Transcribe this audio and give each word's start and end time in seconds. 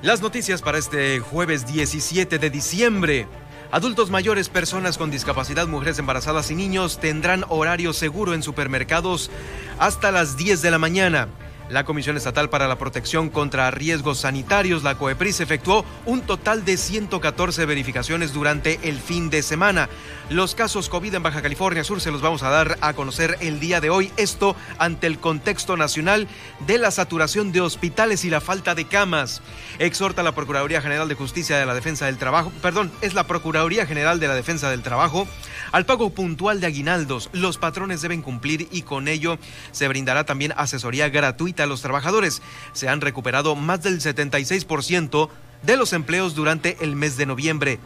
Las 0.00 0.22
noticias 0.22 0.62
para 0.62 0.78
este 0.78 1.18
jueves 1.18 1.66
17 1.66 2.38
de 2.38 2.50
diciembre. 2.50 3.26
Adultos 3.72 4.10
mayores, 4.10 4.48
personas 4.48 4.96
con 4.96 5.10
discapacidad, 5.10 5.66
mujeres 5.66 5.98
embarazadas 5.98 6.52
y 6.52 6.54
niños 6.54 7.00
tendrán 7.00 7.44
horario 7.48 7.92
seguro 7.92 8.32
en 8.32 8.44
supermercados 8.44 9.28
hasta 9.80 10.12
las 10.12 10.36
10 10.36 10.62
de 10.62 10.70
la 10.70 10.78
mañana. 10.78 11.26
La 11.68 11.84
Comisión 11.84 12.16
Estatal 12.16 12.48
para 12.48 12.68
la 12.68 12.78
Protección 12.78 13.28
contra 13.28 13.70
Riesgos 13.72 14.20
Sanitarios, 14.20 14.84
la 14.84 14.94
COEPRIS, 14.94 15.40
efectuó 15.40 15.84
un 16.06 16.20
total 16.20 16.64
de 16.64 16.76
114 16.76 17.66
verificaciones 17.66 18.32
durante 18.32 18.78
el 18.88 19.00
fin 19.00 19.30
de 19.30 19.42
semana. 19.42 19.88
Los 20.30 20.54
casos 20.54 20.90
COVID 20.90 21.14
en 21.14 21.22
Baja 21.22 21.40
California 21.40 21.84
Sur 21.84 22.02
se 22.02 22.10
los 22.10 22.20
vamos 22.20 22.42
a 22.42 22.50
dar 22.50 22.76
a 22.82 22.92
conocer 22.92 23.38
el 23.40 23.60
día 23.60 23.80
de 23.80 23.88
hoy. 23.88 24.12
Esto 24.18 24.54
ante 24.76 25.06
el 25.06 25.18
contexto 25.18 25.78
nacional 25.78 26.28
de 26.66 26.76
la 26.76 26.90
saturación 26.90 27.50
de 27.50 27.62
hospitales 27.62 28.26
y 28.26 28.30
la 28.30 28.42
falta 28.42 28.74
de 28.74 28.84
camas. 28.84 29.40
Exhorta 29.78 30.22
la 30.22 30.34
Procuraduría 30.34 30.82
General 30.82 31.08
de 31.08 31.14
Justicia 31.14 31.56
de 31.56 31.64
la 31.64 31.72
Defensa 31.72 32.04
del 32.04 32.18
Trabajo, 32.18 32.52
perdón, 32.60 32.92
es 33.00 33.14
la 33.14 33.26
Procuraduría 33.26 33.86
General 33.86 34.20
de 34.20 34.28
la 34.28 34.34
Defensa 34.34 34.68
del 34.68 34.82
Trabajo, 34.82 35.26
al 35.72 35.86
pago 35.86 36.10
puntual 36.10 36.60
de 36.60 36.66
aguinaldos. 36.66 37.30
Los 37.32 37.56
patrones 37.56 38.02
deben 38.02 38.20
cumplir 38.20 38.68
y 38.70 38.82
con 38.82 39.08
ello 39.08 39.38
se 39.72 39.88
brindará 39.88 40.24
también 40.24 40.52
asesoría 40.58 41.08
gratuita 41.08 41.62
a 41.62 41.66
los 41.66 41.80
trabajadores. 41.80 42.42
Se 42.74 42.90
han 42.90 43.00
recuperado 43.00 43.56
más 43.56 43.82
del 43.82 44.02
76% 44.02 45.30
de 45.62 45.76
los 45.78 45.94
empleos 45.94 46.34
durante 46.34 46.76
el 46.84 46.96
mes 46.96 47.16
de 47.16 47.24
noviembre. 47.24 47.80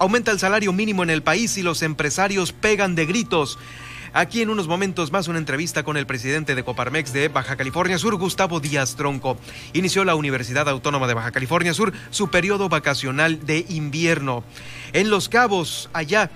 Aumenta 0.00 0.30
el 0.30 0.38
salario 0.38 0.72
mínimo 0.72 1.02
en 1.02 1.10
el 1.10 1.22
país 1.22 1.58
y 1.58 1.62
los 1.62 1.82
empresarios 1.82 2.54
pegan 2.54 2.94
de 2.94 3.04
gritos. 3.04 3.58
Aquí 4.14 4.40
en 4.40 4.48
unos 4.48 4.66
momentos 4.66 5.12
más 5.12 5.28
una 5.28 5.36
entrevista 5.36 5.82
con 5.82 5.98
el 5.98 6.06
presidente 6.06 6.54
de 6.54 6.64
Coparmex 6.64 7.12
de 7.12 7.28
Baja 7.28 7.58
California 7.58 7.98
Sur, 7.98 8.16
Gustavo 8.16 8.60
Díaz 8.60 8.96
Tronco. 8.96 9.36
Inició 9.74 10.06
la 10.06 10.14
Universidad 10.14 10.70
Autónoma 10.70 11.06
de 11.06 11.12
Baja 11.12 11.32
California 11.32 11.74
Sur 11.74 11.92
su 12.08 12.30
periodo 12.30 12.70
vacacional 12.70 13.44
de 13.44 13.66
invierno. 13.68 14.42
En 14.94 15.10
Los 15.10 15.28
Cabos, 15.28 15.90
allá, 15.92 16.30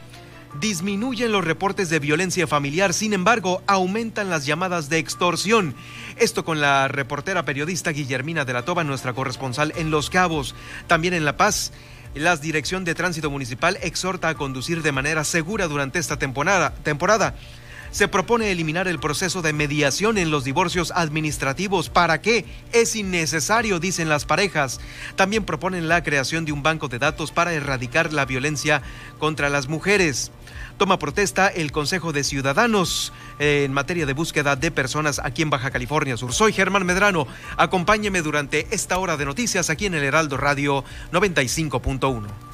disminuyen 0.61 1.33
los 1.33 1.43
reportes 1.43 1.89
de 1.89 2.01
violencia 2.01 2.47
familiar, 2.47 2.93
sin 2.93 3.15
embargo, 3.15 3.63
aumentan 3.67 4.29
las 4.29 4.45
llamadas 4.45 4.91
de 4.91 4.99
extorsión. 4.99 5.75
Esto 6.19 6.45
con 6.45 6.61
la 6.61 6.87
reportera 6.89 7.47
periodista 7.47 7.93
Guillermina 7.93 8.45
de 8.45 8.53
la 8.53 8.67
Toba, 8.67 8.85
nuestra 8.85 9.15
corresponsal 9.15 9.73
en 9.77 9.91
Los 9.91 10.11
Cabos. 10.11 10.55
También 10.87 11.15
en 11.15 11.25
La 11.25 11.39
Paz. 11.39 11.73
La 12.15 12.37
Dirección 12.37 12.85
de 12.85 12.95
Tránsito 12.95 13.29
Municipal 13.29 13.77
exhorta 13.83 14.29
a 14.29 14.35
conducir 14.35 14.83
de 14.83 14.93
manera 14.93 15.25
segura 15.25 15.67
durante 15.67 15.99
esta 15.99 16.17
temporada. 16.17 17.35
Se 17.95 18.09
propone 18.09 18.51
eliminar 18.51 18.89
el 18.89 18.99
proceso 18.99 19.41
de 19.41 19.53
mediación 19.53 20.19
en 20.19 20.33
los 20.33 20.43
divorcios 20.43 20.93
administrativos. 20.97 21.91
¿Para 21.91 22.21
qué? 22.21 22.45
Es 22.73 22.97
innecesario, 22.97 23.79
dicen 23.79 24.09
las 24.09 24.25
parejas. 24.25 24.81
También 25.15 25.45
proponen 25.45 25.87
la 25.87 26.03
creación 26.03 26.45
de 26.45 26.51
un 26.51 26.65
banco 26.65 26.89
de 26.89 26.99
datos 26.99 27.31
para 27.31 27.53
erradicar 27.53 28.13
la 28.13 28.25
violencia 28.25 28.83
contra 29.21 29.49
las 29.49 29.69
mujeres. 29.69 30.33
Toma 30.77 30.99
protesta 30.99 31.47
el 31.47 31.71
Consejo 31.71 32.13
de 32.13 32.25
Ciudadanos 32.25 33.13
eh, 33.39 33.63
en 33.65 33.73
materia 33.73 34.07
de 34.07 34.13
búsqueda 34.13 34.57
de 34.57 34.73
personas 34.73 35.21
aquí 35.23 35.43
en 35.43 35.51
Baja 35.51 35.71
California 35.71 36.17
Sur. 36.17 36.33
Soy 36.33 36.53
Germán 36.53 36.85
Medrano. 36.85 37.29
Acompáñeme 37.57 38.23
durante 38.23 38.67
esta 38.73 38.99
hora 38.99 39.17
de 39.17 39.25
noticias 39.25 39.71
aquí 39.71 39.87
en 39.87 39.95
el 39.95 40.03
Heraldo 40.03 40.37
Radio 40.37 40.83
95.1. 41.13 42.54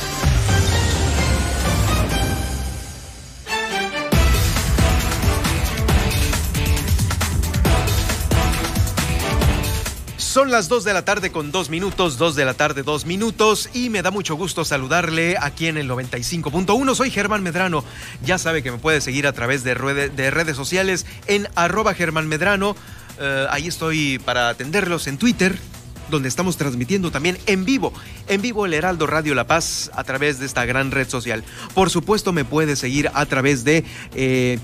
Las 10.51 10.67
2 10.67 10.83
de 10.83 10.91
la 10.91 11.05
tarde 11.05 11.31
con 11.31 11.49
2 11.49 11.69
minutos, 11.69 12.17
2 12.17 12.35
de 12.35 12.43
la 12.43 12.53
tarde, 12.53 12.83
2 12.83 13.05
minutos, 13.05 13.69
y 13.73 13.89
me 13.89 14.01
da 14.01 14.11
mucho 14.11 14.35
gusto 14.35 14.65
saludarle 14.65 15.37
aquí 15.39 15.67
en 15.67 15.77
el 15.77 15.89
95.1. 15.89 16.93
Soy 16.93 17.09
Germán 17.09 17.41
Medrano. 17.41 17.85
Ya 18.25 18.37
sabe 18.37 18.61
que 18.61 18.69
me 18.69 18.77
puede 18.77 18.99
seguir 18.99 19.27
a 19.27 19.31
través 19.31 19.63
de, 19.63 19.75
de 20.09 20.29
redes 20.29 20.57
sociales 20.57 21.05
en 21.27 21.47
arroba 21.55 21.93
Germán 21.93 22.27
Medrano. 22.27 22.75
Eh, 23.17 23.47
ahí 23.49 23.67
estoy 23.67 24.19
para 24.19 24.49
atenderlos 24.49 25.07
en 25.07 25.17
Twitter, 25.17 25.57
donde 26.09 26.27
estamos 26.27 26.57
transmitiendo 26.57 27.11
también 27.11 27.37
en 27.45 27.63
vivo, 27.63 27.93
en 28.27 28.41
vivo 28.41 28.65
el 28.65 28.73
Heraldo 28.73 29.07
Radio 29.07 29.33
La 29.33 29.47
Paz 29.47 29.89
a 29.95 30.03
través 30.03 30.37
de 30.37 30.47
esta 30.47 30.65
gran 30.65 30.91
red 30.91 31.07
social. 31.07 31.45
Por 31.73 31.89
supuesto, 31.89 32.33
me 32.33 32.43
puede 32.43 32.75
seguir 32.75 33.09
a 33.13 33.25
través 33.25 33.63
de. 33.63 33.85
Eh, 34.15 34.59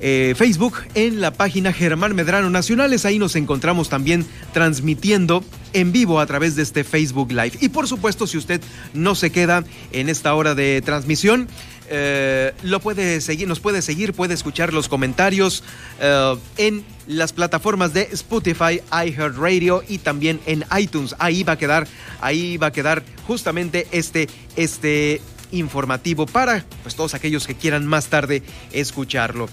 eh, 0.00 0.34
Facebook 0.36 0.74
en 0.94 1.20
la 1.20 1.32
página 1.32 1.72
Germán 1.72 2.14
Medrano 2.14 2.50
Nacionales. 2.50 3.04
Ahí 3.04 3.18
nos 3.18 3.36
encontramos 3.36 3.88
también 3.88 4.26
transmitiendo 4.52 5.44
en 5.72 5.92
vivo 5.92 6.20
a 6.20 6.26
través 6.26 6.56
de 6.56 6.62
este 6.62 6.84
Facebook 6.84 7.30
Live. 7.30 7.52
Y 7.60 7.68
por 7.68 7.88
supuesto, 7.88 8.26
si 8.26 8.38
usted 8.38 8.60
no 8.94 9.14
se 9.14 9.30
queda 9.30 9.64
en 9.92 10.08
esta 10.08 10.34
hora 10.34 10.54
de 10.54 10.82
transmisión, 10.82 11.48
eh, 11.88 12.52
lo 12.62 12.80
puede 12.80 13.20
seguir, 13.20 13.46
nos 13.46 13.60
puede 13.60 13.80
seguir, 13.80 14.12
puede 14.12 14.34
escuchar 14.34 14.72
los 14.72 14.88
comentarios 14.88 15.62
eh, 16.00 16.36
en 16.56 16.84
las 17.06 17.32
plataformas 17.32 17.92
de 17.94 18.08
Spotify, 18.12 18.80
iHeartRadio 18.90 19.84
y 19.86 19.98
también 19.98 20.40
en 20.46 20.64
iTunes. 20.76 21.14
Ahí 21.18 21.44
va 21.44 21.52
a 21.52 21.58
quedar, 21.58 21.86
ahí 22.20 22.56
va 22.56 22.68
a 22.68 22.72
quedar 22.72 23.04
justamente 23.26 23.86
este, 23.92 24.28
este 24.56 25.20
informativo 25.52 26.26
para 26.26 26.64
pues, 26.82 26.94
todos 26.94 27.14
aquellos 27.14 27.46
que 27.46 27.54
quieran 27.54 27.86
más 27.86 28.08
tarde 28.08 28.42
escucharlo. 28.72 29.48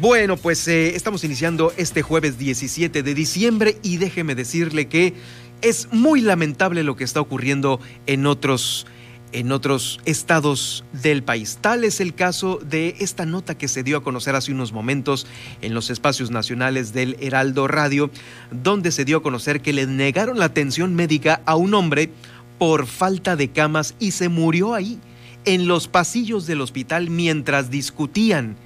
Bueno, 0.00 0.36
pues 0.36 0.66
eh, 0.68 0.96
estamos 0.96 1.24
iniciando 1.24 1.72
este 1.76 2.02
jueves 2.02 2.38
17 2.38 3.02
de 3.02 3.14
diciembre 3.14 3.78
y 3.82 3.98
déjeme 3.98 4.34
decirle 4.34 4.86
que 4.88 5.14
es 5.62 5.88
muy 5.92 6.20
lamentable 6.20 6.82
lo 6.82 6.96
que 6.96 7.04
está 7.04 7.20
ocurriendo 7.20 7.80
en 8.06 8.26
otros 8.26 8.86
en 9.32 9.52
otros 9.52 10.00
estados 10.04 10.84
del 10.92 11.22
país. 11.22 11.58
Tal 11.60 11.84
es 11.84 12.00
el 12.00 12.14
caso 12.14 12.58
de 12.62 12.96
esta 13.00 13.26
nota 13.26 13.58
que 13.58 13.68
se 13.68 13.82
dio 13.82 13.98
a 13.98 14.02
conocer 14.02 14.34
hace 14.34 14.52
unos 14.52 14.72
momentos 14.72 15.26
en 15.62 15.74
los 15.74 15.90
espacios 15.90 16.30
nacionales 16.30 16.92
del 16.92 17.16
Heraldo 17.20 17.66
Radio, 17.66 18.10
donde 18.50 18.92
se 18.92 19.04
dio 19.04 19.18
a 19.18 19.22
conocer 19.22 19.60
que 19.60 19.72
le 19.72 19.86
negaron 19.86 20.38
la 20.38 20.46
atención 20.46 20.94
médica 20.94 21.42
a 21.44 21.56
un 21.56 21.74
hombre 21.74 22.10
por 22.58 22.86
falta 22.86 23.36
de 23.36 23.48
camas 23.48 23.94
y 23.98 24.12
se 24.12 24.28
murió 24.28 24.74
ahí 24.74 24.98
en 25.46 25.66
los 25.66 25.88
pasillos 25.88 26.46
del 26.46 26.60
hospital 26.60 27.08
mientras 27.08 27.70
discutían, 27.70 28.56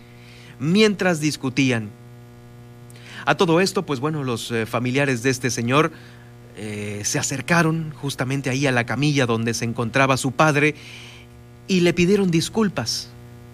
mientras 0.58 1.20
discutían. 1.20 1.90
A 3.26 3.36
todo 3.36 3.60
esto, 3.60 3.86
pues 3.86 4.00
bueno, 4.00 4.24
los 4.24 4.50
eh, 4.50 4.66
familiares 4.66 5.22
de 5.22 5.30
este 5.30 5.50
señor 5.50 5.92
eh, 6.56 7.02
se 7.04 7.18
acercaron 7.18 7.92
justamente 7.94 8.50
ahí 8.50 8.66
a 8.66 8.72
la 8.72 8.86
camilla 8.86 9.26
donde 9.26 9.54
se 9.54 9.66
encontraba 9.66 10.16
su 10.16 10.32
padre 10.32 10.74
y 11.68 11.80
le 11.80 11.92
pidieron 11.92 12.30
disculpas, 12.30 13.08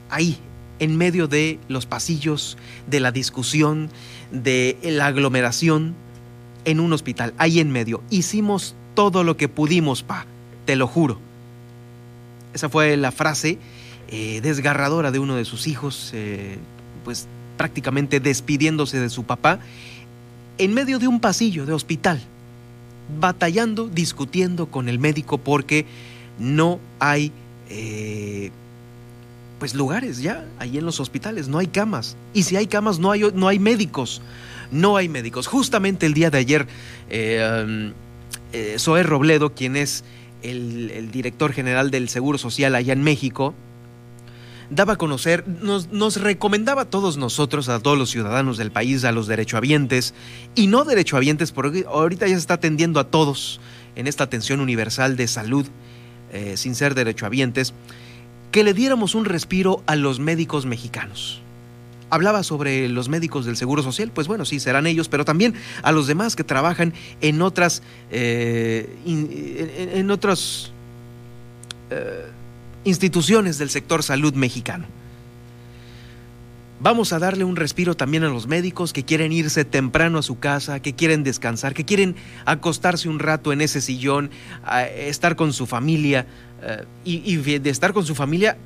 ahí, 0.09 0.39
en 0.79 0.97
medio 0.97 1.27
de 1.27 1.59
los 1.69 1.85
pasillos, 1.85 2.57
de 2.87 3.01
la 3.01 3.11
discusión, 3.11 3.91
de 4.31 4.79
la 4.83 5.07
aglomeración, 5.07 5.95
en 6.65 6.81
un 6.81 6.93
hospital, 6.93 7.35
ahí 7.39 7.61
en 7.61 7.71
medio. 7.71 8.03
Hicimos 8.11 8.75
todo 8.95 9.25
lo 9.25 9.37
que 9.37 9.49
pudimos, 9.49 10.03
pa, 10.03 10.27
te 10.65 10.77
lo 10.77 10.87
juro. 10.87 11.26
Esa 12.57 12.71
fue 12.71 12.97
la 12.97 13.13
frase 13.13 13.59
eh, 14.09 14.41
desgarradora 14.41 15.11
de 15.11 15.19
uno 15.19 15.37
de 15.37 15.45
sus 15.45 15.67
hijos, 15.67 16.11
eh, 16.15 16.57
pues 17.05 17.29
prácticamente 17.59 18.19
despidiéndose 18.19 18.99
de 18.99 19.11
su 19.11 19.25
papá 19.25 19.61
en 20.57 20.73
medio 20.73 20.99
de 20.99 21.07
un 21.07 21.21
pasillo 21.21 21.67
de 21.67 21.75
hospital. 21.75 22.19
batallando, 23.21 23.89
discutiendo 23.89 24.67
con 24.67 24.89
el 24.89 24.99
médico 24.99 25.37
porque 25.37 25.85
no 26.39 26.81
hay 26.99 27.31
eh, 27.69 28.51
pues 29.59 29.75
lugares 29.75 30.23
ya 30.23 30.47
ahí 30.59 30.79
en 30.79 30.87
los 30.87 30.99
hospitales, 30.99 31.49
no 31.49 31.59
hay 31.59 31.67
camas. 31.67 32.17
Y 32.33 32.45
si 32.45 32.57
hay 32.57 32.69
camas, 32.69 32.99
no 32.99 33.11
hay, 33.11 33.21
no 33.35 33.49
hay 33.49 33.59
médicos. 33.59 34.23
No 34.73 34.97
hay 34.97 35.11
médicos. 35.11 35.47
Justamente 35.47 36.07
el 36.07 36.15
día 36.15 36.31
de 36.31 36.39
ayer, 36.39 36.67
eh, 37.11 37.93
um, 37.93 38.79
Zoé 38.79 39.03
Robledo, 39.03 39.53
quien 39.53 39.77
es 39.77 40.05
el, 40.43 41.11
director 41.11 41.53
general 41.53 41.91
del 41.91 42.09
Seguro 42.09 42.39
Social 42.39 42.75
allá 42.75 42.93
en 42.93 43.03
México, 43.03 43.55
daba 44.71 44.95
a 44.95 44.97
conocer, 44.97 45.47
nos, 45.47 46.21
recomendaba 46.21 46.83
a 46.83 46.85
todos 46.87 47.17
nosotros, 47.17 47.69
a 47.69 47.81
todos 47.81 47.99
los 47.99 48.11
ciudadanos 48.11 48.57
del 48.57 48.71
país, 48.71 49.05
a 49.05 49.13
los 49.13 49.27
derechohabientes 49.27 50.15
y 50.55 50.67
no 50.67 50.85
derechohabientes, 50.85 51.53
porque 51.53 51.85
ahorita 51.89 52.27
ya 52.27 52.35
se 52.35 52.41
está 52.41 52.55
atendiendo 52.55 53.01
a 53.01 53.05
todos 53.05 53.61
en 53.95 54.07
esta 54.07 54.25
atención 54.25 54.61
universal 54.61 55.17
de 55.17 55.29
salud, 55.29 55.67
eh, 56.33 56.57
sin 56.57 56.75
ser 56.75 56.95
derechohabientes, 56.95 57.73
que 58.51 58.65
le 58.65 58.75
diéramos 58.75 59.15
un 59.15 59.25
respiro 59.25 59.83
a 59.87 59.97
los 59.97 60.19
médicos 60.19 60.67
mexicanos. 60.67 61.43
Hablaba 62.09 62.45
sobre 62.45 62.89
los 62.89 63.09
médicos 63.09 63.47
del 63.47 63.57
Seguro 63.57 63.83
Social, 63.83 64.13
pues 64.15 64.29
bueno, 64.29 64.45
sí, 64.45 64.61
serán 64.61 64.87
ellos, 64.87 65.09
pero 65.09 65.25
también 65.25 65.55
a 65.83 65.91
los 65.91 66.07
demás 66.07 66.37
que 66.37 66.45
trabajan 66.45 66.95
en 67.21 67.43
otras, 67.43 67.83
eh, 68.11 68.97
en, 69.05 70.11
otras 70.13 70.71
eh, 71.91 72.27
instituciones 72.85 73.59
del 73.59 73.71
sector 73.71 74.05
salud 74.05 74.35
mexicano. 74.35 74.87
Vamos 76.79 77.13
a 77.13 77.19
darle 77.19 77.43
un 77.43 77.57
respiro 77.57 77.97
también 77.97 78.23
a 78.23 78.29
los 78.29 78.47
médicos 78.47 78.93
que 78.93 79.03
quieren 79.03 79.33
irse 79.33 79.65
temprano 79.65 80.19
a 80.19 80.23
su 80.23 80.39
casa, 80.39 80.81
que 80.81 80.95
quieren 80.95 81.25
descansar, 81.25 81.75
que 81.75 81.85
quieren 81.85 82.15
acostarse 82.45 83.09
un 83.09 83.19
rato 83.19 83.53
en 83.53 83.63
ese 83.63 83.81
sillón, 83.81 84.31
estar 84.95 85.35
con 85.35 85.53
su 85.53 85.67
familia 85.67 86.27
eh, 86.63 86.85
y 87.05 87.37
de 87.59 87.71
estar 87.71 87.93
con 87.93 88.05
su 88.05 88.15
familia 88.15 88.59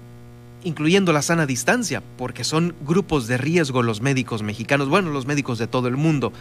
incluyendo 0.65 1.13
la 1.13 1.23
sana 1.23 1.47
distancia, 1.47 2.03
porque 2.17 2.45
son 2.45 2.75
grupos 2.87 3.27
de 3.27 3.39
riesgo 3.39 3.83
los 3.83 4.01
médicos 4.01 4.43
mexicanos, 4.43 4.89
bueno, 4.89 5.11
los 5.11 5.27
médicos 5.27 5.59
de 5.59 5.67
todo 5.67 5.89
el 5.89 5.97
mundo. 5.97 6.33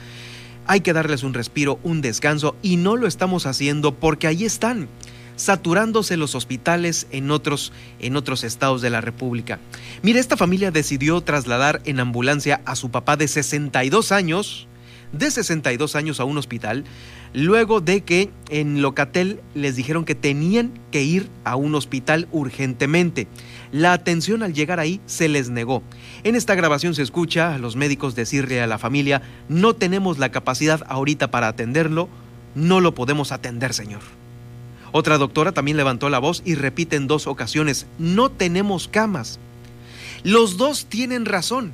Hay 0.68 0.81
que 0.81 0.94
darles 0.94 1.24
un 1.24 1.33
respiro, 1.33 1.80
un 1.83 2.01
descanso, 2.01 2.56
y 2.62 2.77
no 2.77 2.95
lo 2.95 3.07
estamos 3.07 3.45
haciendo 3.45 3.95
porque 3.95 4.27
ahí 4.27 4.45
están, 4.45 4.88
saturándose 5.36 6.18
los 6.18 6.36
hospitales 6.36 7.07
en 7.12 7.31
otros, 7.31 7.71
en 8.00 8.18
otros 8.18 8.44
estados 8.44 8.81
de 8.81 8.89
la 8.89 9.01
República. 9.01 9.60
Mire, 10.04 10.19
esta 10.19 10.38
familia 10.38 10.69
decidió 10.69 11.21
trasladar 11.21 11.81
en 11.86 12.00
ambulancia 12.00 12.62
a 12.66 12.75
su 12.75 12.92
papá 12.92 13.16
de 13.16 13.27
62 13.27 14.12
años, 14.12 14.68
de 15.13 15.31
62 15.31 15.95
años 15.95 16.19
a 16.19 16.25
un 16.25 16.38
hospital, 16.38 16.83
luego 17.33 17.81
de 17.81 18.01
que 18.01 18.30
en 18.50 18.81
Locatel 18.81 19.39
les 19.56 19.75
dijeron 19.75 20.06
que 20.06 20.16
tenían 20.16 20.74
que 20.92 21.04
ir 21.04 21.30
a 21.44 21.56
un 21.56 21.74
hospital 21.75 22.27
urgentemente. 22.31 23.27
La 23.71 23.94
atención 23.94 24.42
al 24.42 24.54
llegar 24.54 24.80
ahí 24.80 25.00
se 25.06 25.30
les 25.30 25.50
negó. 25.50 25.83
En 26.24 26.36
esta 26.36 26.56
grabación 26.56 26.95
se 26.95 27.04
escucha 27.04 27.54
a 27.54 27.60
los 27.60 27.75
médicos 27.75 28.16
decirle 28.16 28.62
a 28.62 28.68
la 28.68 28.80
familia, 28.80 29.21
no 29.48 29.75
tenemos 29.75 30.18
la 30.18 30.30
capacidad 30.30 30.81
ahorita 30.88 31.30
para 31.30 31.48
atenderlo, 31.48 32.10
no 32.56 32.81
lo 32.81 32.95
podemos 32.95 33.31
atender, 33.31 33.74
señor. 33.74 34.01
Otra 34.92 35.19
doctora 35.19 35.51
también 35.51 35.77
levantó 35.77 36.10
la 36.10 36.18
voz 36.18 36.42
y 36.45 36.56
repite 36.56 36.95
en 36.95 37.06
dos 37.06 37.27
ocasiones, 37.27 37.86
no 38.00 38.30
tenemos 38.30 38.88
camas. 38.88 39.39
Los 40.24 40.57
dos 40.57 40.88
tienen 40.88 41.25
razón, 41.25 41.71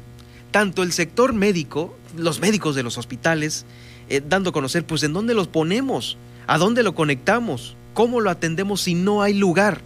tanto 0.51 0.83
el 0.83 0.91
sector 0.91 1.33
médico, 1.33 1.95
los 2.17 2.41
médicos 2.41 2.75
de 2.75 2.83
los 2.83 2.97
hospitales, 2.97 3.65
eh, 4.09 4.21
dando 4.27 4.49
a 4.49 4.53
conocer, 4.53 4.85
pues 4.85 5.03
en 5.03 5.13
dónde 5.13 5.33
los 5.33 5.47
ponemos, 5.47 6.17
a 6.45 6.57
dónde 6.57 6.83
lo 6.83 6.93
conectamos, 6.93 7.75
cómo 7.93 8.19
lo 8.19 8.29
atendemos 8.29 8.81
si 8.81 8.95
no 8.95 9.21
hay 9.21 9.33
lugar. 9.33 9.81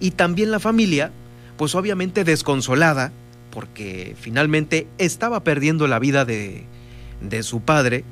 Y 0.00 0.10
también 0.10 0.50
la 0.50 0.60
familia, 0.60 1.12
pues 1.56 1.74
obviamente 1.74 2.24
desconsolada, 2.24 3.12
porque 3.50 4.14
finalmente 4.20 4.86
estaba 4.98 5.42
perdiendo 5.42 5.86
la 5.86 5.98
vida 5.98 6.24
de, 6.24 6.64
de 7.20 7.42
su 7.42 7.60
padre, 7.60 8.04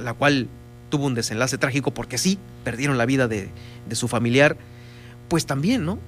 la 0.00 0.14
cual 0.14 0.48
tuvo 0.88 1.06
un 1.06 1.14
desenlace 1.14 1.58
trágico 1.58 1.92
porque 1.92 2.18
sí, 2.18 2.38
perdieron 2.64 2.98
la 2.98 3.06
vida 3.06 3.28
de, 3.28 3.48
de 3.88 3.96
su 3.96 4.08
familiar, 4.08 4.56
pues 5.28 5.46
también, 5.46 5.84
¿no? 5.84 5.98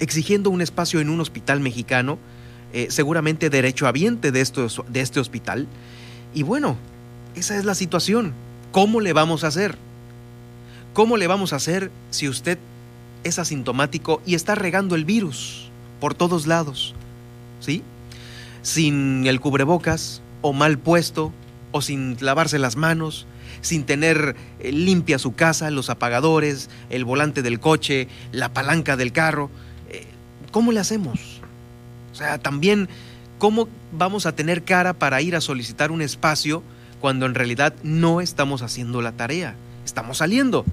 Exigiendo 0.00 0.50
un 0.50 0.60
espacio 0.62 1.00
en 1.00 1.10
un 1.10 1.20
hospital 1.20 1.60
mexicano, 1.60 2.18
eh, 2.72 2.88
seguramente 2.90 3.50
derechohabiente 3.50 4.32
de, 4.32 4.44
de 4.88 5.00
este 5.00 5.20
hospital. 5.20 5.68
Y 6.34 6.42
bueno, 6.42 6.76
esa 7.36 7.56
es 7.56 7.64
la 7.64 7.74
situación. 7.74 8.32
¿Cómo 8.72 9.00
le 9.00 9.12
vamos 9.12 9.44
a 9.44 9.48
hacer? 9.48 9.76
¿Cómo 10.92 11.16
le 11.16 11.26
vamos 11.26 11.52
a 11.52 11.56
hacer 11.56 11.90
si 12.10 12.28
usted 12.28 12.58
es 13.24 13.38
asintomático 13.38 14.22
y 14.26 14.34
está 14.34 14.54
regando 14.54 14.94
el 14.94 15.04
virus 15.04 15.70
por 16.00 16.14
todos 16.14 16.46
lados? 16.46 16.94
¿Sí? 17.60 17.82
Sin 18.62 19.26
el 19.26 19.40
cubrebocas 19.40 20.22
o 20.40 20.52
mal 20.52 20.78
puesto 20.78 21.32
o 21.70 21.80
sin 21.82 22.16
lavarse 22.20 22.58
las 22.58 22.76
manos, 22.76 23.26
sin 23.60 23.84
tener 23.84 24.36
eh, 24.60 24.72
limpia 24.72 25.18
su 25.18 25.34
casa, 25.34 25.70
los 25.70 25.90
apagadores, 25.90 26.68
el 26.90 27.04
volante 27.04 27.42
del 27.42 27.60
coche, 27.60 28.08
la 28.32 28.52
palanca 28.52 28.96
del 28.96 29.12
carro. 29.12 29.50
Eh, 29.88 30.06
¿Cómo 30.50 30.72
le 30.72 30.80
hacemos? 30.80 31.40
O 32.12 32.14
sea, 32.14 32.38
también, 32.38 32.88
¿cómo 33.38 33.68
vamos 33.92 34.26
a 34.26 34.32
tener 34.32 34.64
cara 34.64 34.92
para 34.92 35.22
ir 35.22 35.34
a 35.36 35.40
solicitar 35.40 35.90
un 35.90 36.02
espacio 36.02 36.62
cuando 37.02 37.26
en 37.26 37.34
realidad 37.34 37.74
no 37.82 38.20
estamos 38.20 38.62
haciendo 38.62 39.02
la 39.02 39.12
tarea. 39.12 39.56
Estamos 39.84 40.18
saliendo. 40.18 40.64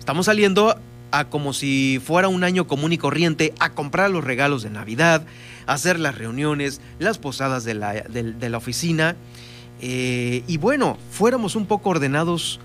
Estamos 0.00 0.26
saliendo 0.26 0.76
a 1.10 1.24
como 1.24 1.52
si 1.52 2.00
fuera 2.04 2.28
un 2.28 2.44
año 2.44 2.66
común 2.66 2.92
y 2.92 2.98
corriente 2.98 3.54
a 3.58 3.70
comprar 3.70 4.10
los 4.10 4.24
regalos 4.24 4.62
de 4.62 4.70
Navidad, 4.70 5.22
a 5.66 5.74
hacer 5.74 5.98
las 5.98 6.16
reuniones, 6.16 6.80
las 6.98 7.18
posadas 7.18 7.64
de 7.64 7.74
la, 7.74 7.92
de, 7.92 8.48
la 8.48 8.58
oficina. 8.58 9.16
Eh, 9.80 10.42
y 10.46 10.56
bueno, 10.58 10.98
fuéramos 11.10 11.56
un 11.56 11.66
poco 11.66 11.90
ordenados 11.90 12.60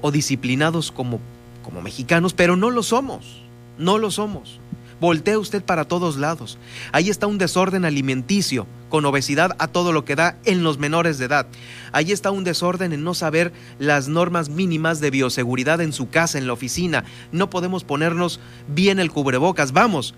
o 0.00 0.10
disciplinados 0.10 0.92
como, 0.92 1.20
como 1.62 1.82
mexicanos, 1.82 2.34
pero 2.34 2.56
no 2.56 2.70
lo 2.70 2.82
somos. 2.82 3.42
No 3.78 3.98
lo 3.98 4.10
somos. 4.10 4.60
Voltea 5.02 5.36
usted 5.36 5.64
para 5.64 5.84
todos 5.84 6.16
lados. 6.16 6.58
Ahí 6.92 7.10
está 7.10 7.26
un 7.26 7.36
desorden 7.36 7.84
alimenticio, 7.84 8.68
con 8.88 9.04
obesidad 9.04 9.56
a 9.58 9.66
todo 9.66 9.90
lo 9.90 10.04
que 10.04 10.14
da 10.14 10.38
en 10.44 10.62
los 10.62 10.78
menores 10.78 11.18
de 11.18 11.24
edad. 11.24 11.48
Ahí 11.90 12.12
está 12.12 12.30
un 12.30 12.44
desorden 12.44 12.92
en 12.92 13.02
no 13.02 13.12
saber 13.12 13.52
las 13.80 14.06
normas 14.06 14.48
mínimas 14.48 15.00
de 15.00 15.10
bioseguridad 15.10 15.80
en 15.80 15.92
su 15.92 16.08
casa, 16.08 16.38
en 16.38 16.46
la 16.46 16.52
oficina. 16.52 17.02
No 17.32 17.50
podemos 17.50 17.82
ponernos 17.82 18.38
bien 18.68 19.00
el 19.00 19.10
cubrebocas. 19.10 19.72
Vamos, 19.72 20.14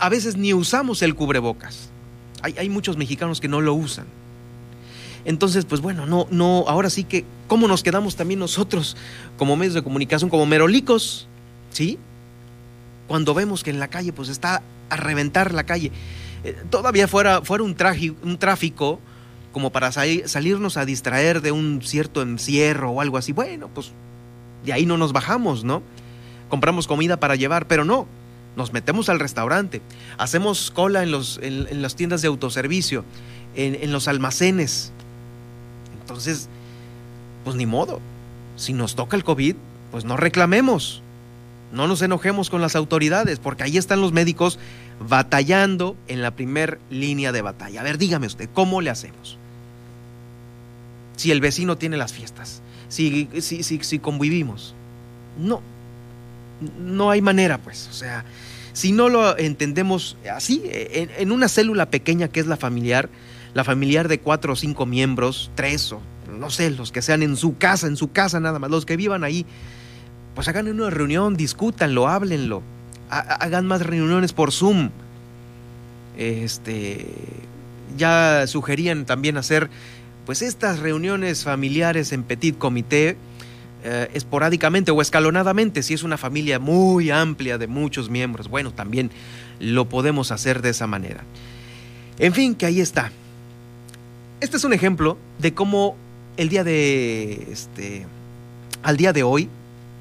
a 0.00 0.08
veces 0.08 0.36
ni 0.36 0.52
usamos 0.52 1.00
el 1.02 1.14
cubrebocas. 1.14 1.90
Hay, 2.42 2.56
hay 2.58 2.68
muchos 2.68 2.96
mexicanos 2.96 3.40
que 3.40 3.46
no 3.46 3.60
lo 3.60 3.72
usan. 3.74 4.06
Entonces, 5.26 5.64
pues 5.64 5.80
bueno, 5.80 6.06
no, 6.06 6.26
no, 6.32 6.64
ahora 6.66 6.90
sí 6.90 7.04
que, 7.04 7.24
¿cómo 7.46 7.68
nos 7.68 7.84
quedamos 7.84 8.16
también 8.16 8.40
nosotros 8.40 8.96
como 9.36 9.54
medios 9.54 9.74
de 9.74 9.82
comunicación, 9.82 10.28
como 10.28 10.44
merolicos? 10.44 11.28
¿Sí? 11.70 12.00
Cuando 13.08 13.34
vemos 13.34 13.64
que 13.64 13.70
en 13.70 13.80
la 13.80 13.88
calle 13.88 14.12
pues 14.12 14.28
está 14.28 14.62
a 14.90 14.96
reventar 14.96 15.52
la 15.52 15.64
calle. 15.64 15.90
Eh, 16.44 16.56
todavía 16.70 17.08
fuera, 17.08 17.42
fuera 17.42 17.64
un, 17.64 17.76
un 18.22 18.38
tráfico 18.38 19.00
como 19.52 19.70
para 19.70 19.90
salirnos 19.90 20.76
a 20.76 20.84
distraer 20.84 21.40
de 21.40 21.50
un 21.50 21.80
cierto 21.82 22.22
encierro 22.22 22.90
o 22.90 23.00
algo 23.00 23.18
así. 23.18 23.32
Bueno, 23.32 23.68
pues 23.74 23.92
de 24.64 24.72
ahí 24.72 24.86
no 24.86 24.98
nos 24.98 25.12
bajamos, 25.12 25.64
¿no? 25.64 25.82
Compramos 26.48 26.86
comida 26.86 27.18
para 27.18 27.34
llevar, 27.34 27.66
pero 27.66 27.84
no. 27.84 28.06
Nos 28.56 28.72
metemos 28.72 29.08
al 29.08 29.20
restaurante, 29.20 29.82
hacemos 30.16 30.70
cola 30.70 31.02
en, 31.02 31.12
los, 31.12 31.38
en, 31.42 31.80
las 31.80 31.94
tiendas 31.94 32.22
de 32.22 32.28
autoservicio, 32.28 33.04
en, 33.54 33.76
en 33.76 33.92
los 33.92 34.08
almacenes. 34.08 34.92
Entonces, 36.00 36.48
pues 37.44 37.54
ni 37.54 37.66
modo. 37.66 38.00
Si 38.56 38.72
nos 38.72 38.96
toca 38.96 39.16
el 39.16 39.22
COVID, 39.22 39.54
pues 39.92 40.04
no 40.04 40.16
reclamemos. 40.16 41.02
No 41.72 41.86
nos 41.86 42.02
enojemos 42.02 42.50
con 42.50 42.60
las 42.60 42.76
autoridades, 42.76 43.38
porque 43.38 43.62
ahí 43.62 43.76
están 43.76 44.00
los 44.00 44.12
médicos 44.12 44.58
batallando 45.06 45.96
en 46.08 46.22
la 46.22 46.30
primer 46.32 46.78
línea 46.90 47.32
de 47.32 47.42
batalla. 47.42 47.80
A 47.80 47.84
ver, 47.84 47.98
dígame 47.98 48.26
usted, 48.26 48.48
¿cómo 48.52 48.80
le 48.80 48.90
hacemos? 48.90 49.38
Si 51.16 51.30
el 51.30 51.40
vecino 51.40 51.76
tiene 51.76 51.96
las 51.96 52.12
fiestas, 52.12 52.62
si, 52.88 53.28
si, 53.40 53.62
si, 53.62 53.98
convivimos. 53.98 54.74
No, 55.38 55.60
no 56.80 57.10
hay 57.10 57.20
manera, 57.20 57.58
pues. 57.58 57.88
O 57.90 57.92
sea, 57.92 58.24
si 58.72 58.92
no 58.92 59.08
lo 59.08 59.36
entendemos 59.36 60.16
así, 60.32 60.62
en, 60.64 61.10
en, 61.18 61.32
una 61.32 61.48
célula 61.48 61.90
pequeña 61.90 62.28
que 62.28 62.40
es 62.40 62.46
la 62.46 62.56
familiar, 62.56 63.10
la 63.52 63.64
familiar 63.64 64.08
de 64.08 64.20
cuatro 64.20 64.54
o 64.54 64.56
cinco 64.56 64.86
miembros, 64.86 65.50
tres 65.54 65.92
o 65.92 66.00
no 66.28 66.50
sé, 66.50 66.70
los 66.70 66.92
que 66.92 67.02
sean 67.02 67.22
en 67.22 67.36
su 67.36 67.56
casa, 67.56 67.86
en 67.86 67.96
su 67.96 68.12
casa 68.12 68.40
nada 68.40 68.58
más, 68.58 68.70
los 68.70 68.86
que 68.86 68.96
vivan 68.96 69.24
ahí, 69.24 69.46
pues 70.38 70.46
hagan 70.46 70.68
una 70.68 70.88
reunión, 70.88 71.36
discútanlo, 71.36 72.06
háblenlo, 72.06 72.62
hagan 73.10 73.66
más 73.66 73.84
reuniones 73.84 74.32
por 74.32 74.52
Zoom. 74.52 74.90
Este, 76.16 77.08
ya 77.96 78.46
sugerían 78.46 79.04
también 79.04 79.36
hacer 79.36 79.68
pues 80.26 80.42
estas 80.42 80.78
reuniones 80.78 81.42
familiares 81.42 82.12
en 82.12 82.22
petit 82.22 82.56
comité 82.56 83.16
eh, 83.82 84.10
esporádicamente 84.14 84.92
o 84.92 85.02
escalonadamente. 85.02 85.82
Si 85.82 85.94
es 85.94 86.04
una 86.04 86.16
familia 86.16 86.60
muy 86.60 87.10
amplia 87.10 87.58
de 87.58 87.66
muchos 87.66 88.08
miembros, 88.08 88.46
bueno, 88.46 88.70
también 88.70 89.10
lo 89.58 89.88
podemos 89.88 90.30
hacer 90.30 90.62
de 90.62 90.70
esa 90.70 90.86
manera. 90.86 91.24
En 92.20 92.32
fin, 92.32 92.54
que 92.54 92.66
ahí 92.66 92.80
está. 92.80 93.10
Este 94.40 94.56
es 94.56 94.62
un 94.62 94.72
ejemplo 94.72 95.18
de 95.40 95.52
cómo 95.52 95.96
el 96.36 96.48
día 96.48 96.62
de 96.62 97.48
este 97.50 98.06
al 98.84 98.96
día 98.96 99.12
de 99.12 99.24
hoy 99.24 99.50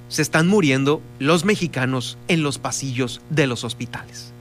se 0.09 0.21
están 0.21 0.47
muriendo 0.47 1.01
los 1.19 1.45
mexicanos 1.45 2.17
en 2.27 2.43
los 2.43 2.59
pasillos 2.59 3.21
de 3.29 3.47
los 3.47 3.63
hospitales. 3.63 4.31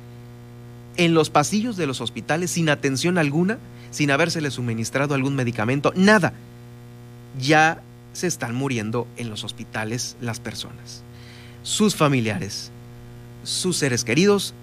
En 0.97 1.15
los 1.15 1.31
pasillos 1.31 1.77
de 1.77 1.87
los 1.87 2.01
hospitales 2.01 2.51
sin 2.51 2.69
atención 2.69 3.19
alguna, 3.19 3.59
sin 3.91 4.11
habérsele 4.11 4.51
suministrado 4.51 5.15
algún 5.15 5.35
medicamento, 5.35 5.93
nada. 5.97 6.33
Ya 7.41 7.83
se 8.13 8.27
están 8.27 8.55
muriendo 8.55 9.07
en 9.17 9.29
los 9.29 9.45
hospitales 9.45 10.17
las 10.21 10.41
personas. 10.41 11.03
Sus 11.63 11.95
familiares, 11.95 12.71
sus 13.45 13.77
seres 13.77 14.05
queridos 14.05 14.55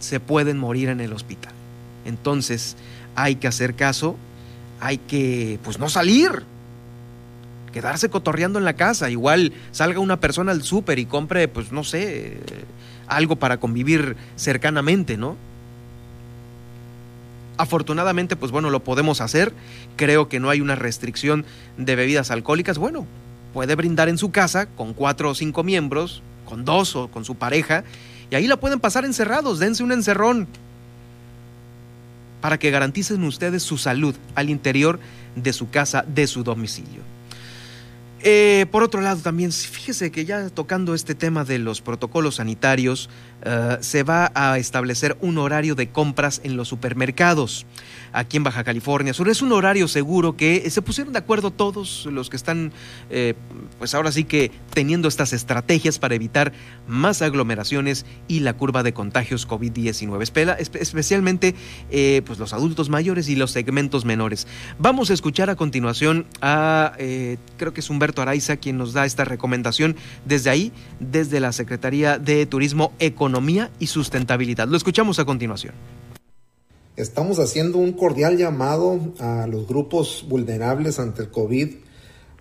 se 0.00 0.20
pueden 0.20 0.58
morir 0.58 0.88
en 0.88 1.00
el 1.00 1.12
hospital. 1.12 1.52
Entonces, 2.04 2.76
hay 3.14 3.36
que 3.36 3.48
hacer 3.48 3.74
caso, 3.74 4.16
hay 4.80 4.98
que 4.98 5.58
pues 5.62 5.78
no 5.78 5.88
salir, 5.88 6.44
quedarse 7.72 8.10
cotorreando 8.10 8.58
en 8.58 8.64
la 8.64 8.74
casa. 8.74 9.10
Igual 9.10 9.52
salga 9.70 10.00
una 10.00 10.20
persona 10.20 10.52
al 10.52 10.62
súper 10.62 10.98
y 10.98 11.06
compre, 11.06 11.48
pues 11.48 11.72
no 11.72 11.84
sé, 11.84 12.38
algo 13.06 13.36
para 13.36 13.58
convivir 13.58 14.16
cercanamente, 14.36 15.16
¿no? 15.16 15.36
Afortunadamente, 17.56 18.36
pues 18.36 18.50
bueno, 18.50 18.70
lo 18.70 18.82
podemos 18.82 19.20
hacer. 19.20 19.52
Creo 19.96 20.28
que 20.28 20.40
no 20.40 20.50
hay 20.50 20.60
una 20.60 20.74
restricción 20.74 21.44
de 21.76 21.96
bebidas 21.96 22.30
alcohólicas. 22.30 22.78
Bueno, 22.78 23.06
puede 23.52 23.74
brindar 23.74 24.08
en 24.08 24.18
su 24.18 24.30
casa 24.30 24.66
con 24.66 24.94
cuatro 24.94 25.30
o 25.30 25.34
cinco 25.34 25.62
miembros, 25.62 26.22
con 26.44 26.64
dos 26.64 26.96
o 26.96 27.08
con 27.08 27.24
su 27.24 27.34
pareja, 27.34 27.84
y 28.30 28.34
ahí 28.34 28.46
la 28.46 28.56
pueden 28.56 28.80
pasar 28.80 29.04
encerrados. 29.04 29.58
Dense 29.58 29.82
un 29.82 29.92
encerrón 29.92 30.48
para 32.40 32.58
que 32.58 32.70
garanticen 32.70 33.22
ustedes 33.24 33.62
su 33.62 33.78
salud 33.78 34.16
al 34.34 34.50
interior 34.50 34.98
de 35.36 35.52
su 35.52 35.70
casa, 35.70 36.04
de 36.08 36.26
su 36.26 36.42
domicilio. 36.42 37.02
Eh, 38.24 38.66
por 38.70 38.84
otro 38.84 39.00
lado, 39.00 39.20
también 39.20 39.50
fíjese 39.50 40.12
que 40.12 40.24
ya 40.24 40.48
tocando 40.50 40.94
este 40.94 41.14
tema 41.14 41.44
de 41.44 41.58
los 41.58 41.80
protocolos 41.80 42.36
sanitarios, 42.36 43.10
eh, 43.42 43.78
se 43.80 44.02
va 44.02 44.30
a 44.34 44.58
establecer 44.58 45.16
un 45.20 45.38
horario 45.38 45.74
de 45.74 45.90
compras 45.90 46.40
en 46.44 46.56
los 46.56 46.68
supermercados 46.68 47.66
aquí 48.12 48.36
en 48.36 48.44
Baja 48.44 48.64
California 48.64 49.14
Sur. 49.14 49.28
Es 49.28 49.42
un 49.42 49.52
horario 49.52 49.88
seguro 49.88 50.36
que 50.36 50.68
se 50.70 50.82
pusieron 50.82 51.12
de 51.12 51.18
acuerdo 51.18 51.50
todos 51.50 52.06
los 52.06 52.30
que 52.30 52.36
están, 52.36 52.72
eh, 53.10 53.34
pues 53.78 53.94
ahora 53.94 54.12
sí 54.12 54.24
que 54.24 54.50
teniendo 54.72 55.08
estas 55.08 55.32
estrategias 55.32 55.98
para 55.98 56.14
evitar 56.14 56.52
más 56.86 57.22
aglomeraciones 57.22 58.06
y 58.28 58.40
la 58.40 58.52
curva 58.54 58.82
de 58.82 58.92
contagios 58.92 59.48
COVID-19, 59.48 60.22
especialmente 60.80 61.54
eh, 61.90 62.22
pues 62.24 62.38
los 62.38 62.52
adultos 62.52 62.88
mayores 62.88 63.28
y 63.28 63.36
los 63.36 63.50
segmentos 63.50 64.04
menores. 64.04 64.46
Vamos 64.78 65.10
a 65.10 65.14
escuchar 65.14 65.50
a 65.50 65.56
continuación 65.56 66.26
a, 66.40 66.92
eh, 66.98 67.38
creo 67.56 67.72
que 67.72 67.80
es 67.80 67.90
Humberto 67.90 68.22
Araiza 68.22 68.56
quien 68.56 68.76
nos 68.76 68.92
da 68.92 69.06
esta 69.06 69.24
recomendación 69.24 69.96
desde 70.24 70.50
ahí, 70.50 70.72
desde 71.00 71.40
la 71.40 71.52
Secretaría 71.52 72.18
de 72.18 72.46
Turismo, 72.46 72.92
Economía 73.32 73.70
y 73.78 73.86
Sustentabilidad. 73.86 74.68
Lo 74.68 74.76
escuchamos 74.76 75.18
a 75.18 75.24
continuación. 75.24 75.72
Estamos 76.96 77.38
haciendo 77.38 77.78
un 77.78 77.94
cordial 77.94 78.36
llamado 78.36 79.00
a 79.20 79.46
los 79.46 79.66
grupos 79.66 80.26
vulnerables 80.28 80.98
ante 80.98 81.22
el 81.22 81.30
COVID 81.30 81.76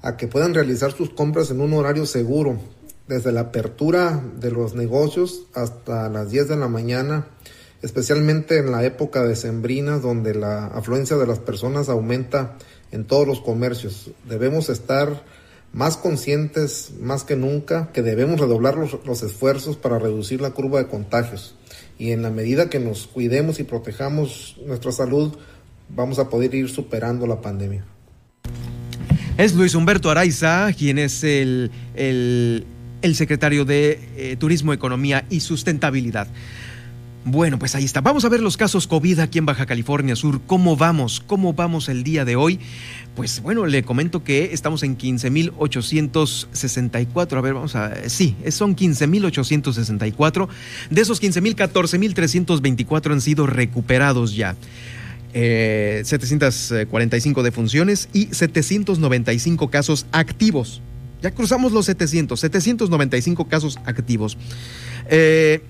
a 0.02 0.18
que 0.18 0.28
puedan 0.28 0.54
realizar 0.54 0.92
sus 0.92 1.12
compras 1.12 1.50
en 1.50 1.62
un 1.62 1.72
horario 1.72 2.06
seguro, 2.06 2.60
desde 3.08 3.32
la 3.32 3.40
apertura 3.40 4.22
de 4.38 4.52
los 4.52 4.76
negocios 4.76 5.44
hasta 5.54 6.10
las 6.10 6.30
10 6.30 6.50
de 6.50 6.58
la 6.58 6.68
mañana, 6.68 7.26
especialmente 7.82 8.58
en 8.58 8.74
la 8.74 8.84
época 8.84 9.24
de 9.24 9.38
sembrinas 9.38 10.02
donde 10.02 10.36
la 10.36 10.66
afluencia 10.68 11.16
de 11.16 11.26
las 11.26 11.40
personas 11.40 11.88
aumenta 11.88 12.58
en 12.92 13.06
todos 13.06 13.26
los 13.26 13.40
comercios. 13.40 14.12
Debemos 14.28 14.68
estar 14.68 15.24
más 15.74 15.98
conscientes 15.98 16.92
más 17.00 17.24
que 17.24 17.36
nunca 17.36 17.92
que 17.94 18.02
debemos 18.02 18.40
redoblar 18.40 18.76
los, 18.76 18.98
los 19.06 19.24
esfuerzos 19.24 19.78
para 19.78 20.00
reducir 20.00 20.42
la 20.42 20.52
curva 20.52 20.80
de 20.80 20.88
contagios 20.88 21.56
y 22.02 22.12
en 22.12 22.24
la 22.24 22.32
medida 22.32 22.70
que 22.70 22.80
nos 22.80 23.06
cuidemos 23.06 23.60
y 23.60 23.64
protejamos 23.64 24.58
nuestra 24.66 24.92
salud, 24.92 25.38
vamos 25.90 26.18
a 26.18 26.30
poder 26.30 26.56
ir 26.56 26.68
superando 26.68 27.28
la 27.28 27.42
pandemia. 27.42 27.86
Es 29.38 29.54
Luis 29.54 29.76
Humberto 29.76 30.10
Araiza, 30.10 30.74
quien 30.74 30.98
es 30.98 31.24
el, 31.24 31.70
el, 31.96 32.66
secretario 33.16 33.66
de 33.66 34.00
eh, 34.18 34.36
Turismo, 34.36 34.74
Economía 34.74 35.26
y 35.30 35.42
Sustentabilidad. 35.42 36.28
Bueno, 37.24 37.60
pues 37.60 37.76
ahí 37.76 37.86
está. 37.86 38.02
Vamos 38.02 38.26
a 38.26 38.30
ver 38.30 38.42
los 38.42 38.58
casos 38.58 38.88
COVID 38.88 39.20
aquí 39.20 39.38
en 39.38 39.46
Baja 39.46 39.68
California 39.68 40.16
Sur. 40.16 40.42
¿Cómo 40.48 40.76
vamos? 40.76 41.22
¿Cómo 41.26 41.54
vamos 41.54 41.88
el 41.88 42.04
día 42.04 42.26
de 42.26 42.36
hoy? 42.36 42.60
Pues 43.16 43.44
bueno, 43.44 43.68
le 43.68 43.84
comento 43.84 44.24
que 44.24 44.54
estamos 44.54 44.82
en 44.82 44.98
15.864. 44.98 47.38
A 47.38 47.42
ver, 47.42 47.54
vamos 47.54 47.76
a... 47.76 48.10
Sí, 48.10 48.36
son 48.50 48.76
15.864. 48.76 50.48
De 50.90 51.02
esos 51.02 51.22
15.000, 51.22 51.56
14.324 51.56 53.12
han 53.12 53.22
sido 53.22 53.46
recuperados 53.46 54.36
ya. 54.36 54.56
745 55.34 57.40
eh, 57.40 57.44
defunciones 57.44 58.10
y 58.14 58.30
795 58.32 59.70
casos 59.70 60.08
activos. 60.12 60.82
Ya 61.22 61.30
cruzamos 61.32 61.72
los 61.72 61.86
700, 61.86 62.40
795 62.40 63.48
casos 63.48 63.80
activos. 63.86 64.38
Eh, 65.08 65.62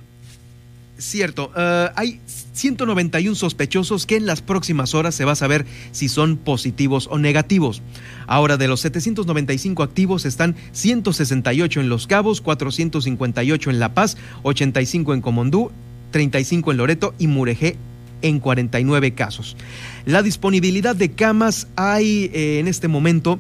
Cierto, 1.02 1.52
eh, 1.58 1.90
hay 1.96 2.22
191 2.54 3.34
sospechosos 3.34 4.06
que 4.06 4.18
en 4.18 4.28
las 4.28 4.44
próximas 4.44 4.94
horas 4.94 5.16
se 5.16 5.26
va 5.26 5.32
a 5.32 5.36
saber 5.36 5.66
si 5.92 6.08
son 6.10 6.38
positivos 6.38 7.08
o 7.10 7.18
negativos. 7.18 7.82
Ahora, 8.28 8.56
de 8.56 8.68
los 8.68 8.82
795 8.82 9.82
activos 9.82 10.26
están 10.26 10.56
168 10.74 11.82
en 11.82 11.90
Los 11.90 12.06
Cabos, 12.06 12.42
458 12.42 13.72
en 13.72 13.80
La 13.80 13.96
Paz, 13.96 14.16
85 14.44 15.16
en 15.16 15.22
Comondú, 15.22 15.72
35 16.12 16.70
en 16.72 16.78
Loreto 16.78 17.16
y 17.18 17.26
Muregé 17.26 17.78
en 18.22 18.40
49 18.40 19.16
casos. 19.16 19.58
La 20.06 20.22
disponibilidad 20.22 20.96
de 20.96 21.14
camas 21.14 21.68
hay 21.78 22.30
eh, 22.32 22.60
en 22.60 22.68
este 22.68 22.88
momento 22.88 23.40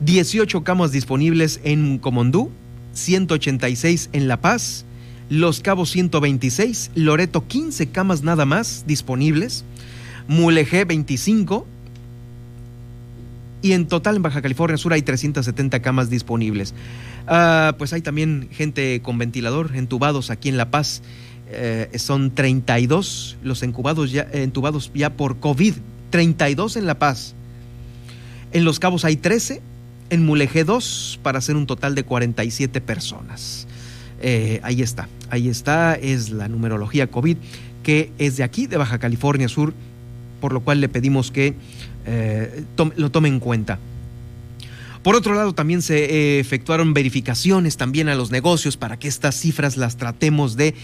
18 0.00 0.64
camas 0.64 0.92
disponibles 0.92 1.60
en 1.64 1.96
Comondú, 1.96 2.50
186 2.92 4.10
en 4.12 4.28
La 4.28 4.42
Paz, 4.42 4.84
los 5.30 5.60
Cabos 5.60 5.90
126, 5.90 6.90
Loreto 6.96 7.46
15 7.46 7.86
camas 7.90 8.22
nada 8.22 8.44
más 8.44 8.84
disponibles, 8.86 9.64
Mulegé 10.26 10.84
25 10.84 11.66
y 13.62 13.72
en 13.72 13.86
total 13.86 14.16
en 14.16 14.22
Baja 14.22 14.42
California 14.42 14.76
Sur 14.76 14.92
hay 14.92 15.02
370 15.02 15.80
camas 15.82 16.10
disponibles. 16.10 16.74
Ah, 17.28 17.74
pues 17.78 17.92
hay 17.92 18.02
también 18.02 18.48
gente 18.50 19.00
con 19.02 19.18
ventilador 19.18 19.76
entubados 19.76 20.30
aquí 20.30 20.48
en 20.48 20.56
La 20.56 20.70
Paz. 20.70 21.02
Eh, 21.52 21.90
son 21.98 22.34
32 22.34 23.38
los 23.42 23.62
encubados 23.62 24.10
ya, 24.10 24.26
entubados 24.32 24.90
ya 24.94 25.10
por 25.10 25.38
COVID, 25.38 25.74
32 26.10 26.76
en 26.76 26.86
La 26.86 26.98
Paz. 26.98 27.34
En 28.52 28.64
Los 28.64 28.80
Cabos 28.80 29.04
hay 29.04 29.16
13, 29.16 29.62
en 30.10 30.24
Mulegé 30.24 30.64
2 30.64 31.20
para 31.22 31.38
hacer 31.38 31.54
un 31.54 31.66
total 31.66 31.94
de 31.94 32.02
47 32.02 32.80
personas. 32.80 33.59
Eh, 34.20 34.60
ahí 34.62 34.82
está, 34.82 35.08
ahí 35.30 35.48
está, 35.48 35.94
es 35.94 36.30
la 36.30 36.48
numerología 36.48 37.06
COVID 37.06 37.36
que 37.82 38.12
es 38.18 38.36
de 38.36 38.42
aquí, 38.42 38.66
de 38.66 38.76
Baja 38.76 38.98
California 38.98 39.48
Sur, 39.48 39.72
por 40.40 40.52
lo 40.52 40.60
cual 40.60 40.82
le 40.82 40.90
pedimos 40.90 41.30
que 41.30 41.54
eh, 42.04 42.64
lo 42.96 43.10
tome 43.10 43.28
en 43.28 43.40
cuenta. 43.40 43.78
Por 45.02 45.16
otro 45.16 45.32
lado, 45.32 45.54
también 45.54 45.80
se 45.80 46.04
eh, 46.04 46.40
efectuaron 46.40 46.92
verificaciones 46.92 47.78
también 47.78 48.10
a 48.10 48.14
los 48.14 48.30
negocios 48.30 48.76
para 48.76 48.98
que 48.98 49.08
estas 49.08 49.34
cifras 49.34 49.78
las 49.78 49.96
tratemos 49.96 50.56
de 50.56 50.74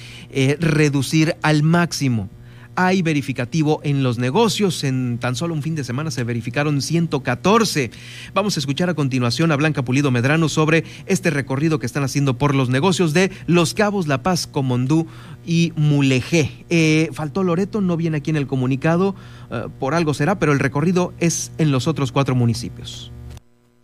reducir 0.58 1.36
al 1.42 1.62
máximo 1.62 2.30
hay 2.76 3.02
verificativo 3.02 3.80
en 3.82 4.02
los 4.02 4.18
negocios. 4.18 4.84
En 4.84 5.18
tan 5.18 5.34
solo 5.34 5.54
un 5.54 5.62
fin 5.62 5.74
de 5.74 5.84
semana 5.84 6.10
se 6.10 6.24
verificaron 6.24 6.80
114. 6.80 7.90
Vamos 8.34 8.56
a 8.56 8.60
escuchar 8.60 8.88
a 8.90 8.94
continuación 8.94 9.50
a 9.50 9.56
Blanca 9.56 9.82
Pulido 9.82 10.10
Medrano 10.10 10.48
sobre 10.48 10.84
este 11.06 11.30
recorrido 11.30 11.78
que 11.78 11.86
están 11.86 12.04
haciendo 12.04 12.38
por 12.38 12.54
los 12.54 12.68
negocios 12.68 13.12
de 13.12 13.30
Los 13.46 13.74
Cabos, 13.74 14.06
La 14.06 14.22
Paz, 14.22 14.46
Comondú 14.46 15.06
y 15.44 15.72
Mulegé. 15.76 16.64
Eh, 16.70 17.10
faltó 17.12 17.42
Loreto, 17.42 17.80
no 17.80 17.96
viene 17.96 18.18
aquí 18.18 18.30
en 18.30 18.36
el 18.36 18.46
comunicado, 18.46 19.14
eh, 19.50 19.64
por 19.80 19.94
algo 19.94 20.14
será, 20.14 20.38
pero 20.38 20.52
el 20.52 20.58
recorrido 20.58 21.12
es 21.18 21.52
en 21.58 21.72
los 21.72 21.88
otros 21.88 22.12
cuatro 22.12 22.34
municipios 22.34 23.10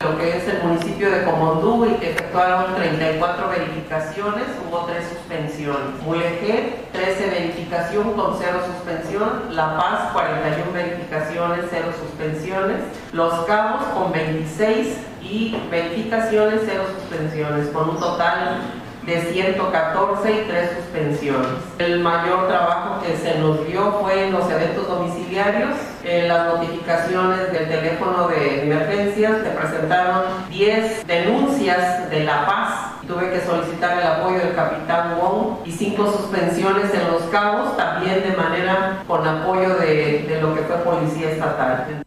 lo 0.02 0.18
que 0.18 0.36
es 0.36 0.48
el 0.48 0.62
municipio 0.64 1.10
de 1.10 1.22
Comondú 1.24 1.86
y 1.86 1.94
que 2.00 2.10
efectuaron 2.10 2.74
34 2.74 3.48
verificaciones, 3.48 4.44
hubo 4.66 4.84
tres 4.86 5.04
suspensiones. 5.08 6.02
Mulegé, 6.04 6.81
13 7.02 7.30
verificación 7.30 8.12
con 8.12 8.36
cero 8.38 8.60
suspensión. 8.64 9.56
La 9.56 9.76
Paz, 9.76 10.12
41 10.12 10.72
verificaciones, 10.72 11.64
cero 11.68 11.88
suspensiones. 12.00 12.76
Los 13.12 13.44
Cabos 13.44 13.82
con 13.92 14.12
26 14.12 14.98
y 15.20 15.56
verificaciones, 15.68 16.60
cero 16.64 16.84
suspensiones, 17.00 17.68
con 17.70 17.90
un 17.90 17.98
total 17.98 18.60
de 19.04 19.20
114 19.20 20.32
y 20.32 20.48
3 20.48 20.70
suspensiones. 20.76 21.48
El 21.78 21.98
mayor 22.00 22.46
trabajo 22.46 23.02
que 23.02 23.16
se 23.16 23.36
nos 23.40 23.66
dio 23.66 23.98
fue 24.00 24.28
en 24.28 24.32
los 24.32 24.48
eventos 24.48 24.86
domiciliarios, 24.86 25.74
en 26.04 26.28
las 26.28 26.54
notificaciones 26.54 27.52
del 27.52 27.68
teléfono 27.68 28.28
de 28.28 28.62
emergencias, 28.62 29.38
se 29.42 29.50
presentaron 29.50 30.22
10 30.50 31.04
denuncias 31.04 32.08
de 32.10 32.24
La 32.24 32.46
Paz. 32.46 32.71
Tuve 33.12 33.30
que 33.30 33.44
solicitar 33.44 33.98
el 33.98 34.06
apoyo 34.06 34.38
del 34.38 34.54
capitán 34.54 35.18
Wong 35.18 35.66
y 35.66 35.70
5 35.70 36.12
suspensiones 36.16 36.94
en 36.94 37.12
Los 37.12 37.22
Cabos, 37.24 37.76
también 37.76 38.22
de 38.22 38.34
manera 38.34 39.04
con 39.06 39.26
apoyo 39.26 39.76
de, 39.76 40.24
de 40.26 40.40
lo 40.40 40.54
que 40.54 40.62
fue 40.62 40.76
Policía 40.78 41.32
Estatal. 41.32 42.02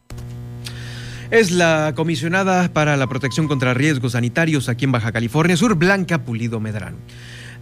Es 1.30 1.52
la 1.52 1.94
comisionada 1.96 2.70
para 2.70 2.98
la 2.98 3.06
protección 3.06 3.48
contra 3.48 3.76
riesgos 3.76 4.14
sanitarios 4.14 4.68
aquí 4.68 4.86
en 4.86 4.94
Baja 4.94 5.12
California 5.12 5.56
Sur, 5.56 5.76
Blanca 5.76 6.24
Pulido 6.24 6.60
Medrano. 6.60 6.98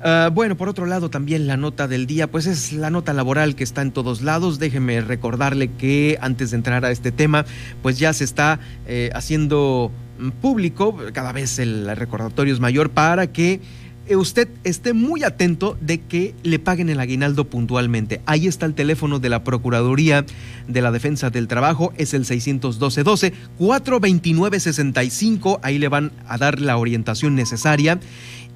Ah, 0.05 0.29
bueno, 0.33 0.57
por 0.57 0.67
otro 0.67 0.85
lado, 0.85 1.09
también 1.09 1.47
la 1.47 1.55
nota 1.55 1.87
del 1.87 2.07
día, 2.07 2.29
pues 2.29 2.45
es 2.45 2.73
la 2.73 2.89
nota 2.89 3.13
laboral 3.13 3.55
que 3.55 3.63
está 3.63 3.81
en 3.81 3.91
todos 3.91 4.21
lados. 4.21 4.59
Déjeme 4.59 4.99
recordarle 4.99 5.71
que 5.71 6.17
antes 6.19 6.51
de 6.51 6.57
entrar 6.57 6.83
a 6.83 6.91
este 6.91 7.13
tema, 7.13 7.45
pues 7.81 7.99
ya 7.99 8.11
se 8.11 8.25
está 8.25 8.59
eh, 8.85 9.11
haciendo 9.13 9.91
público, 10.41 10.97
cada 11.13 11.31
vez 11.31 11.59
el 11.59 11.95
recordatorio 11.95 12.53
es 12.53 12.59
mayor 12.59 12.89
para 12.89 13.27
que 13.27 13.61
eh, 14.05 14.17
usted 14.17 14.49
esté 14.65 14.91
muy 14.93 15.23
atento 15.23 15.77
de 15.79 16.01
que 16.01 16.35
le 16.43 16.59
paguen 16.59 16.89
el 16.89 16.99
aguinaldo 16.99 17.49
puntualmente. 17.49 18.19
Ahí 18.25 18.47
está 18.47 18.65
el 18.65 18.73
teléfono 18.73 19.19
de 19.19 19.29
la 19.29 19.45
Procuraduría 19.45 20.25
de 20.67 20.81
la 20.81 20.91
Defensa 20.91 21.29
del 21.29 21.47
Trabajo, 21.47 21.93
es 21.97 22.13
el 22.13 22.25
612-12, 22.25 23.31
429-65, 23.59 25.59
ahí 25.63 25.79
le 25.79 25.87
van 25.87 26.11
a 26.27 26.37
dar 26.37 26.59
la 26.59 26.75
orientación 26.77 27.35
necesaria 27.35 28.01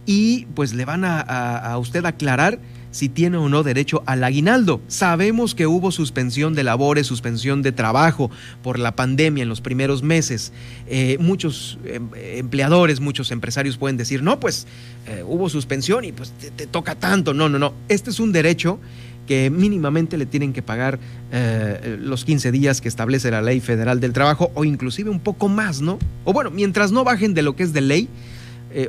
y 0.06 0.48
pues 0.54 0.74
le 0.74 0.84
van 0.84 1.06
a, 1.06 1.22
a 1.22 1.78
usted 1.78 2.06
aclarar 2.06 2.60
si 2.98 3.10
tiene 3.10 3.38
o 3.38 3.48
no 3.48 3.62
derecho 3.62 4.02
al 4.08 4.24
aguinaldo. 4.24 4.82
Sabemos 4.88 5.54
que 5.54 5.68
hubo 5.68 5.92
suspensión 5.92 6.56
de 6.56 6.64
labores, 6.64 7.06
suspensión 7.06 7.62
de 7.62 7.72
trabajo 7.72 8.32
por 8.64 8.80
la 8.80 8.96
pandemia 8.96 9.44
en 9.44 9.50
los 9.50 9.62
primeros 9.62 10.02
meses. 10.02 10.52
Eh, 10.88 11.18
muchos 11.20 11.78
em, 11.86 12.10
empleadores, 12.16 13.00
muchos 13.00 13.30
empresarios 13.30 13.78
pueden 13.78 13.98
decir, 13.98 14.24
no, 14.24 14.40
pues 14.40 14.66
eh, 15.06 15.24
hubo 15.28 15.48
suspensión 15.48 16.06
y 16.06 16.12
pues 16.12 16.32
te, 16.32 16.66
toca 16.66 16.96
tanto. 16.96 17.36
No, 17.36 17.50
no, 17.50 17.60
no. 17.60 17.76
Este 17.88 18.10
es 18.10 18.20
un 18.20 18.32
derecho 18.32 18.80
que 19.28 19.52
mínimamente 19.52 20.18
le 20.18 20.26
tienen 20.26 20.52
que 20.52 20.64
pagar 20.64 20.98
eh, 21.32 22.00
los 22.02 22.26
15 22.26 22.52
días 22.52 22.82
que 22.82 22.88
establece 22.88 23.30
la 23.30 23.44
ley 23.44 23.60
federal 23.60 24.00
del 24.00 24.12
trabajo 24.12 24.50
o 24.56 24.66
inclusive 24.66 25.12
un 25.12 25.20
poco 25.20 25.50
más, 25.50 25.82
¿no? 25.82 26.00
O 26.24 26.34
bueno, 26.34 26.50
mientras 26.50 26.92
no 26.92 27.04
bajen 27.04 27.36
de 27.36 27.44
lo 27.44 27.56
que 27.56 27.62
es 27.62 27.74
de 27.74 27.82
ley 27.82 28.10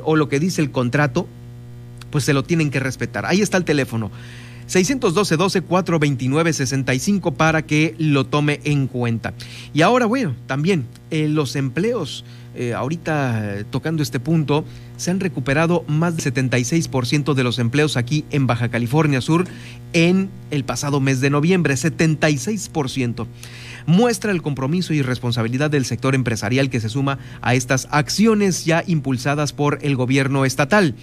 o 0.03 0.15
lo 0.15 0.29
que 0.29 0.39
dice 0.39 0.61
el 0.61 0.71
contrato, 0.71 1.27
pues 2.09 2.23
se 2.23 2.33
lo 2.33 2.43
tienen 2.43 2.69
que 2.69 2.79
respetar. 2.79 3.25
Ahí 3.25 3.41
está 3.41 3.57
el 3.57 3.65
teléfono. 3.65 4.11
612-12-429-65 4.69 7.33
para 7.33 7.63
que 7.63 7.95
lo 7.97 8.25
tome 8.25 8.61
en 8.63 8.87
cuenta. 8.87 9.33
Y 9.73 9.81
ahora, 9.81 10.05
bueno, 10.05 10.35
también 10.45 10.85
eh, 11.09 11.27
los 11.27 11.55
empleos, 11.55 12.23
eh, 12.55 12.73
ahorita 12.73 13.59
eh, 13.59 13.65
tocando 13.69 14.03
este 14.03 14.19
punto, 14.19 14.63
se 14.97 15.11
han 15.11 15.19
recuperado 15.19 15.83
más 15.87 16.15
del 16.15 16.33
76% 16.33 17.33
de 17.33 17.43
los 17.43 17.57
empleos 17.57 17.97
aquí 17.97 18.25
en 18.29 18.47
Baja 18.47 18.69
California 18.69 19.21
Sur 19.21 19.47
en 19.93 20.29
el 20.51 20.63
pasado 20.63 20.99
mes 20.99 21.19
de 21.19 21.31
noviembre, 21.31 21.73
76% 21.73 23.25
muestra 23.85 24.31
el 24.31 24.41
compromiso 24.41 24.93
y 24.93 25.01
responsabilidad 25.01 25.71
del 25.71 25.85
sector 25.85 26.15
empresarial 26.15 26.69
que 26.69 26.79
se 26.79 26.89
suma 26.89 27.19
a 27.41 27.55
estas 27.55 27.87
acciones 27.91 28.65
ya 28.65 28.83
impulsadas 28.85 29.53
por 29.53 29.79
el 29.81 29.95
gobierno 29.95 30.45
estatal. 30.45 30.95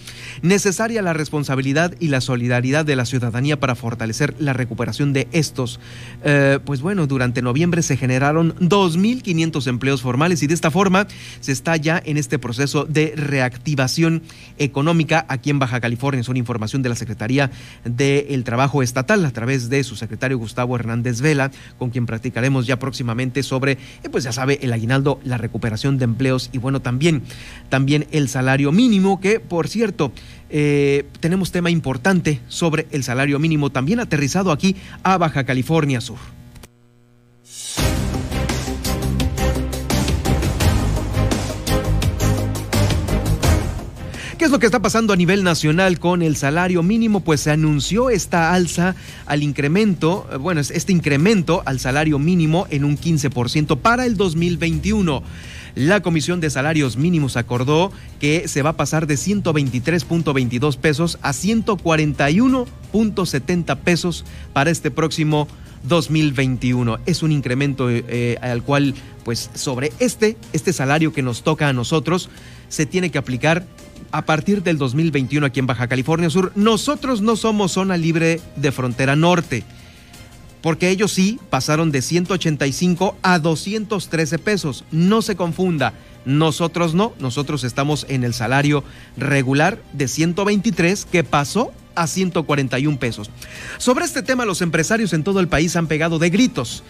Necesaria 0.42 1.02
la 1.02 1.12
responsabilidad 1.12 1.94
y 2.00 2.08
la 2.08 2.20
solidaridad 2.20 2.84
de 2.84 2.96
la 2.96 3.04
ciudadanía 3.04 3.58
para 3.58 3.74
fortalecer 3.74 4.34
la 4.38 4.52
recuperación 4.52 5.12
de 5.12 5.28
estos. 5.32 5.80
Eh, 6.24 6.58
pues 6.64 6.80
bueno, 6.80 7.06
durante 7.06 7.42
noviembre 7.42 7.82
se 7.82 7.96
generaron 7.96 8.54
2.500 8.56 9.66
empleos 9.66 10.02
formales 10.02 10.42
y 10.42 10.46
de 10.46 10.54
esta 10.54 10.70
forma 10.70 11.06
se 11.40 11.52
está 11.52 11.76
ya 11.76 12.00
en 12.04 12.16
este 12.16 12.38
proceso 12.38 12.84
de 12.84 13.14
reactivación 13.16 14.22
económica 14.58 15.26
aquí 15.28 15.50
en 15.50 15.58
Baja 15.58 15.80
California. 15.80 16.20
Es 16.20 16.28
una 16.28 16.38
información 16.38 16.82
de 16.82 16.88
la 16.88 16.94
Secretaría 16.94 17.50
del 17.84 18.44
Trabajo 18.44 18.82
Estatal 18.82 19.24
a 19.24 19.30
través 19.30 19.68
de 19.68 19.84
su 19.84 19.96
secretario 19.96 20.38
Gustavo 20.38 20.76
Hernández 20.76 21.20
Vela, 21.20 21.50
con 21.78 21.90
quien 21.90 22.06
practicaremos 22.06 22.65
ya 22.66 22.78
próximamente 22.78 23.42
sobre, 23.42 23.72
eh, 23.72 24.08
pues 24.10 24.24
ya 24.24 24.32
sabe, 24.32 24.58
el 24.62 24.72
aguinaldo, 24.72 25.20
la 25.24 25.38
recuperación 25.38 25.98
de 25.98 26.04
empleos 26.04 26.50
y 26.52 26.58
bueno, 26.58 26.80
también, 26.80 27.22
también 27.68 28.06
el 28.10 28.28
salario 28.28 28.72
mínimo, 28.72 29.20
que 29.20 29.40
por 29.40 29.68
cierto, 29.68 30.12
eh, 30.50 31.06
tenemos 31.20 31.52
tema 31.52 31.70
importante 31.70 32.40
sobre 32.48 32.86
el 32.90 33.02
salario 33.04 33.38
mínimo, 33.38 33.70
también 33.70 34.00
aterrizado 34.00 34.52
aquí 34.52 34.76
a 35.02 35.16
Baja 35.18 35.44
California 35.44 36.00
Sur. 36.00 36.18
¿Qué 44.46 44.48
es 44.48 44.52
lo 44.52 44.60
que 44.60 44.66
está 44.66 44.80
pasando 44.80 45.12
a 45.12 45.16
nivel 45.16 45.42
nacional 45.42 45.98
con 45.98 46.22
el 46.22 46.36
salario 46.36 46.84
mínimo? 46.84 47.18
Pues 47.18 47.40
se 47.40 47.50
anunció 47.50 48.10
esta 48.10 48.54
alza 48.54 48.94
al 49.26 49.42
incremento, 49.42 50.24
eh, 50.30 50.36
bueno, 50.36 50.60
este 50.60 50.92
incremento 50.92 51.64
al 51.66 51.80
salario 51.80 52.20
mínimo 52.20 52.68
en 52.70 52.84
un 52.84 52.96
15% 52.96 53.76
para 53.78 54.06
el 54.06 54.16
2021. 54.16 55.24
La 55.74 56.00
Comisión 56.00 56.38
de 56.38 56.50
Salarios 56.50 56.96
Mínimos 56.96 57.36
acordó 57.36 57.90
que 58.20 58.46
se 58.46 58.62
va 58.62 58.70
a 58.70 58.76
pasar 58.76 59.08
de 59.08 59.16
123.22 59.16 60.76
pesos 60.76 61.18
a 61.22 61.32
141.70 61.32 63.76
pesos 63.78 64.24
para 64.52 64.70
este 64.70 64.92
próximo 64.92 65.48
2021. 65.88 67.00
Es 67.06 67.24
un 67.24 67.32
incremento 67.32 67.90
eh, 67.90 68.38
al 68.40 68.62
cual, 68.62 68.94
pues 69.24 69.50
sobre 69.54 69.92
este, 69.98 70.36
este 70.52 70.72
salario 70.72 71.12
que 71.12 71.22
nos 71.22 71.42
toca 71.42 71.68
a 71.68 71.72
nosotros, 71.72 72.30
se 72.68 72.86
tiene 72.86 73.10
que 73.10 73.18
aplicar 73.18 73.66
a 74.10 74.24
partir 74.24 74.62
del 74.62 74.78
2021 74.78 75.46
aquí 75.46 75.60
en 75.60 75.66
Baja 75.66 75.88
California 75.88 76.30
Sur. 76.30 76.52
Nosotros 76.54 77.20
no 77.20 77.36
somos 77.36 77.72
zona 77.72 77.96
libre 77.96 78.40
de 78.56 78.72
frontera 78.72 79.16
norte, 79.16 79.64
porque 80.62 80.90
ellos 80.90 81.12
sí 81.12 81.38
pasaron 81.50 81.92
de 81.92 82.02
185 82.02 83.16
a 83.22 83.38
213 83.38 84.38
pesos. 84.38 84.84
No 84.90 85.22
se 85.22 85.36
confunda, 85.36 85.92
nosotros 86.24 86.94
no, 86.94 87.12
nosotros 87.20 87.64
estamos 87.64 88.06
en 88.08 88.24
el 88.24 88.34
salario 88.34 88.84
regular 89.16 89.78
de 89.92 90.08
123 90.08 91.04
que 91.04 91.24
pasó 91.24 91.72
a 91.94 92.06
141 92.06 92.98
pesos. 92.98 93.30
Sobre 93.78 94.04
este 94.04 94.22
tema 94.22 94.44
los 94.44 94.60
empresarios 94.60 95.12
en 95.12 95.24
todo 95.24 95.40
el 95.40 95.48
país 95.48 95.76
han 95.76 95.86
pegado 95.86 96.18
de 96.18 96.30
gritos 96.30 96.82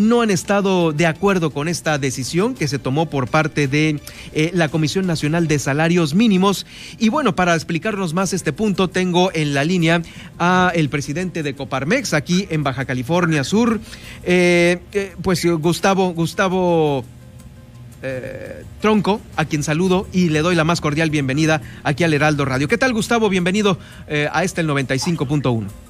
no 0.00 0.22
han 0.22 0.30
estado 0.30 0.92
de 0.92 1.06
acuerdo 1.06 1.50
con 1.50 1.68
esta 1.68 1.98
decisión 1.98 2.54
que 2.54 2.68
se 2.68 2.78
tomó 2.78 3.06
por 3.06 3.28
parte 3.28 3.68
de 3.68 4.00
eh, 4.32 4.50
la 4.54 4.68
Comisión 4.68 5.06
Nacional 5.06 5.48
de 5.48 5.58
Salarios 5.58 6.14
Mínimos. 6.14 6.66
Y 6.98 7.08
bueno, 7.08 7.34
para 7.34 7.54
explicarnos 7.54 8.14
más 8.14 8.32
este 8.32 8.52
punto, 8.52 8.88
tengo 8.88 9.30
en 9.34 9.54
la 9.54 9.64
línea 9.64 10.02
a 10.38 10.72
el 10.74 10.88
presidente 10.88 11.42
de 11.42 11.54
Coparmex 11.54 12.14
aquí 12.14 12.46
en 12.50 12.62
Baja 12.62 12.84
California 12.84 13.44
Sur, 13.44 13.80
eh, 14.24 14.78
eh, 14.92 15.14
pues 15.22 15.44
Gustavo, 15.44 16.12
Gustavo 16.12 17.04
Tronco, 18.80 19.20
a 19.36 19.44
quien 19.44 19.62
saludo 19.62 20.08
y 20.12 20.30
le 20.30 20.40
doy 20.40 20.56
la 20.56 20.64
más 20.64 20.80
cordial 20.80 21.08
bienvenida 21.10 21.62
aquí 21.84 22.02
al 22.02 22.12
Heraldo 22.12 22.44
Radio. 22.44 22.66
¿Qué 22.66 22.76
tal, 22.76 22.92
Gustavo? 22.92 23.28
Bienvenido 23.28 23.78
a 24.08 24.42
este 24.42 24.60
el 24.60 24.68
95.1. 24.68 25.81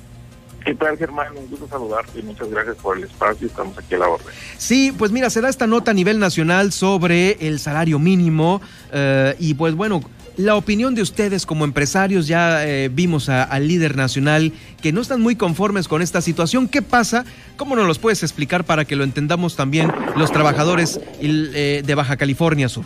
¿Qué 0.65 0.75
tal, 0.75 0.97
Germán? 0.97 1.37
Un 1.37 1.49
gusto 1.49 1.67
saludarte 1.69 2.21
y 2.21 2.23
muchas 2.23 2.49
gracias 2.49 2.77
por 2.77 2.97
el 2.97 3.05
espacio. 3.05 3.47
Estamos 3.47 3.77
aquí 3.79 3.95
a 3.95 3.99
la 3.99 4.09
orden. 4.09 4.27
Sí, 4.59 4.93
pues 4.97 5.11
mira, 5.11 5.31
se 5.31 5.41
da 5.41 5.49
esta 5.49 5.67
nota 5.67 5.91
a 5.91 5.95
nivel 5.95 6.19
nacional 6.19 6.73
sobre 6.73 7.33
el 7.47 7.59
salario 7.59 7.99
mínimo 7.99 8.61
eh, 8.93 9.35
y 9.39 9.55
pues 9.55 9.75
bueno, 9.75 10.03
la 10.37 10.57
opinión 10.57 10.95
de 10.95 11.03
ustedes 11.03 11.45
como 11.47 11.65
empresarios, 11.65 12.27
ya 12.27 12.67
eh, 12.67 12.89
vimos 12.89 13.29
al 13.29 13.69
líder 13.69 13.97
nacional 13.97 14.53
que 14.81 14.93
no 14.93 15.01
están 15.01 15.21
muy 15.21 15.37
conformes 15.37 15.89
con 15.89 16.01
esta 16.01 16.21
situación. 16.21 16.69
¿Qué 16.69 16.81
pasa? 16.81 17.25
¿Cómo 17.57 17.77
nos 17.77 17.87
los 17.87 17.99
puedes 17.99 18.23
explicar 18.23 18.65
para 18.65 18.85
que 18.85 18.97
lo 18.97 19.05
entendamos 19.05 19.57
también 19.57 19.93
los 20.17 20.33
trabajadores 20.33 21.01
eh, 21.21 21.83
de 21.85 21.95
Baja 21.95 22.17
California 22.17 22.69
Sur? 22.69 22.85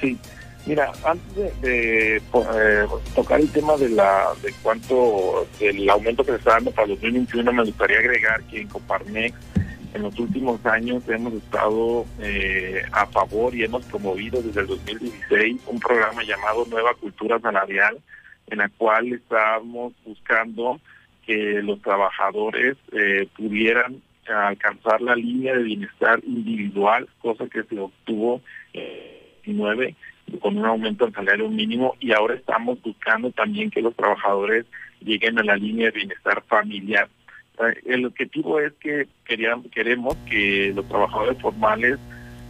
Sí, 0.00 0.18
Mira, 0.66 0.92
antes 1.04 1.60
de, 1.62 2.16
eh, 2.16 2.86
tocar 3.14 3.40
el 3.40 3.50
tema 3.50 3.76
de 3.76 3.88
la 3.88 4.28
de 4.42 4.52
cuánto 4.62 5.46
el 5.58 5.88
aumento 5.88 6.22
que 6.22 6.32
se 6.32 6.38
está 6.38 6.52
dando 6.52 6.70
para 6.70 6.88
2021, 6.88 7.50
me 7.52 7.64
gustaría 7.64 7.98
agregar 7.98 8.42
que 8.44 8.60
en 8.60 8.68
Coparmex 8.68 9.34
en 9.94 10.02
los 10.02 10.18
últimos 10.18 10.64
años 10.66 11.02
hemos 11.08 11.32
estado 11.32 12.04
eh, 12.20 12.82
a 12.92 13.06
favor 13.06 13.54
y 13.54 13.64
hemos 13.64 13.84
promovido 13.86 14.40
desde 14.42 14.60
el 14.60 14.66
2016 14.68 15.62
un 15.66 15.80
programa 15.80 16.22
llamado 16.22 16.64
Nueva 16.66 16.94
Cultura 16.94 17.40
Salarial, 17.40 17.98
en 18.48 18.58
la 18.58 18.68
cual 18.68 19.12
estamos 19.12 19.94
buscando 20.04 20.80
que 21.26 21.60
los 21.62 21.80
trabajadores 21.82 22.76
eh, 22.92 23.26
pudieran 23.36 24.02
alcanzar 24.28 25.00
la 25.00 25.16
línea 25.16 25.54
de 25.56 25.64
bienestar 25.64 26.20
individual, 26.24 27.08
cosa 27.20 27.48
que 27.48 27.64
se 27.64 27.78
obtuvo 27.80 28.42
2019 28.72 29.96
con 30.38 30.56
un 30.56 30.64
aumento 30.64 31.04
del 31.04 31.14
salario 31.14 31.48
mínimo 31.48 31.96
y 32.00 32.12
ahora 32.12 32.34
estamos 32.34 32.80
buscando 32.82 33.30
también 33.32 33.70
que 33.70 33.82
los 33.82 33.94
trabajadores 33.94 34.66
lleguen 35.00 35.38
a 35.38 35.44
la 35.44 35.56
línea 35.56 35.86
de 35.86 35.98
bienestar 35.98 36.42
familiar. 36.46 37.08
El 37.84 38.06
objetivo 38.06 38.58
es 38.58 38.72
que 38.74 39.06
queremos 39.24 40.16
que 40.28 40.72
los 40.74 40.88
trabajadores 40.88 41.38
formales 41.40 41.98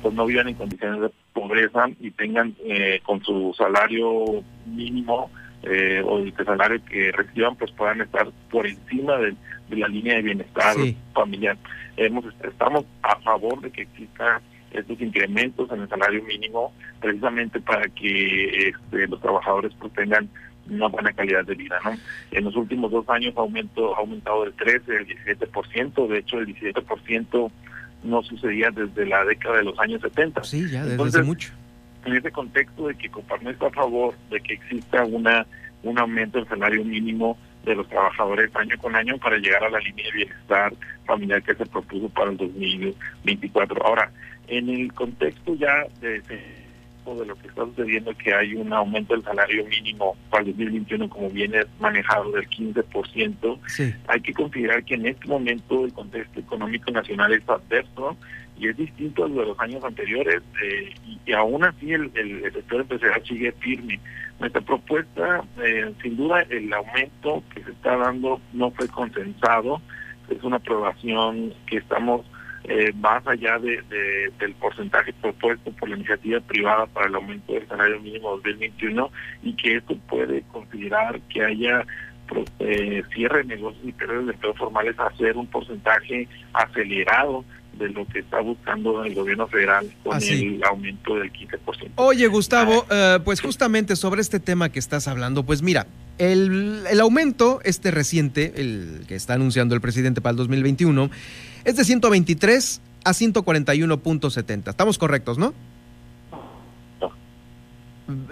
pues 0.03 0.14
no 0.14 0.27
vivan 0.27 0.49
en 0.49 0.55
condiciones 0.55 1.01
de 1.01 1.11
pobreza 1.33 1.88
y 2.01 2.11
tengan 2.12 2.55
eh, 2.64 3.01
con 3.05 3.23
su 3.23 3.55
salario 3.57 4.43
mínimo 4.66 5.31
eh, 5.62 6.03
o 6.05 6.19
el 6.19 6.33
salario 6.35 6.83
que 6.85 7.12
reciban 7.12 7.57
pues 7.57 7.71
puedan 7.73 8.01
estar 8.01 8.29
por 8.51 8.66
encima 8.66 9.16
de, 9.19 9.35
la 9.71 9.88
línea 9.88 10.16
de 10.16 10.23
bienestar 10.23 10.75
familiar. 11.12 11.57
Hemos, 11.97 12.25
estamos 12.43 12.85
a 13.03 13.16
favor 13.16 13.61
de 13.61 13.71
que 13.71 13.83
exista 13.83 14.40
estos 14.72 15.00
incrementos 15.00 15.70
en 15.70 15.80
el 15.80 15.88
salario 15.88 16.22
mínimo 16.24 16.72
precisamente 17.00 17.61
para 17.61 17.88
que 17.88 18.68
este, 18.68 19.06
los 19.09 19.20
trabajadores 19.20 19.72
pues 19.78 19.92
tengan 19.94 20.28
una 20.68 20.88
buena 20.88 21.12
calidad 21.12 21.44
de 21.44 21.54
vida. 21.54 21.78
¿no? 21.85 21.96
En 22.30 22.44
los 22.44 22.54
últimos 22.56 22.90
dos 22.90 23.09
años 23.09 23.37
aumento, 23.37 23.96
ha 23.96 24.00
aumentado 24.00 24.44
del 24.44 24.52
13, 24.54 24.92
del 24.92 25.06
17%, 25.09 26.09
de 26.09 26.18
hecho 26.18 26.38
el 26.38 26.54
17% 26.54 27.50
no 28.04 28.22
sucedía 28.22 28.70
desde 28.70 29.06
la 29.06 29.24
década 29.24 29.59
de 29.59 29.64
los 29.64 29.78
años 29.78 30.00
70. 30.02 30.44
Sí, 30.44 30.68
ya 30.70 30.85
desde 30.85 31.22
mucho. 31.22 31.52
En 32.04 32.14
ese 32.14 32.30
contexto 32.30 32.88
de 32.88 32.94
que 32.94 33.11
Coparmex 33.11 33.54
está 33.54 33.66
a 33.66 33.70
favor 33.70 34.14
de 34.30 34.40
que 34.40 34.54
exista 34.54 35.04
una 35.04 35.46
un 35.83 35.98
aumento 35.98 36.38
del 36.38 36.48
salario 36.48 36.85
mínimo 36.85 37.38
de 37.64 37.75
los 37.75 37.88
trabajadores 37.88 38.55
año 38.57 38.77
con 38.79 38.96
año 38.96 39.18
para 39.18 39.37
llegar 39.37 39.64
a 39.64 39.70
la 39.70 39.79
línea 39.81 40.07
de 40.07 40.12
bienestar 40.12 40.73
familiar 41.05 41.42
que 41.42 41.55
se 41.55 41.66
propuso 41.66 42.09
para 42.09 42.31
el 42.31 42.37
2024. 42.37 43.85
Ahora, 43.85 44.11
en 44.49 44.68
el 44.68 44.92
contexto 44.92 45.55
ya 45.55 45.85
de, 46.01 46.20
de 46.20 47.27
lo 47.27 47.35
que 47.37 47.49
está 47.49 47.64
sucediendo, 47.64 48.16
que 48.16 48.33
hay 48.33 48.55
un 48.55 48.73
aumento 48.73 49.14
del 49.14 49.25
salario 49.25 49.64
mínimo 49.66 50.16
para 50.31 50.44
el 50.44 50.51
2021 50.51 51.09
como 51.09 51.29
viene 51.31 51.62
manejado 51.81 52.31
del 52.31 52.49
15%, 52.49 53.59
hay 54.07 54.20
que 54.20 54.33
considerar 54.33 54.85
que 54.85 54.94
en 54.94 55.07
este 55.07 55.27
momento 55.27 55.85
el 55.85 55.92
contexto 55.92 56.40
económico 56.40 56.90
nacional 56.90 57.33
es 57.33 57.49
adverso 57.49 58.16
y 58.59 58.68
es 58.68 58.77
distinto 58.77 59.25
a 59.25 59.29
lo 59.29 59.40
de 59.40 59.46
los 59.46 59.61
años 59.61 59.83
anteriores 59.83 60.42
eh, 60.62 60.94
y, 61.27 61.33
aún 61.33 61.64
así 61.64 61.92
el, 61.92 62.11
el, 62.14 62.53
sector 62.53 62.83
empresarial 62.83 63.25
sigue 63.25 63.53
firme. 63.53 63.99
Nuestra 64.40 64.62
propuesta, 64.62 65.44
eh, 65.62 65.92
sin 66.03 66.16
duda, 66.16 66.40
el 66.48 66.72
aumento 66.72 67.44
que 67.55 67.62
se 67.62 67.70
está 67.72 67.96
dando 67.98 68.40
no 68.55 68.70
fue 68.70 68.88
consensado, 68.88 69.83
es 70.31 70.42
una 70.42 70.57
aprobación 70.57 71.53
que 71.66 71.76
estamos 71.76 72.24
eh, 72.64 72.92
más 72.94 73.26
allá 73.26 73.59
de, 73.59 73.83
del 74.38 74.55
porcentaje 74.55 75.12
propuesto 75.14 75.70
por 75.72 75.90
la 75.90 75.96
iniciativa 75.96 76.40
privada 76.40 76.87
para 76.87 77.09
el 77.09 77.14
aumento 77.16 77.53
del 77.53 77.68
salario 77.68 78.00
mínimo 78.00 78.31
2021 78.31 79.11
y 79.42 79.55
que 79.55 79.76
esto 79.76 79.96
puede 80.09 80.42
considerar 80.53 81.20
que 81.22 81.44
haya 81.44 81.85
eh, 82.61 83.03
cierre 83.12 83.38
de 83.38 83.57
negocios 83.57 83.85
y 83.85 83.92
periodos 83.92 84.26
de 84.26 84.33
empleo 84.33 84.55
formales 84.55 84.98
hacer 84.98 85.37
un 85.37 85.48
porcentaje 85.48 86.29
acelerado 86.53 87.44
de 87.81 87.88
lo 87.88 88.07
que 88.07 88.21
está 88.21 88.40
buscando 88.40 89.05
el 89.05 89.14
gobierno 89.14 89.49
federal 89.49 89.90
con 90.05 90.16
ah, 90.16 90.21
el 90.21 90.62
aumento 90.62 91.16
del 91.16 91.33
15%. 91.33 91.93
Oye, 91.97 92.27
Gustavo, 92.29 92.87
eh, 92.90 93.19
pues 93.25 93.40
justamente 93.40 93.97
sobre 93.97 94.21
este 94.21 94.38
tema 94.38 94.69
que 94.69 94.79
estás 94.79 95.09
hablando, 95.09 95.45
pues 95.45 95.62
mira, 95.62 95.87
el, 96.19 96.85
el 96.88 97.01
aumento, 97.01 97.61
este 97.64 97.90
reciente, 97.90 98.53
el 98.57 99.05
que 99.09 99.16
está 99.16 99.35
anunciando 99.35 99.75
el 99.75 99.81
presidente 99.81 100.21
para 100.21 100.33
el 100.33 100.37
2021, 100.37 101.11
es 101.64 101.77
de 101.77 101.85
123 101.85 102.83
a 103.05 103.11
141.70. 103.12 104.69
Estamos 104.69 104.99
correctos, 104.99 105.38
¿no? 105.38 105.55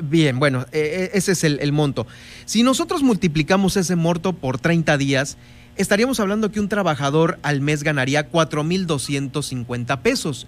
Bien, 0.02 0.38
bueno, 0.38 0.66
e, 0.72 1.10
e, 1.12 1.18
ese 1.18 1.32
es 1.32 1.44
el, 1.44 1.72
monto. 1.72 2.06
Si 2.44 2.62
nosotros 2.62 3.02
multiplicamos 3.02 3.76
ese 3.76 3.96
monto 3.96 4.32
por 4.32 4.58
30 4.58 4.98
días, 4.98 5.36
estaríamos 5.78 6.20
hablando 6.20 6.50
que 6.50 6.60
un 6.60 6.68
trabajador 6.68 7.38
al 7.42 7.60
mes 7.60 7.82
ganaría 7.82 8.30
4.250 8.30 10.02
pesos. 10.02 10.46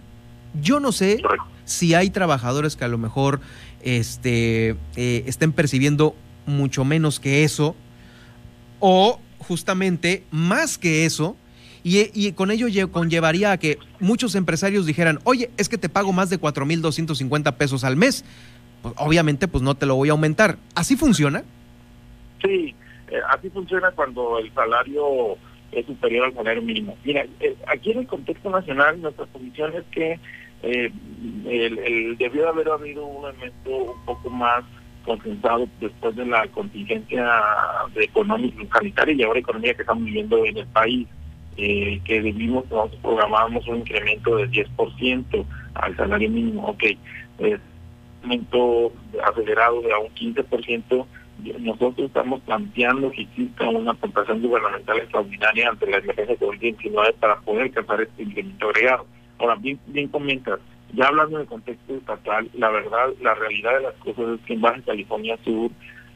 Yo 0.61 0.81
no 0.81 0.93
sé 0.93 1.23
si 1.65 1.95
hay 1.95 2.11
trabajadores 2.11 2.77
que 2.77 2.85
a 2.85 2.89
lo 2.89 2.99
mejor 2.99 3.41
este, 3.83 4.77
eh, 4.97 5.25
estén 5.27 5.53
percibiendo 5.53 6.15
mucho 6.47 6.85
menos 6.85 7.21
que 7.21 7.45
eso 7.45 7.77
o 8.81 9.21
justamente 9.39 10.25
más 10.31 10.77
que 10.77 11.07
eso 11.07 11.37
y, 11.83 12.33
con 12.33 12.51
ello 12.51 12.91
conllevaría 12.91 13.53
a 13.53 13.57
que 13.57 13.79
muchos 14.01 14.35
empresarios 14.35 14.85
dijeran, 14.85 15.19
oye, 15.25 15.51
es 15.57 15.71
que 15.71 15.79
te 15.79 15.89
pago 15.89 16.13
más 16.13 16.29
de 16.29 16.39
4.250 16.39 17.57
pesos 17.57 17.85
al 17.85 17.97
mes. 17.97 18.23
Pues, 18.83 18.95
obviamente, 18.99 19.49
pues 19.49 19.63
no 19.63 19.75
te 19.75 19.87
lo 19.87 19.97
voy 19.97 20.11
a 20.11 20.13
aumentar. 20.13 20.59
¿Así 20.75 20.97
funciona? 20.97 21.43
Sí, 22.43 22.75
eh, 23.11 23.21
así 23.29 23.51
funciona 23.51 23.91
cuando 23.93 24.39
el 24.39 24.53
salario 24.53 25.37
es 25.73 25.87
superior 25.87 26.27
al 26.27 26.35
salario 26.35 26.63
mínimo. 26.63 26.97
Mira, 27.05 27.27
eh, 27.41 27.57
aquí 27.67 27.93
en 27.93 28.01
el 28.01 28.07
contexto 28.07 28.51
nacional, 28.51 29.01
nuestra 29.01 29.27
posición 29.27 29.73
es 29.75 29.85
que 29.93 30.19
eh, 30.63 30.93
el, 31.47 32.17
debió 32.19 32.49
haber 32.49 32.69
habido 32.69 33.07
un 33.07 33.29
elemento 33.29 33.71
un 33.71 34.05
poco 34.05 34.31
más 34.31 34.65
concentrado 35.05 35.67
después 35.81 36.15
de 36.17 36.27
la 36.27 36.47
contingencia 36.49 37.27
de 37.95 38.05
económica 38.05 38.63
sanitaria 38.75 39.15
y 39.15 39.23
ahora 39.23 39.41
economía 39.41 39.75
que 39.75 39.83
estamos 39.83 40.05
viviendo 40.05 40.45
en 40.45 40.59
el 40.59 40.67
país 40.67 41.09
que 41.57 42.23
debimos, 42.23 42.65
nosotros 42.71 43.01
programábamos 43.03 43.67
un 43.69 43.79
incremento 43.79 44.37
del 44.37 44.51
10% 44.51 45.45
al 45.75 45.97
salario 45.97 46.31
mínimo, 46.31 46.69
ok, 46.69 46.85
eh, 47.41 47.59
aumento 48.23 48.93
acelerado 49.25 49.81
de 49.83 49.93
a 49.93 49.99
un 49.99 50.09
15%, 50.15 51.07
nosotros 51.61 52.07
estamos 52.07 52.41
planteando 52.43 53.11
que 53.11 53.23
exista 53.23 53.69
una 53.69 53.93
aportación 53.93 54.43
gubernamental 54.43 54.99
extraordinaria 54.99 55.69
ante 55.69 55.91
la 55.91 55.99
emergencia 55.99 56.39
COVID-19 56.39 57.15
para 57.15 57.41
poder 57.41 57.63
alcanzar 57.63 58.01
este 58.03 58.23
incremento 58.23 58.69
agregado. 58.69 59.07
Ahora, 59.39 59.57
bien, 59.57 59.79
bien 59.87 60.09
comentas, 60.09 60.61
ya 60.93 61.07
hablando 61.07 61.39
del 61.39 61.47
contexto 61.47 61.95
estatal, 61.95 62.51
la 62.55 62.71
verdad, 62.71 63.09
la 63.23 63.35
realidad 63.35 63.75
de 63.75 63.83
las 63.83 63.95
cosas 63.95 64.39
es 64.39 64.47
que 64.47 64.55
en 64.55 64.61
Baja 64.61 64.83
California 64.83 65.39
Sur, 65.45 65.71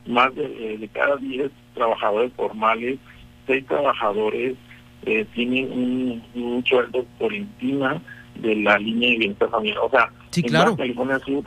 más 0.07 0.35
de, 0.35 0.45
eh, 0.45 0.79
de 0.79 0.89
cada 0.89 1.17
10 1.17 1.51
trabajadores 1.75 2.33
formales, 2.35 2.99
6 3.47 3.67
trabajadores 3.67 4.57
eh, 5.07 5.27
tienen 5.35 6.23
un, 6.35 6.65
sueldo 6.65 7.05
por 7.19 7.33
encima 7.33 8.01
de 8.37 8.57
la 8.57 8.79
línea 8.79 9.11
de 9.11 9.19
bienestar 9.19 9.51
familiar. 9.51 9.79
O 9.83 9.91
sea, 9.91 10.11
en 10.35 10.43
claro. 10.45 10.77
California 10.77 11.19
Sur, 11.21 11.45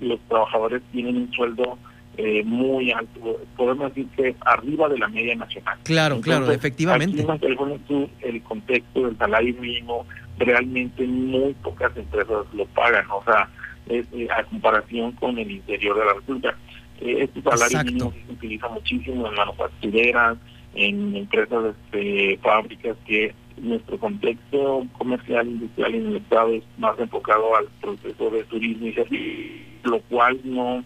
los 0.00 0.20
trabajadores 0.28 0.82
tienen 0.92 1.16
un 1.16 1.32
sueldo 1.32 1.78
eh, 2.16 2.42
muy 2.44 2.92
alto, 2.92 3.40
podemos 3.56 3.94
decir 3.94 4.06
que 4.16 4.36
arriba 4.42 4.88
de 4.88 4.98
la 4.98 5.08
media 5.08 5.34
nacional. 5.34 5.78
Claro, 5.82 6.20
claro, 6.20 6.50
efectivamente. 6.50 7.24
Aquí 7.26 7.44
en 7.90 8.10
el 8.20 8.42
contexto 8.42 9.06
del 9.06 9.16
salario 9.16 9.54
mínimo, 9.60 10.06
realmente 10.38 11.06
muy 11.06 11.54
pocas 11.54 11.96
empresas 11.96 12.46
lo 12.52 12.66
pagan, 12.66 13.06
o 13.10 13.22
sea, 13.24 13.48
es, 13.88 14.06
eh, 14.12 14.28
a 14.30 14.44
comparación 14.44 15.12
con 15.12 15.38
el 15.38 15.50
interior 15.50 15.98
de 15.98 16.04
la 16.04 16.14
República. 16.14 16.56
este 17.00 17.42
salario 17.42 17.84
mínimo 17.84 18.12
se 18.12 18.32
utiliza 18.32 18.68
muchísimo 18.68 19.26
en 19.28 19.34
manufactureras, 19.34 20.36
en 20.74 21.16
empresas, 21.16 21.74
este, 21.74 22.38
fábricas, 22.42 22.96
que 23.06 23.34
nuestro 23.56 23.98
contexto 23.98 24.86
comercial, 24.98 25.46
industrial 25.46 25.94
en 25.94 26.06
el 26.08 26.16
Estado 26.16 26.48
es 26.50 26.64
más 26.78 26.98
enfocado 26.98 27.56
al 27.56 27.66
proceso 27.80 28.30
de 28.30 28.44
turismo 28.44 28.86
y 28.86 29.62
lo 29.84 30.00
cual 30.02 30.40
no, 30.44 30.84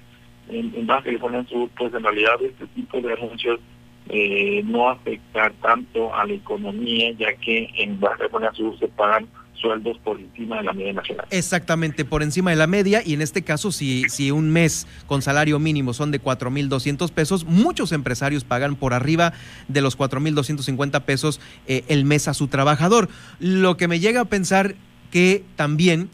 en, 0.49 0.87
Baja 0.87 1.05
California 1.05 1.45
Sur, 1.49 1.69
pues 1.77 1.93
en 1.95 2.03
realidad 2.03 2.35
este 2.43 2.67
tipo 2.69 3.01
de 3.01 3.13
anuncios 3.13 3.61
eh, 4.09 4.63
no 4.65 4.89
afecta 4.89 5.53
tanto 5.63 6.15
a 6.15 6.25
la 6.25 6.35
economía, 6.35 7.13
ya 7.13 7.35
que 7.35 7.69
en 7.77 7.99
Baja 7.99 8.19
California 8.19 8.53
Sur 8.53 8.79
se 8.79 8.89
pagan 8.89 9.29
sueldos 9.55 9.99
por 9.99 10.21
encima 10.21 10.59
de 10.59 10.65
la 10.65 10.73
media 10.73 10.93
nacional. 10.93 11.27
Exactamente, 11.31 12.05
por 12.05 12.23
encima 12.23 12.51
de 12.51 12.57
la 12.57 12.67
media 12.67 13.03
y 13.05 13.15
en 13.15 13.23
este 13.23 13.43
caso 13.43 13.73
si, 13.73 14.05
si 14.09 14.31
un 14.31 14.51
mes 14.51 14.87
con 15.07 15.23
salario 15.23 15.59
mínimo 15.59 15.95
son 15.95 16.11
de 16.11 16.21
4.200 16.21 17.11
pesos, 17.11 17.45
muchos 17.45 17.93
empresarios 17.93 18.45
pagan 18.45 18.77
por 18.77 18.95
arriba 18.95 19.33
de 19.69 19.81
los 19.81 19.99
4.250 19.99 21.03
pesos 21.03 21.41
eh, 21.67 21.85
el 21.89 22.05
mes 22.05 22.29
a 22.29 22.35
su 22.35 22.49
trabajador. 22.49 23.09
Lo 23.41 23.77
que 23.77 23.89
me 23.89 23.99
llega 23.99 24.23
a 24.23 24.25
pensar 24.27 24.75
que 25.11 25.43
también... 25.57 26.11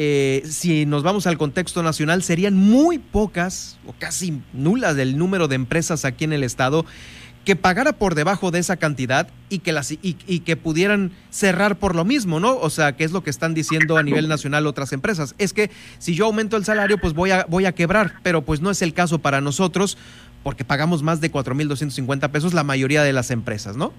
Eh, 0.00 0.42
si 0.44 0.86
nos 0.86 1.02
vamos 1.02 1.26
al 1.26 1.36
contexto 1.38 1.82
nacional, 1.82 2.22
serían 2.22 2.54
muy 2.54 2.98
pocas 2.98 3.80
o 3.84 3.92
casi 3.98 4.40
nulas 4.52 4.94
del 4.94 5.18
número 5.18 5.48
de 5.48 5.56
empresas 5.56 6.04
aquí 6.04 6.22
en 6.22 6.32
el 6.32 6.44
estado 6.44 6.86
que 7.44 7.56
pagara 7.56 7.94
por 7.94 8.14
debajo 8.14 8.52
de 8.52 8.60
esa 8.60 8.76
cantidad 8.76 9.26
y 9.48 9.58
que, 9.58 9.72
las, 9.72 9.90
y, 9.90 10.14
que 10.14 10.56
pudieran 10.56 11.10
cerrar 11.30 11.80
por 11.80 11.96
lo 11.96 12.04
mismo, 12.04 12.38
¿no? 12.38 12.56
O 12.58 12.70
sea, 12.70 12.94
que 12.94 13.02
es 13.02 13.10
lo 13.10 13.24
que 13.24 13.30
están 13.30 13.54
diciendo 13.54 13.96
a 13.96 14.04
nivel 14.04 14.28
nacional 14.28 14.68
otras 14.68 14.92
empresas. 14.92 15.34
Es 15.36 15.52
que 15.52 15.68
si 15.98 16.14
yo 16.14 16.26
aumento 16.26 16.56
el 16.56 16.64
salario, 16.64 16.98
pues 16.98 17.12
voy 17.12 17.32
a, 17.32 17.44
voy 17.48 17.66
a 17.66 17.72
quebrar, 17.72 18.12
pero 18.22 18.42
pues 18.42 18.60
no 18.60 18.70
es 18.70 18.82
el 18.82 18.94
caso 18.94 19.18
para 19.18 19.40
nosotros 19.40 19.98
porque 20.44 20.64
pagamos 20.64 21.02
más 21.02 21.20
de 21.20 21.32
4.250 21.32 22.30
pesos 22.30 22.54
la 22.54 22.62
mayoría 22.62 23.02
de 23.02 23.12
las 23.12 23.32
empresas, 23.32 23.76
¿no? 23.76 23.92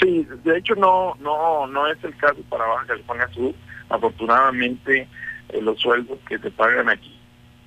Sí, 0.00 0.24
de 0.44 0.58
hecho 0.58 0.76
no, 0.76 1.16
no, 1.20 1.66
no 1.66 1.88
es 1.88 1.98
el 2.04 2.16
caso 2.16 2.38
para 2.48 2.64
Baja 2.64 2.86
California 2.86 3.28
Sur. 3.34 3.52
Afortunadamente, 3.88 5.08
eh, 5.52 5.62
los 5.62 5.78
sueldos 5.80 6.18
que 6.28 6.38
se 6.38 6.50
pagan 6.50 6.88
aquí 6.88 7.18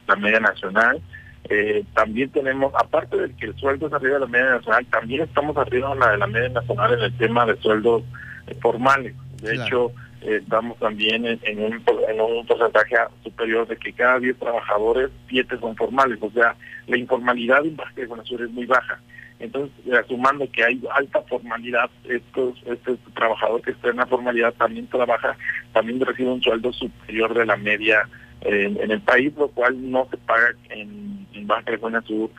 la 0.08 0.16
media 0.16 0.40
nacional. 0.40 1.02
Eh, 1.50 1.84
también 1.94 2.30
tenemos, 2.30 2.74
aparte 2.76 3.18
de 3.18 3.36
que 3.36 3.48
el 3.48 3.56
sueldo 3.56 3.88
es 3.88 3.94
arriba 3.94 4.16
de 4.16 4.20
la 4.22 4.28
media 4.28 4.50
nacional, 4.52 4.86
también 4.88 5.22
estamos 5.22 5.56
arriba 5.58 5.94
de 5.94 6.00
la, 6.00 6.12
de 6.12 6.18
la 6.18 6.28
media 6.28 6.50
nacional 6.50 6.94
en 6.94 7.02
el 7.02 7.18
tema 7.18 7.46
de 7.46 7.56
sueldos 7.58 8.04
eh, 8.48 8.56
formales. 8.62 9.14
De 9.42 9.54
hecho, 9.56 9.92
eh, 10.22 10.40
estamos 10.42 10.78
también 10.80 11.26
en, 11.26 11.60
un, 11.60 11.84
en 12.10 12.22
un 12.22 12.46
porcentaje 12.48 12.96
superior 13.24 13.68
de 13.68 13.78
que 13.78 13.94
cada 13.94 14.20
10 14.20 14.38
trabajadores, 14.40 15.12
7 15.30 15.60
son 15.60 15.76
formales. 15.76 16.18
O 16.22 16.32
sea, 16.32 16.56
la 16.88 16.98
informalidad 16.98 17.64
en 17.64 17.76
Baja 17.76 17.92
California 17.94 18.26
Sur 18.26 18.42
es 18.42 18.50
muy 18.50 18.66
baja. 18.66 19.00
Entonces, 19.40 19.74
sumando 20.08 20.50
que 20.52 20.64
hay 20.64 20.82
alta 20.94 21.22
formalidad, 21.24 21.90
estos, 22.06 22.56
este 22.66 22.96
trabajador 23.14 23.62
que 23.62 23.72
está 23.72 23.90
en 23.90 23.98
la 23.98 24.06
formalidad 24.06 24.54
también 24.54 24.88
trabaja, 24.88 25.36
también 25.74 26.00
recibe 26.00 26.32
un 26.32 26.42
sueldo 26.42 26.72
superior 26.72 27.34
de 27.34 27.46
la 27.46 27.58
media 27.58 28.08
en, 28.42 28.92
el 28.92 29.02
país, 29.02 29.34
lo 29.38 29.50
cual 29.50 29.92
no 29.92 30.08
se 30.10 30.18
paga 30.18 30.52
en, 30.70 31.28
en 31.34 31.48
Baja 31.48 31.64
California 31.64 32.02
Sur 32.02 32.30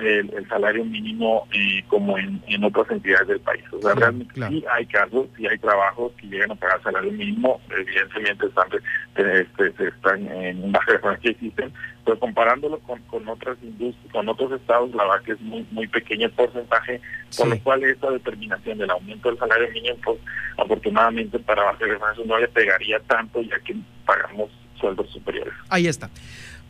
el, 0.00 0.48
salario 0.48 0.84
mínimo 0.84 1.46
eh, 1.52 1.82
como 1.88 2.16
en, 2.18 2.64
otras 2.64 2.90
entidades 2.90 3.28
del 3.28 3.40
país. 3.40 3.64
O 3.72 3.80
sea, 3.80 3.94
realmente 3.94 4.34
sí 4.48 4.64
hay 4.70 4.86
casos, 4.86 5.26
sí 5.36 5.46
hay 5.46 5.58
trabajos 5.58 6.12
que 6.12 6.26
llegan 6.28 6.52
a 6.52 6.54
pagar 6.54 6.82
salario 6.82 7.12
mínimo, 7.12 7.60
evidentemente 7.70 8.46
están, 8.46 8.68
este, 9.16 9.88
están 9.88 10.26
en 10.28 10.72
Baja 10.72 11.16
que 11.22 11.30
existen, 11.30 11.72
pero 12.04 12.18
comparándolo 12.18 12.78
con, 12.80 13.00
con 13.02 13.28
otras 13.28 13.58
industrias, 13.62 14.12
con 14.12 14.28
otros 14.28 14.52
estados, 14.52 14.94
la 14.94 15.04
verdad 15.04 15.22
que 15.24 15.32
es 15.32 15.40
muy 15.40 15.66
muy 15.70 15.86
pequeño 15.88 16.26
el 16.26 16.32
porcentaje, 16.32 17.00
por 17.36 17.48
lo 17.48 17.58
cual 17.60 17.82
esta 17.84 18.10
determinación 18.10 18.78
del 18.78 18.90
aumento 18.90 19.28
del 19.28 19.38
salario 19.38 19.70
mínimo, 19.72 19.96
pues 20.04 20.18
afortunadamente 20.56 21.38
para 21.38 21.64
Baja 21.64 21.78
California 21.78 22.24
no 22.26 22.38
le 22.38 22.48
pegaría 22.48 23.00
tanto 23.00 23.42
ya 23.42 23.58
que 23.60 23.76
pagamos 24.06 24.50
sueldos 24.80 25.10
superiores. 25.10 25.54
Ahí 25.68 25.86
está. 25.86 26.10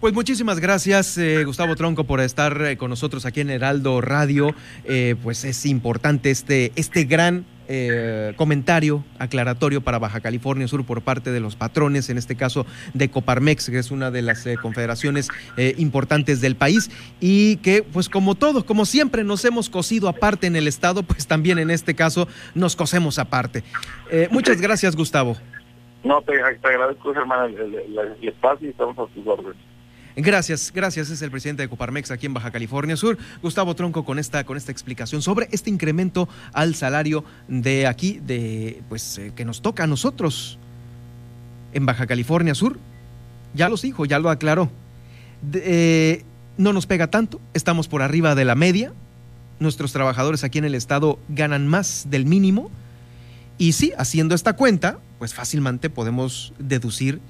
Pues 0.03 0.15
muchísimas 0.15 0.59
gracias, 0.59 1.17
eh, 1.17 1.45
Gustavo 1.45 1.77
Tronco, 1.77 2.03
por 2.03 2.19
estar 2.19 2.61
eh, 2.63 2.77
con 2.77 2.91
nosotros 2.91 3.25
aquí 3.25 3.41
en 3.41 3.51
Heraldo 3.51 4.01
Radio. 4.01 4.53
Eh, 4.85 5.15
pues 5.23 5.45
es 5.45 5.65
importante 5.65 6.33
este, 6.33 6.73
este 6.75 7.05
gran 7.05 7.47
comentario 8.37 9.03
aclaratorio 9.19 9.81
para 9.81 9.99
Baja 9.99 10.21
California 10.21 10.69
Sur 10.69 10.85
por 10.85 11.01
parte 11.01 11.31
de 11.31 11.41
los 11.41 11.57
patrones, 11.57 12.11
en 12.11 12.19
este 12.19 12.37
caso 12.37 12.67
de 12.93 13.09
Coparmex, 13.09 13.71
que 13.71 13.79
es 13.79 13.91
una 13.91 14.11
de 14.11 14.21
las 14.21 14.47
confederaciones 14.61 15.31
importantes 15.79 16.43
del 16.43 16.55
país 16.55 16.91
y 17.19 17.57
que, 17.59 17.83
pues 17.83 18.11
como 18.11 18.35
todo, 18.35 18.67
como 18.67 18.85
siempre 18.85 19.25
nos 19.25 19.47
hemos 19.47 19.71
cosido 19.71 20.09
aparte 20.09 20.49
en 20.49 20.57
el 20.57 20.69
Estado, 20.69 21.03
pues 21.03 21.27
también 21.27 21.59
en 21.59 21.71
este 21.71 21.95
caso 21.95 22.29
nos 22.55 22.77
cosemos 22.77 23.19
aparte. 23.19 23.65
muchas 24.31 24.61
gracias, 24.61 24.95
Gustavo. 24.95 25.39
No, 26.05 26.21
te, 26.21 26.35
agradezco, 26.43 27.15
hermano, 27.15 27.57
el, 27.57 28.19
espacio 28.21 28.67
y 28.67 28.71
estamos 28.71 28.99
a 28.99 29.15
tus 29.15 29.27
órdenes. 29.27 29.72
Gracias, 30.17 30.73
gracias. 30.75 31.11
Es 31.11 31.23
el 31.23 31.31
presidente 31.31 31.63
de 31.63 31.69
Coparmex 31.69 32.11
aquí 32.11 32.27
en 32.27 32.35
Baja 32.35 32.51
California 32.51 32.97
Sur, 32.97 33.17
Gustavo 33.41 33.75
Tronco, 33.75 34.05
con 34.05 34.19
esta, 34.19 34.45
con 34.45 34.57
esta 34.57 34.71
explicación 34.71 35.23
sobre 35.23 35.49
este 35.53 35.71
incremento 35.71 36.29
al 36.53 36.75
salario 36.75 37.25
de 37.49 37.87
aquí, 37.87 38.21
de 38.25 38.83
pues 38.89 39.19
eh, 39.19 39.33
que 39.35 39.45
nos 39.45 39.63
toca 39.63 39.85
a 39.85 39.87
nosotros 39.87 40.59
en 41.73 41.87
Baja 41.87 42.07
California 42.07 42.55
Sur. 42.55 42.79
Ya 43.55 43.69
los 43.69 43.83
dijo, 43.83 44.05
ya 44.05 44.19
lo 44.19 44.29
aclaró. 44.29 44.71
Eh, 45.55 46.25
no 46.59 46.73
nos 46.73 46.87
pega 46.87 47.09
tanto, 47.09 47.41
estamos 47.55 47.89
por 47.89 48.03
arriba 48.03 48.35
de 48.35 48.45
la 48.45 48.55
media. 48.55 48.93
Nuestros 49.61 49.93
trabajadores 49.93 50.45
aquí 50.45 50.59
en 50.59 50.65
el 50.65 50.75
estado 50.75 51.19
ganan 51.29 51.69
más 51.69 52.07
del 52.11 52.27
mínimo. 52.27 52.71
Y 53.57 53.73
sí, 53.73 53.93
haciendo 53.97 54.35
esta 54.35 54.55
cuenta, 54.55 54.99
pues 55.19 55.35
fácilmente 55.35 55.89
podemos 55.89 56.53
deducir 56.59 57.21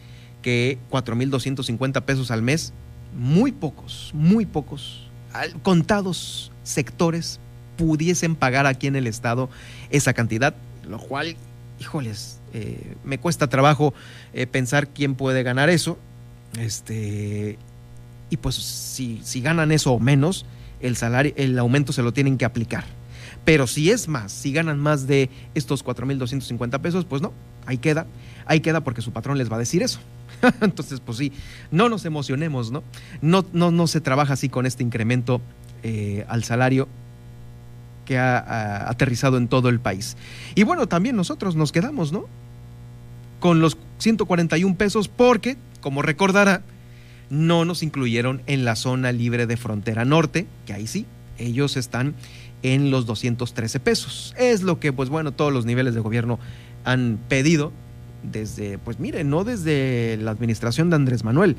que 0.42 0.78
4.250 0.90 2.02
pesos 2.02 2.30
al 2.30 2.42
mes, 2.42 2.72
muy 3.16 3.52
pocos, 3.52 4.10
muy 4.14 4.46
pocos, 4.46 5.08
contados 5.62 6.52
sectores 6.62 7.40
pudiesen 7.76 8.36
pagar 8.36 8.66
aquí 8.66 8.86
en 8.86 8.96
el 8.96 9.06
Estado 9.06 9.48
esa 9.90 10.12
cantidad, 10.12 10.54
lo 10.88 10.98
cual, 10.98 11.36
híjoles, 11.80 12.38
eh, 12.52 12.96
me 13.04 13.18
cuesta 13.18 13.48
trabajo 13.48 13.94
eh, 14.34 14.46
pensar 14.46 14.88
quién 14.88 15.14
puede 15.14 15.42
ganar 15.42 15.70
eso. 15.70 15.98
Este, 16.58 17.58
y 18.28 18.36
pues 18.36 18.56
si, 18.56 19.20
si 19.24 19.40
ganan 19.40 19.72
eso 19.72 19.92
o 19.92 19.98
menos, 19.98 20.44
el 20.80 20.96
salario, 20.96 21.32
el 21.36 21.58
aumento 21.58 21.92
se 21.92 22.02
lo 22.02 22.12
tienen 22.12 22.36
que 22.36 22.44
aplicar. 22.44 22.84
Pero 23.44 23.66
si 23.66 23.90
es 23.90 24.06
más, 24.06 24.30
si 24.30 24.52
ganan 24.52 24.78
más 24.78 25.06
de 25.06 25.30
estos 25.54 25.84
4.250 25.84 26.80
pesos, 26.80 27.04
pues 27.04 27.22
no, 27.22 27.32
ahí 27.66 27.78
queda, 27.78 28.06
ahí 28.46 28.60
queda 28.60 28.82
porque 28.82 29.02
su 29.02 29.12
patrón 29.12 29.38
les 29.38 29.50
va 29.50 29.56
a 29.56 29.58
decir 29.58 29.82
eso. 29.82 29.98
Entonces, 30.60 31.00
pues 31.00 31.18
sí, 31.18 31.32
no 31.70 31.88
nos 31.88 32.04
emocionemos, 32.04 32.70
¿no? 32.70 32.82
No, 33.20 33.44
no, 33.52 33.70
no 33.70 33.86
se 33.86 34.00
trabaja 34.00 34.34
así 34.34 34.48
con 34.48 34.66
este 34.66 34.82
incremento 34.82 35.40
eh, 35.82 36.24
al 36.28 36.44
salario 36.44 36.88
que 38.04 38.18
ha, 38.18 38.88
aterrizado 38.88 39.36
en 39.36 39.48
todo 39.48 39.68
el 39.68 39.80
país. 39.80 40.16
Y 40.54 40.64
bueno, 40.64 40.86
también 40.88 41.16
nosotros 41.16 41.56
nos 41.56 41.72
quedamos, 41.72 42.12
¿no? 42.12 42.26
Con 43.40 43.60
los 43.60 43.76
141 43.98 44.76
pesos 44.76 45.08
porque, 45.08 45.56
como 45.80 46.02
recordará, 46.02 46.62
no 47.30 47.64
nos 47.64 47.82
incluyeron 47.82 48.42
en 48.46 48.64
la 48.64 48.76
zona 48.76 49.12
libre 49.12 49.46
de 49.46 49.56
frontera 49.56 50.04
norte, 50.04 50.46
que 50.66 50.72
ahí 50.72 50.86
sí, 50.86 51.06
ellos 51.38 51.76
están 51.76 52.14
en 52.62 52.90
los 52.90 53.06
213 53.06 53.80
pesos. 53.80 54.34
Es 54.38 54.62
lo 54.62 54.78
que, 54.78 54.92
pues 54.92 55.08
bueno, 55.08 55.32
todos 55.32 55.52
los 55.52 55.64
niveles 55.64 55.94
de 55.94 56.00
gobierno 56.00 56.38
han 56.84 57.18
pedido 57.28 57.72
desde, 58.22 58.78
pues 58.78 58.98
mire, 58.98 59.24
no 59.24 59.44
desde 59.44 60.16
la 60.18 60.30
administración 60.30 60.90
de 60.90 60.96
Andrés 60.96 61.24
Manuel, 61.24 61.56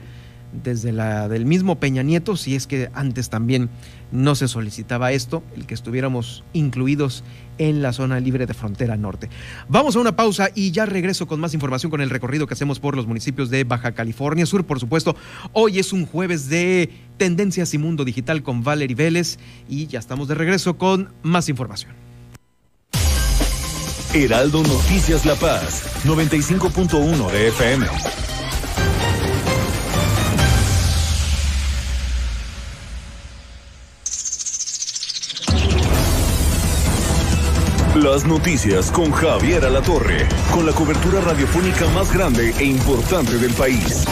desde 0.64 0.92
la 0.92 1.28
del 1.28 1.46
mismo 1.46 1.80
Peña 1.80 2.04
Nieto, 2.04 2.36
si 2.36 2.56
es 2.56 2.68
que 2.68 2.90
antes 2.94 3.30
también 3.30 3.70
no 4.12 4.36
se 4.36 4.48
solicitaba 4.48 5.12
esto, 5.12 5.44
el 5.56 5.66
que 5.66 5.74
estuviéramos 5.74 6.44
incluidos 6.54 7.24
en 7.58 7.82
la 7.82 7.94
zona 7.94 8.20
libre 8.20 8.46
de 8.46 8.54
frontera 8.54 8.96
norte. 8.96 9.30
Vamos 9.68 9.96
a 9.96 10.00
una 10.00 10.16
pausa 10.16 10.50
y 10.54 10.72
ya 10.72 10.86
regreso 10.86 11.28
con 11.28 11.40
más 11.40 11.54
información 11.54 11.90
con 11.90 12.02
el 12.02 12.10
recorrido 12.10 12.46
que 12.46 12.54
hacemos 12.54 12.80
por 12.80 12.96
los 12.96 13.08
municipios 13.08 13.50
de 13.50 13.64
Baja 13.64 13.94
California 13.94 14.46
Sur, 14.46 14.66
por 14.66 14.80
supuesto. 14.80 15.16
Hoy 15.54 15.80
es 15.80 15.94
un 15.94 16.06
jueves 16.06 16.50
de 16.50 16.90
Tendencias 17.18 17.74
y 17.74 17.78
Mundo 17.78 18.06
Digital 18.06 18.44
con 18.44 18.64
Valerie 18.64 18.96
Vélez 18.96 19.38
y 19.68 19.88
ya 19.88 20.00
estamos 20.00 20.28
de 20.28 20.36
regreso 20.36 20.78
con 20.78 21.10
más 21.24 21.50
información. 21.50 22.03
Heraldo 24.16 24.62
Noticias 24.62 25.26
La 25.26 25.34
Paz, 25.34 26.06
95.1 26.06 27.32
de 27.32 27.48
FM. 27.48 27.88
Las 37.96 38.26
noticias 38.26 38.92
con 38.92 39.12
Javier 39.12 39.66
Alatorre, 39.66 40.28
con 40.52 40.68
la 40.68 40.74
cobertura 40.74 41.20
radiofónica 41.22 41.88
más 41.90 42.14
grande 42.14 42.54
e 42.60 42.66
importante 42.66 43.40
del 43.40 43.54
país 43.54 44.06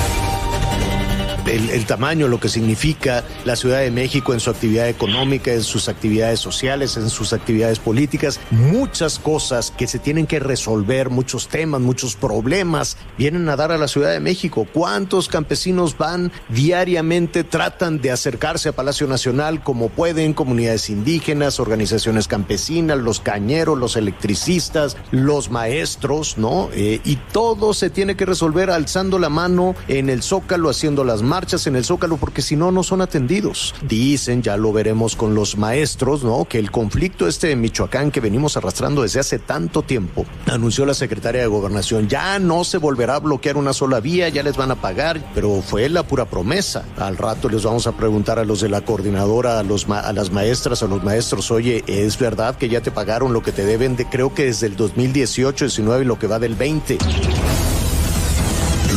el, 1.48 1.86
tamaño, 1.86 2.28
lo 2.28 2.40
que 2.40 2.50
significa 2.50 3.24
la 3.46 3.56
Ciudad 3.56 3.80
de 3.80 3.92
México 3.92 4.34
en 4.34 4.40
su 4.40 4.50
actividad 4.50 4.88
económica, 4.88 5.52
en 5.52 5.64
sus 5.64 5.90
actividades 5.90 6.40
sociales, 6.40 6.98
en 6.98 7.10
sus 7.10 7.34
actividades 7.34 7.80
políticas, 7.80 8.40
muchas 8.52 9.20
cosas 9.20 9.72
que 9.72 9.88
se 9.88 10.00
tienen 10.00 10.28
que 10.28 10.40
resolver, 10.40 11.10
muchos 11.10 11.48
temas, 11.48 11.82
muchos 11.82 12.16
problemas 12.16 12.98
vienen 13.18 13.50
a 13.50 13.56
dar 13.56 13.72
a 13.72 13.78
la 13.78 13.88
Ciudad 13.88 14.12
de 14.12 14.20
México. 14.20 14.68
¿Cuántos 14.72 15.28
campesinos 15.28 15.98
van 15.98 16.32
diariamente, 16.50 17.44
tratan 17.44 18.02
de 18.02 18.12
acercarse 18.12 18.70
a 18.70 18.74
Palacio 18.74 19.08
Nacional 19.08 19.64
como 19.64 19.90
pueden, 19.90 20.34
comunidades 20.34 20.90
indígenas, 20.90 21.60
organizaciones 21.60 22.28
campesinas, 22.28 22.98
los 22.98 23.20
cañeros, 23.20 23.78
los 23.78 23.96
electricistas, 23.96 24.98
los 25.12 25.50
maestros, 25.50 26.38
¿no? 26.38 26.70
Eh, 26.74 27.02
y 27.04 27.16
todo 27.32 27.74
se 27.74 27.90
tiene 27.90 28.16
que 28.16 28.26
resolver 28.26 28.70
alzando 28.70 29.20
la 29.20 29.30
mano 29.30 29.76
en 29.88 30.10
el 30.10 30.24
zócalo, 30.24 30.70
haciendo 30.70 31.04
las 31.04 31.22
marchas 31.32 31.65
en 31.65 31.78
el 31.78 31.86
Zócalo 31.86 32.17
porque 32.17 32.41
si 32.41 32.58
no, 32.58 32.74
no 32.74 32.84
son 32.84 33.00
atendidos. 33.00 33.74
Dicen, 33.88 34.41
ya 34.41 34.58
lo 34.58 34.74
veremos 34.74 35.15
con 35.15 35.34
los 35.34 35.58
maestros, 35.58 36.26
¿no? 36.26 36.44
Que 36.44 36.60
el 36.60 36.72
conflicto 36.72 37.26
este 37.26 37.48
de 37.48 37.56
Michoacán 37.56 38.12
que 38.12 38.20
venimos 38.20 38.58
arrastrando 38.58 39.04
desde 39.04 39.22
hace 39.22 39.39
tanto 39.39 39.82
tiempo, 39.82 40.26
anunció 40.48 40.86
la 40.86 40.94
secretaria 40.94 41.39
de 41.39 41.48
Gobernación, 41.48 42.10
ya 42.10 42.38
no 42.38 42.65
se 42.65 42.80
volverá 42.80 43.15
a 43.15 43.20
bloquear 43.20 43.56
una 43.56 43.72
sola 43.72 44.02
vía, 44.02 44.28
ya 44.28 44.44
les 44.44 44.58
van 44.58 44.72
a 44.72 44.82
pagar, 44.82 45.24
pero 45.34 45.62
fue 45.62 45.88
la 45.88 46.04
pura 46.04 46.26
promesa. 46.26 46.84
Al 46.98 47.15
rato 47.15 47.48
les 47.48 47.63
vamos 47.63 47.88
a 47.88 47.94
preguntar 47.94 48.38
a 48.38 48.44
los 48.44 48.60
de 48.60 48.67
la 48.67 48.82
coordinadora, 48.82 49.58
a, 49.58 49.63
los 49.63 49.88
a 49.89 50.12
las 50.12 50.34
maestras, 50.34 50.84
a 50.84 50.88
los 50.88 51.02
maestros, 51.02 51.50
oye, 51.50 51.82
¿es 51.88 52.20
verdad 52.20 52.58
que 52.58 52.67
ya 52.67 52.82
te 52.82 52.91
pagaron 52.91 53.32
lo 53.32 53.41
que 53.41 53.54
te 53.54 53.63
deben 53.63 53.96
de, 53.96 54.06
creo 54.06 54.34
que 54.34 54.48
desde 54.48 54.67
el 54.67 54.76
2018, 54.76 55.63
19 55.63 56.04
y 56.04 56.06
lo 56.06 56.20
que 56.20 56.28
va 56.28 56.39
del 56.39 56.56
20? 56.56 56.98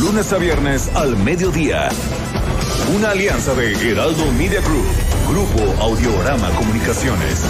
Lunes 0.05 0.31
a 0.33 0.37
viernes 0.37 0.91
al 0.93 1.17
mediodía. 1.17 1.89
Una 2.95 3.09
alianza 3.09 3.55
de 3.55 3.73
Heraldo 3.89 4.31
Media 4.33 4.61
Group, 4.61 4.85
Grupo 5.27 5.81
Audiorama 5.81 6.47
Comunicaciones. 6.51 7.41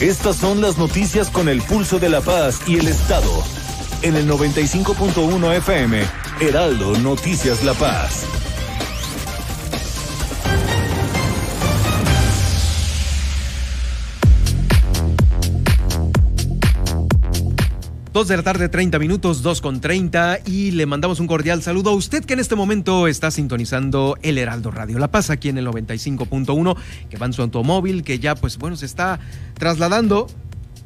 Estas 0.00 0.36
son 0.36 0.62
las 0.62 0.78
noticias 0.78 1.28
con 1.28 1.50
el 1.50 1.60
pulso 1.60 1.98
de 1.98 2.08
la 2.08 2.22
paz 2.22 2.60
y 2.66 2.78
el 2.78 2.88
Estado. 2.88 3.30
en 4.00 4.16
el 4.16 4.26
95.1 4.26 5.56
FM, 5.56 6.02
Heraldo 6.40 6.96
Noticias 6.98 7.62
La 7.62 7.74
Paz. 7.74 8.45
Dos 18.16 18.28
de 18.28 18.36
la 18.38 18.42
tarde, 18.42 18.70
30 18.70 18.98
minutos, 18.98 19.42
dos 19.42 19.60
con 19.60 19.82
30, 19.82 20.38
y 20.46 20.70
le 20.70 20.86
mandamos 20.86 21.20
un 21.20 21.26
cordial 21.26 21.62
saludo 21.62 21.90
a 21.90 21.92
usted 21.92 22.24
que 22.24 22.32
en 22.32 22.40
este 22.40 22.54
momento 22.54 23.08
está 23.08 23.30
sintonizando 23.30 24.16
el 24.22 24.38
Heraldo 24.38 24.70
Radio 24.70 24.98
La 24.98 25.10
Paz 25.10 25.28
aquí 25.28 25.50
en 25.50 25.58
el 25.58 25.66
95.1, 25.66 26.76
que 27.10 27.18
va 27.18 27.26
en 27.26 27.34
su 27.34 27.42
automóvil, 27.42 28.04
que 28.04 28.18
ya 28.18 28.34
pues 28.34 28.56
bueno 28.56 28.74
se 28.78 28.86
está 28.86 29.20
trasladando 29.58 30.28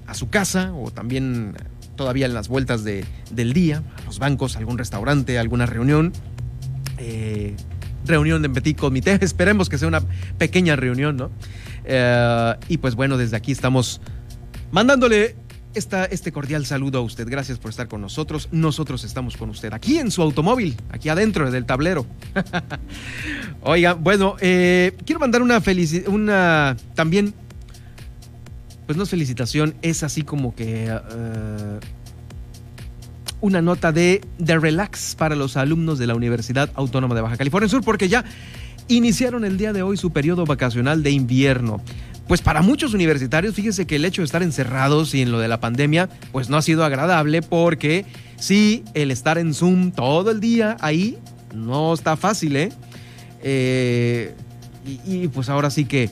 a 0.09 0.14
su 0.14 0.29
casa 0.29 0.73
o 0.73 0.90
también 0.90 1.55
todavía 1.95 2.27
en 2.27 2.35
las 2.35 2.49
vueltas 2.49 2.83
de, 2.83 3.05
del 3.31 3.53
día, 3.53 3.85
a 3.97 4.05
los 4.07 4.19
bancos, 4.19 4.57
algún 4.57 4.77
restaurante, 4.77 5.38
alguna 5.38 5.66
reunión. 5.66 6.12
Eh, 6.99 7.55
reunión 8.07 8.43
de 8.43 8.51
Petit 8.51 8.77
Comité, 8.77 9.16
esperemos 9.21 9.69
que 9.69 9.79
sea 9.79 9.87
una 9.87 10.03
pequeña 10.37 10.75
reunión, 10.75 11.16
¿no? 11.16 11.31
Eh, 11.85 12.55
y 12.66 12.79
pues 12.79 12.97
bueno, 12.97 13.16
desde 13.16 13.37
aquí 13.37 13.53
estamos 13.53 14.01
mandándole 14.73 15.37
esta, 15.75 16.05
este 16.05 16.33
cordial 16.33 16.67
saludo 16.67 16.99
a 16.99 17.03
usted. 17.03 17.29
Gracias 17.29 17.59
por 17.59 17.71
estar 17.71 17.89
con 17.89 18.01
nosotros. 18.01 18.49
Nosotros 18.53 19.05
estamos 19.05 19.37
con 19.37 19.51
usted 19.51 19.73
aquí 19.73 19.99
en 19.99 20.11
su 20.11 20.23
automóvil, 20.23 20.77
aquí 20.91 21.09
adentro 21.09 21.51
del 21.51 21.65
tablero. 21.65 22.07
Oiga, 23.63 23.95
bueno, 23.95 24.37
eh, 24.41 24.97
quiero 25.05 25.21
mandar 25.21 25.43
una 25.43 25.61
felicidad, 25.61 26.09
una 26.09 26.77
también, 26.95 27.35
pues 28.87 28.97
no 28.97 29.05
es 29.05 29.11
felicitación, 29.11 29.75
es 29.83 30.03
así 30.03 30.23
como 30.23 30.55
que 30.55 30.91
uh, 30.93 31.79
una 33.41 33.63
nota 33.63 33.93
de, 33.93 34.23
de 34.39 34.59
relax 34.59 35.15
para 35.15 35.37
los 35.37 35.57
alumnos 35.57 35.99
de 35.99 36.07
la 36.07 36.15
Universidad 36.15 36.71
Autónoma 36.75 37.15
de 37.15 37.21
Baja 37.21 37.37
California 37.37 37.69
Sur, 37.69 37.85
porque 37.85 38.09
ya 38.09 38.25
iniciaron 38.89 39.45
el 39.45 39.57
día 39.57 39.73
de 39.73 39.83
hoy 39.83 39.97
su 39.97 40.11
periodo 40.11 40.45
vacacional 40.45 41.03
de 41.03 41.13
invierno 41.13 41.81
pues 42.31 42.43
para 42.43 42.62
muchos 42.62 42.95
universitarios, 42.95 43.57
fíjese 43.57 43.88
que 43.88 43.97
el 43.97 44.05
hecho 44.05 44.23
de 44.23 44.27
estar 44.27 44.45
encerrados 44.45 45.16
y 45.16 45.21
en 45.21 45.33
lo 45.33 45.40
de 45.40 45.49
la 45.49 45.59
pandemia, 45.59 46.09
pues 46.31 46.49
no 46.49 46.57
ha 46.57 46.62
sido 46.62 46.85
agradable 46.85 47.43
porque 47.43 48.07
sí, 48.37 48.85
el 48.95 49.11
estar 49.11 49.37
en 49.37 49.53
Zoom 49.53 49.90
todo 49.90 50.31
el 50.31 50.38
día 50.38 50.77
ahí 50.79 51.19
no 51.53 51.93
está 51.93 52.16
fácil, 52.16 52.55
¿eh? 52.55 52.69
eh 53.43 54.37
y, 55.05 55.27
pues 55.27 55.49
ahora 55.49 55.71
sí 55.71 55.87
que 55.87 56.09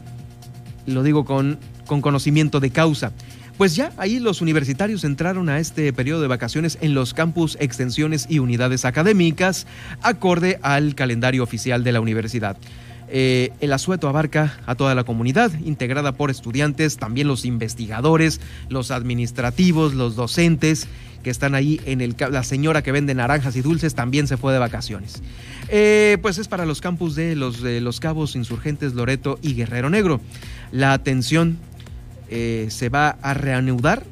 lo 0.86 1.04
digo 1.04 1.24
con, 1.24 1.60
con 1.86 2.00
conocimiento 2.00 2.58
de 2.58 2.70
causa. 2.70 3.12
Pues 3.56 3.76
ya 3.76 3.92
ahí 3.96 4.18
los 4.18 4.40
universitarios 4.40 5.04
entraron 5.04 5.48
a 5.48 5.60
este 5.60 5.92
periodo 5.92 6.20
de 6.20 6.26
vacaciones 6.26 6.78
en 6.80 6.94
los 6.94 7.14
campus, 7.14 7.56
extensiones 7.60 8.26
y 8.28 8.40
unidades 8.40 8.84
académicas, 8.84 9.68
acorde 10.02 10.58
al 10.62 10.96
calendario 10.96 11.44
oficial 11.44 11.84
de 11.84 11.92
la 11.92 12.00
universidad. 12.00 12.56
Eh, 13.10 13.52
el 13.60 13.72
asueto 13.72 14.08
abarca 14.08 14.58
a 14.66 14.74
toda 14.74 14.94
la 14.94 15.04
comunidad, 15.04 15.50
integrada 15.64 16.12
por 16.12 16.30
estudiantes, 16.30 16.98
también 16.98 17.26
los 17.26 17.44
investigadores, 17.44 18.40
los 18.68 18.90
administrativos, 18.90 19.94
los 19.94 20.14
docentes 20.14 20.88
que 21.22 21.30
están 21.30 21.54
ahí 21.54 21.80
en 21.84 22.00
el 22.00 22.14
la 22.30 22.44
señora 22.44 22.82
que 22.82 22.92
vende 22.92 23.14
naranjas 23.14 23.56
y 23.56 23.60
dulces 23.60 23.94
también 23.94 24.26
se 24.28 24.36
fue 24.36 24.52
de 24.52 24.58
vacaciones. 24.58 25.22
Eh, 25.68 26.18
pues 26.22 26.38
es 26.38 26.48
para 26.48 26.64
los 26.64 26.80
campus 26.80 27.14
de 27.14 27.34
los, 27.34 28.00
Cabos, 28.00 28.36
Insurgentes, 28.36 28.94
Loreto 28.94 29.38
y 29.42 29.54
Guerrero 29.54 29.90
Negro. 29.90 30.20
La 30.70 30.92
atención 30.92 31.58
eh, 32.30 32.68
se 32.70 32.88
va 32.88 33.16
a 33.22 33.34
reanudar 33.34 34.04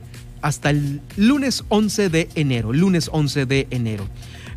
hasta 0.42 0.70
el 0.70 1.00
lunes 1.16 1.64
11 1.68 2.08
de 2.08 2.28
enero, 2.34 2.72
lunes 2.72 3.08
11 3.12 3.46
de 3.46 3.66
enero. 3.70 4.06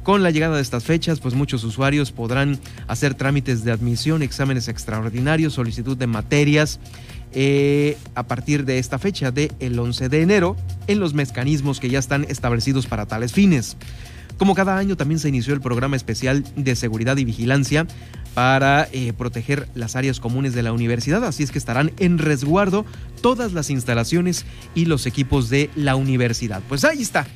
Con 0.03 0.23
la 0.23 0.31
llegada 0.31 0.55
de 0.55 0.61
estas 0.61 0.83
fechas, 0.83 1.19
pues 1.19 1.35
muchos 1.35 1.63
usuarios 1.63 2.11
podrán 2.11 2.59
hacer 2.87 3.13
trámites 3.13 3.63
de 3.63 3.71
admisión, 3.71 4.23
exámenes 4.23 4.67
extraordinarios, 4.67 5.53
solicitud 5.53 5.97
de 5.97 6.07
materias. 6.07 6.79
Eh, 7.31 7.95
a 8.15 8.23
partir 8.23 8.65
de 8.65 8.79
esta 8.79 8.97
fecha 8.97 9.29
del 9.29 9.51
el 9.59 9.77
11 9.77 10.09
de 10.09 10.23
enero 10.23 10.55
en 10.87 10.99
los 10.99 11.13
mecanismos 11.13 11.79
que 11.79 11.87
ya 11.87 11.99
están 11.99 12.25
establecidos 12.27 12.87
para 12.87 13.05
tales 13.05 13.33
fines. 13.33 13.77
Como 14.39 14.55
cada 14.55 14.77
año 14.77 14.95
también 14.95 15.19
se 15.19 15.29
inició 15.29 15.53
el 15.53 15.61
programa 15.61 15.95
especial 15.95 16.43
de 16.55 16.75
seguridad 16.75 17.17
y 17.17 17.25
vigilancia 17.25 17.85
para 18.33 18.87
eh, 18.93 19.11
proteger 19.11 19.67
las 19.75 19.97
áreas 19.97 20.21
comunes 20.21 20.53
de 20.53 20.63
la 20.63 20.71
universidad, 20.71 21.23
así 21.25 21.43
es 21.43 21.51
que 21.51 21.57
estarán 21.57 21.91
en 21.99 22.17
resguardo 22.17 22.85
todas 23.21 23.51
las 23.51 23.69
instalaciones 23.69 24.45
y 24.73 24.85
los 24.85 25.05
equipos 25.05 25.49
de 25.49 25.69
la 25.75 25.97
universidad. 25.97 26.61
Pues 26.69 26.85
ahí 26.85 27.01
está. 27.01 27.27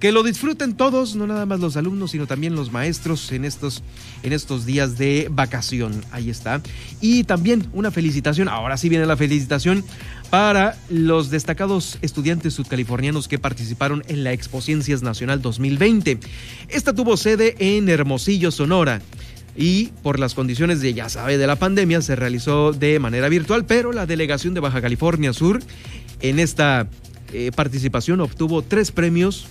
Que 0.00 0.12
lo 0.12 0.22
disfruten 0.22 0.76
todos, 0.76 1.16
no 1.16 1.26
nada 1.26 1.44
más 1.44 1.58
los 1.58 1.76
alumnos, 1.76 2.12
sino 2.12 2.26
también 2.26 2.54
los 2.54 2.70
maestros 2.70 3.32
en 3.32 3.44
estos, 3.44 3.82
en 4.22 4.32
estos 4.32 4.64
días 4.64 4.96
de 4.96 5.28
vacación. 5.30 6.04
Ahí 6.12 6.30
está. 6.30 6.60
Y 7.00 7.24
también 7.24 7.66
una 7.72 7.90
felicitación, 7.90 8.48
ahora 8.48 8.76
sí 8.76 8.88
viene 8.88 9.06
la 9.06 9.16
felicitación 9.16 9.84
para 10.30 10.76
los 10.88 11.30
destacados 11.30 11.98
estudiantes 12.00 12.54
sudcalifornianos 12.54 13.26
que 13.26 13.38
participaron 13.38 14.04
en 14.08 14.22
la 14.22 14.32
Expo 14.32 14.60
Ciencias 14.60 15.02
Nacional 15.02 15.42
2020. 15.42 16.20
Esta 16.68 16.92
tuvo 16.92 17.16
sede 17.16 17.56
en 17.58 17.88
Hermosillo, 17.88 18.52
Sonora 18.52 19.02
y 19.56 19.86
por 20.04 20.20
las 20.20 20.34
condiciones 20.34 20.80
de, 20.80 20.94
ya 20.94 21.08
sabe, 21.08 21.36
de 21.36 21.46
la 21.48 21.56
pandemia 21.56 22.00
se 22.02 22.14
realizó 22.14 22.72
de 22.72 23.00
manera 23.00 23.28
virtual, 23.28 23.64
pero 23.64 23.92
la 23.92 24.06
delegación 24.06 24.54
de 24.54 24.60
Baja 24.60 24.80
California 24.80 25.32
Sur 25.32 25.60
en 26.20 26.38
esta 26.38 26.88
eh, 27.32 27.50
participación 27.54 28.20
obtuvo 28.20 28.62
tres 28.62 28.92
premios 28.92 29.48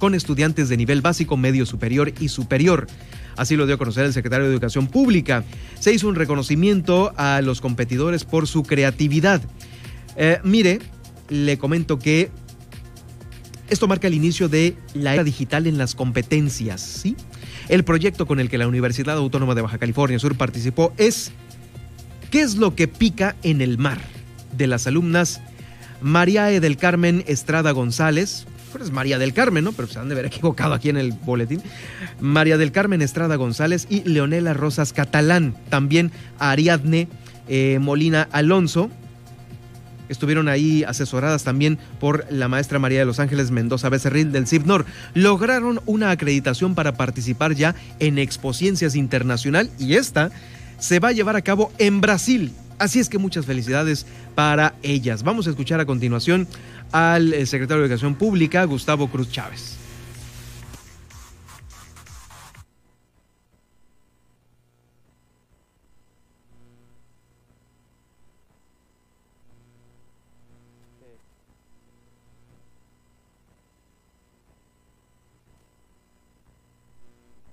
con 0.00 0.16
estudiantes 0.16 0.68
de 0.68 0.76
nivel 0.76 1.02
básico, 1.02 1.36
medio 1.36 1.64
superior 1.64 2.12
y 2.18 2.28
superior. 2.28 2.88
Así 3.36 3.54
lo 3.54 3.66
dio 3.66 3.76
a 3.76 3.78
conocer 3.78 4.04
el 4.04 4.12
secretario 4.12 4.46
de 4.46 4.52
Educación 4.52 4.88
Pública. 4.88 5.44
Se 5.78 5.92
hizo 5.92 6.08
un 6.08 6.16
reconocimiento 6.16 7.12
a 7.16 7.40
los 7.42 7.60
competidores 7.60 8.24
por 8.24 8.48
su 8.48 8.64
creatividad. 8.64 9.40
Eh, 10.16 10.40
mire, 10.42 10.80
le 11.28 11.56
comento 11.58 12.00
que 12.00 12.30
esto 13.68 13.86
marca 13.86 14.08
el 14.08 14.14
inicio 14.14 14.48
de 14.48 14.76
la 14.94 15.14
era 15.14 15.22
digital 15.22 15.68
en 15.68 15.78
las 15.78 15.94
competencias, 15.94 16.80
¿sí? 16.80 17.14
El 17.68 17.84
proyecto 17.84 18.26
con 18.26 18.40
el 18.40 18.50
que 18.50 18.58
la 18.58 18.66
Universidad 18.66 19.16
Autónoma 19.16 19.54
de 19.54 19.62
Baja 19.62 19.78
California 19.78 20.18
Sur 20.18 20.36
participó 20.36 20.92
es 20.96 21.30
¿Qué 22.32 22.40
es 22.40 22.56
lo 22.56 22.74
que 22.74 22.88
pica 22.88 23.36
en 23.44 23.60
el 23.60 23.78
mar? 23.78 24.00
de 24.56 24.66
las 24.66 24.86
alumnas 24.88 25.40
María 26.00 26.46
del 26.46 26.76
Carmen 26.76 27.24
Estrada 27.26 27.70
González, 27.72 28.46
es 28.78 28.90
María 28.90 29.18
del 29.18 29.32
Carmen, 29.32 29.64
¿no? 29.64 29.72
Pero 29.72 29.88
se 29.88 29.98
han 29.98 30.08
de 30.08 30.14
haber 30.14 30.26
equivocado 30.26 30.74
aquí 30.74 30.88
en 30.88 30.96
el 30.96 31.12
boletín. 31.12 31.62
María 32.20 32.56
del 32.58 32.72
Carmen 32.72 33.02
Estrada 33.02 33.36
González 33.36 33.86
y 33.90 34.02
Leonela 34.08 34.54
Rosas 34.54 34.92
Catalán. 34.92 35.54
También 35.68 36.12
Ariadne 36.38 37.08
eh, 37.48 37.78
Molina 37.80 38.28
Alonso. 38.32 38.90
Estuvieron 40.08 40.48
ahí 40.48 40.82
asesoradas 40.82 41.44
también 41.44 41.78
por 42.00 42.26
la 42.30 42.48
maestra 42.48 42.80
María 42.80 43.00
de 43.00 43.04
los 43.04 43.20
Ángeles 43.20 43.52
Mendoza 43.52 43.88
Becerril 43.88 44.32
del 44.32 44.46
CIPNOR. 44.46 44.84
Lograron 45.14 45.80
una 45.86 46.10
acreditación 46.10 46.74
para 46.74 46.94
participar 46.94 47.54
ya 47.54 47.76
en 48.00 48.18
Expociencias 48.18 48.96
Internacional 48.96 49.70
y 49.78 49.94
esta 49.94 50.30
se 50.78 50.98
va 50.98 51.08
a 51.08 51.12
llevar 51.12 51.36
a 51.36 51.42
cabo 51.42 51.72
en 51.78 52.00
Brasil. 52.00 52.52
Así 52.80 52.98
es 52.98 53.10
que 53.10 53.18
muchas 53.18 53.44
felicidades 53.44 54.06
para 54.34 54.74
ellas. 54.82 55.22
Vamos 55.22 55.46
a 55.46 55.50
escuchar 55.50 55.80
a 55.80 55.84
continuación 55.84 56.48
al 56.92 57.34
eh, 57.34 57.44
secretario 57.44 57.82
de 57.82 57.88
Educación 57.88 58.14
Pública, 58.14 58.64
Gustavo 58.64 59.08
Cruz 59.08 59.30
Chávez. 59.30 59.79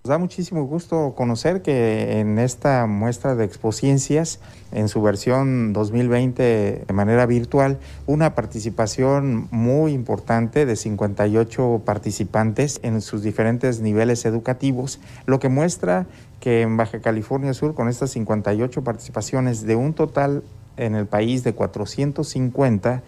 Nos 0.08 0.14
da 0.14 0.20
muchísimo 0.20 0.64
gusto 0.64 1.16
conocer 1.18 1.62
que 1.62 2.22
en 2.22 2.40
esta 2.40 2.86
muestra 2.86 3.36
de 3.36 3.44
Expociencias, 3.44 4.40
en 4.72 4.88
su 4.88 5.02
versión 5.02 5.74
2020 5.74 6.86
de 6.88 6.94
manera 6.94 7.26
virtual, 7.26 7.78
una 8.06 8.34
participación 8.34 9.50
muy 9.52 9.92
importante 9.92 10.66
de 10.66 10.78
58 10.78 11.82
participantes 11.84 12.80
en 12.84 13.02
sus 13.02 13.22
diferentes 13.22 13.82
niveles 13.82 14.24
educativos, 14.24 15.02
lo 15.26 15.40
que 15.40 15.50
muestra 15.50 16.06
que 16.40 16.62
en 16.62 16.78
Baja 16.78 17.02
California 17.02 17.54
Sur, 17.54 17.76
con 17.76 17.90
estas 17.90 18.12
58 18.12 18.86
participaciones 18.86 19.66
de 19.66 19.76
un 19.76 19.94
total 19.94 20.42
en 20.78 20.96
el 20.96 21.06
país 21.06 21.44
de 21.44 21.54
450, 21.54 23.04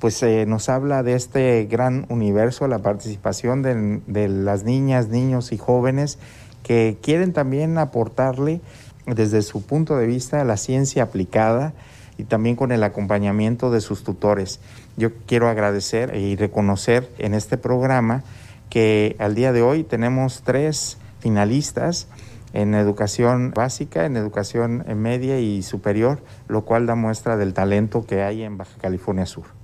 pues 0.00 0.22
eh, 0.22 0.46
nos 0.46 0.68
habla 0.70 1.02
de 1.02 1.14
este 1.14 1.66
gran 1.66 2.06
universo, 2.08 2.66
la 2.66 2.78
participación 2.78 3.62
de, 3.62 4.00
de, 4.06 4.28
las 4.28 4.64
niñas, 4.64 5.08
niños 5.08 5.52
y 5.52 5.58
jóvenes 5.58 6.18
que 6.62 6.96
quieren 7.02 7.32
también 7.32 7.76
aportarle 7.76 8.60
desde 9.06 9.42
su 9.42 9.62
punto 9.62 9.96
de 9.96 10.06
vista 10.06 10.42
la 10.44 10.56
ciencia 10.56 11.02
aplicada 11.02 11.74
y 12.16 12.24
también 12.24 12.56
con 12.56 12.72
el 12.72 12.82
acompañamiento 12.82 13.70
de 13.70 13.82
sus 13.82 14.02
tutores. 14.02 14.60
Yo 14.96 15.10
quiero 15.26 15.48
agradecer 15.48 16.16
y 16.16 16.34
reconocer 16.36 17.10
en 17.18 17.34
este 17.34 17.58
programa 17.58 18.24
que 18.70 19.16
al 19.18 19.34
día 19.34 19.52
de 19.52 19.62
hoy 19.62 19.84
tenemos 19.84 20.42
tres 20.44 20.96
finalistas 21.18 22.08
en 22.52 22.74
educación 22.74 23.52
básica, 23.54 24.06
en 24.06 24.16
educación 24.16 24.84
media 24.96 25.38
y 25.40 25.62
superior, 25.62 26.20
lo 26.48 26.64
cual 26.64 26.86
da 26.86 26.94
muestra 26.94 27.36
del 27.36 27.52
talento 27.52 28.06
que 28.06 28.22
hay 28.22 28.42
en 28.42 28.56
Baja 28.56 28.76
California 28.80 29.26
Sur. 29.26 29.59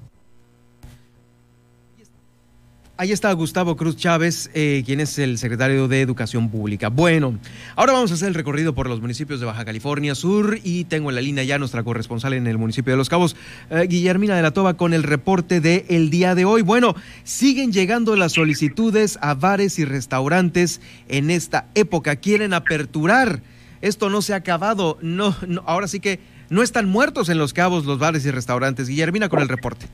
Ahí 2.99 3.13
está 3.13 3.31
Gustavo 3.35 3.77
Cruz 3.77 3.95
Chávez, 3.99 4.49
eh, 4.55 4.83
quien 4.87 5.01
es 5.01 5.19
el 5.19 5.37
secretario 5.37 5.87
de 5.87 6.01
Educación 6.01 6.49
Pública. 6.49 6.89
Bueno, 6.89 7.39
ahora 7.75 7.93
vamos 7.93 8.11
a 8.11 8.15
hacer 8.15 8.29
el 8.29 8.35
recorrido 8.35 8.75
por 8.75 8.89
los 8.89 9.03
municipios 9.03 9.39
de 9.39 9.45
Baja 9.45 9.67
California 9.67 10.15
Sur 10.15 10.59
y 10.65 10.85
tengo 10.85 11.11
en 11.11 11.17
la 11.17 11.21
línea 11.21 11.45
ya 11.45 11.59
nuestra 11.59 11.85
corresponsal 11.85 12.33
en 12.33 12.47
el 12.47 12.57
municipio 12.57 12.95
de 12.95 12.97
Los 12.97 13.11
Cabos, 13.11 13.37
eh, 13.69 13.87
Guillermina 13.87 14.35
de 14.35 14.41
la 14.41 14.53
Toba, 14.53 14.79
con 14.79 14.95
el 14.95 15.03
reporte 15.03 15.61
del 15.61 15.85
el 15.91 16.09
día 16.09 16.35
de 16.35 16.47
hoy. 16.47 16.63
Bueno, 16.63 16.97
siguen 17.23 17.71
llegando 17.71 18.17
las 18.17 18.33
solicitudes 18.33 19.19
a 19.21 19.35
bares 19.35 19.79
y 19.79 19.85
restaurantes 19.85 20.81
en 21.09 21.29
esta 21.31 21.67
época. 21.75 22.17
Quieren 22.17 22.55
aperturar. 22.55 23.43
Esto 23.83 24.09
no 24.09 24.23
se 24.23 24.33
ha 24.33 24.37
acabado. 24.37 24.97
No, 25.03 25.37
no, 25.47 25.63
ahora 25.67 25.87
sí 25.87 26.01
que 26.01 26.19
no 26.49 26.63
están 26.63 26.89
muertos 26.89 27.29
en 27.29 27.37
Los 27.37 27.53
Cabos 27.53 27.85
los 27.85 27.99
bares 27.99 28.25
y 28.25 28.31
restaurantes. 28.31 28.89
Guillermina 28.89 29.29
con 29.29 29.43
el 29.43 29.49
reporte. 29.49 29.87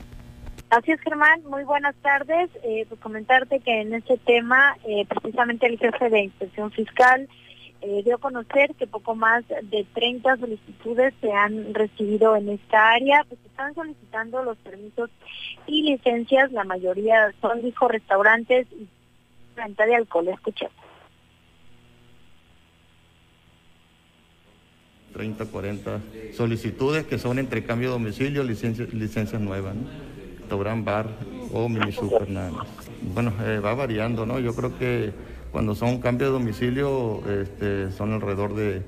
Así 0.75 0.91
es, 0.91 0.99
Germán. 1.01 1.43
Muy 1.43 1.63
buenas 1.65 1.93
tardes. 2.01 2.49
Eh, 2.63 2.87
pues 2.89 2.99
comentarte 2.99 3.59
que 3.59 3.81
en 3.81 3.93
este 3.93 4.17
tema, 4.17 4.75
eh, 4.87 5.05
precisamente 5.07 5.67
el 5.67 5.77
jefe 5.77 6.09
de 6.09 6.23
inspección 6.23 6.71
fiscal 6.71 7.29
eh, 7.81 8.01
dio 8.03 8.15
a 8.15 8.17
conocer 8.17 8.73
que 8.73 8.87
poco 8.87 9.13
más 9.13 9.47
de 9.47 9.85
30 9.93 10.37
solicitudes 10.37 11.13
se 11.21 11.31
han 11.31 11.75
recibido 11.75 12.35
en 12.35 12.49
esta 12.49 12.89
área, 12.89 13.23
pues 13.29 13.39
están 13.45 13.75
solicitando 13.75 14.43
los 14.43 14.57
permisos 14.57 15.11
y 15.67 15.83
licencias. 15.83 16.51
La 16.51 16.63
mayoría 16.63 17.31
son, 17.39 17.61
dijo, 17.61 17.87
restaurantes 17.87 18.65
y 18.71 18.87
venta 19.55 19.85
de 19.85 19.95
alcohol. 19.95 20.27
Escuchemos. 20.29 20.73
30, 25.13 25.45
40 25.45 26.01
solicitudes 26.33 27.05
que 27.05 27.19
son 27.19 27.37
entre 27.37 27.63
cambio 27.63 27.89
de 27.89 27.93
domicilio, 27.93 28.43
licencias, 28.43 29.39
nuevas. 29.39 29.75
Restaurant 30.43 30.85
bar 30.85 31.07
o 31.53 31.69
mini 31.69 31.91
super 31.91 32.27
Bueno, 33.13 33.33
eh, 33.45 33.59
va 33.59 33.73
variando, 33.73 34.25
¿no? 34.25 34.39
Yo 34.39 34.53
creo 34.53 34.77
que 34.77 35.11
cuando 35.51 35.75
son 35.75 35.99
cambios 35.99 36.31
de 36.31 36.33
domicilio 36.39 37.21
este, 37.29 37.91
son 37.91 38.13
alrededor 38.13 38.55
de, 38.55 38.81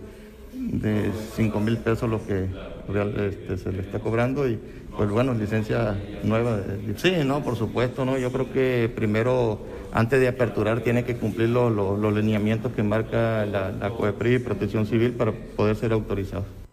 de 0.54 1.12
5 1.36 1.60
mil 1.60 1.78
pesos 1.78 2.10
lo 2.10 2.26
que 2.26 2.48
real, 2.90 3.14
este, 3.20 3.58
se 3.58 3.72
le 3.72 3.82
está 3.82 4.00
cobrando 4.00 4.48
y 4.48 4.60
pues 4.96 5.10
bueno, 5.10 5.34
licencia 5.34 5.96
nueva. 6.24 6.60
Sí, 6.96 7.12
no, 7.26 7.44
por 7.44 7.58
supuesto, 7.58 8.06
¿no? 8.06 8.18
Yo 8.18 8.32
creo 8.32 8.52
que 8.52 8.90
primero, 8.94 9.60
antes 9.92 10.22
de 10.22 10.30
aperturar, 10.30 10.82
tiene 10.82 11.04
que 11.04 11.18
cumplir 11.18 11.50
los, 11.50 11.72
los, 11.74 12.14
lineamientos 12.14 12.72
que 12.72 12.82
marca 12.82 13.46
la 13.46 13.90
COEPRI 13.90 14.36
y 14.36 14.40
Protección 14.40 14.86
Civil 14.86 15.12
para 15.12 15.34
poder 15.34 15.76
ser 15.76 15.92
autorizado. 15.92 16.65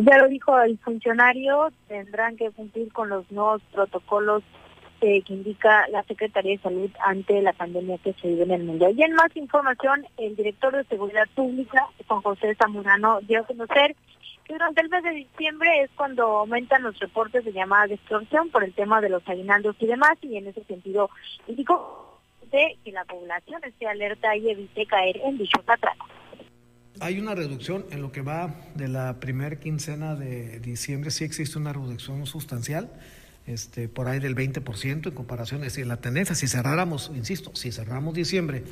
Ya 0.00 0.16
lo 0.16 0.28
dijo 0.28 0.56
el 0.60 0.78
funcionario, 0.78 1.72
tendrán 1.88 2.36
que 2.36 2.52
cumplir 2.52 2.92
con 2.92 3.08
los 3.08 3.28
nuevos 3.32 3.60
protocolos 3.72 4.44
que 5.00 5.24
indica 5.26 5.88
la 5.88 6.04
Secretaría 6.04 6.52
de 6.52 6.62
Salud 6.62 6.90
ante 7.00 7.42
la 7.42 7.52
pandemia 7.52 7.98
que 7.98 8.12
se 8.12 8.28
vive 8.28 8.44
en 8.44 8.52
el 8.52 8.62
mundo. 8.62 8.88
Y 8.90 9.02
en 9.02 9.14
más 9.14 9.36
información, 9.36 10.06
el 10.16 10.36
director 10.36 10.76
de 10.76 10.84
Seguridad 10.84 11.26
Pública, 11.34 11.88
Juan 12.06 12.22
José 12.22 12.54
Zamorano, 12.54 13.20
dio 13.22 13.40
a 13.40 13.46
conocer 13.46 13.96
que 14.44 14.52
durante 14.52 14.82
el 14.82 14.88
mes 14.88 15.02
de 15.02 15.10
diciembre 15.10 15.82
es 15.82 15.90
cuando 15.96 16.22
aumentan 16.38 16.84
los 16.84 16.96
reportes 17.00 17.44
de 17.44 17.52
llamadas 17.52 17.88
de 17.88 17.96
extorsión 17.96 18.50
por 18.50 18.62
el 18.62 18.74
tema 18.74 19.00
de 19.00 19.08
los 19.08 19.28
aguinaldos 19.28 19.74
y 19.80 19.86
demás, 19.86 20.16
y 20.22 20.36
en 20.36 20.46
ese 20.46 20.62
sentido 20.62 21.10
indicó 21.48 22.20
de 22.52 22.78
que 22.84 22.92
la 22.92 23.04
población 23.04 23.60
esté 23.64 23.88
alerta 23.88 24.36
y 24.36 24.48
evite 24.48 24.86
caer 24.86 25.16
en 25.24 25.38
dichos 25.38 25.64
atracos. 25.66 26.08
Hay 27.00 27.20
una 27.20 27.34
reducción 27.34 27.84
en 27.90 28.02
lo 28.02 28.10
que 28.10 28.22
va 28.22 28.54
de 28.74 28.88
la 28.88 29.20
primera 29.20 29.56
quincena 29.56 30.16
de 30.16 30.58
diciembre, 30.58 31.12
sí 31.12 31.22
existe 31.22 31.56
una 31.56 31.72
reducción 31.72 32.26
sustancial, 32.26 32.90
este, 33.46 33.88
por 33.88 34.08
ahí 34.08 34.18
del 34.18 34.34
20% 34.34 35.06
en 35.06 35.14
comparación, 35.14 35.62
es 35.62 35.74
decir, 35.74 35.86
la 35.86 35.98
tendencia, 35.98 36.34
si 36.34 36.48
cerráramos, 36.48 37.12
insisto, 37.14 37.54
si 37.54 37.70
cerramos 37.70 38.14
diciembre 38.14 38.64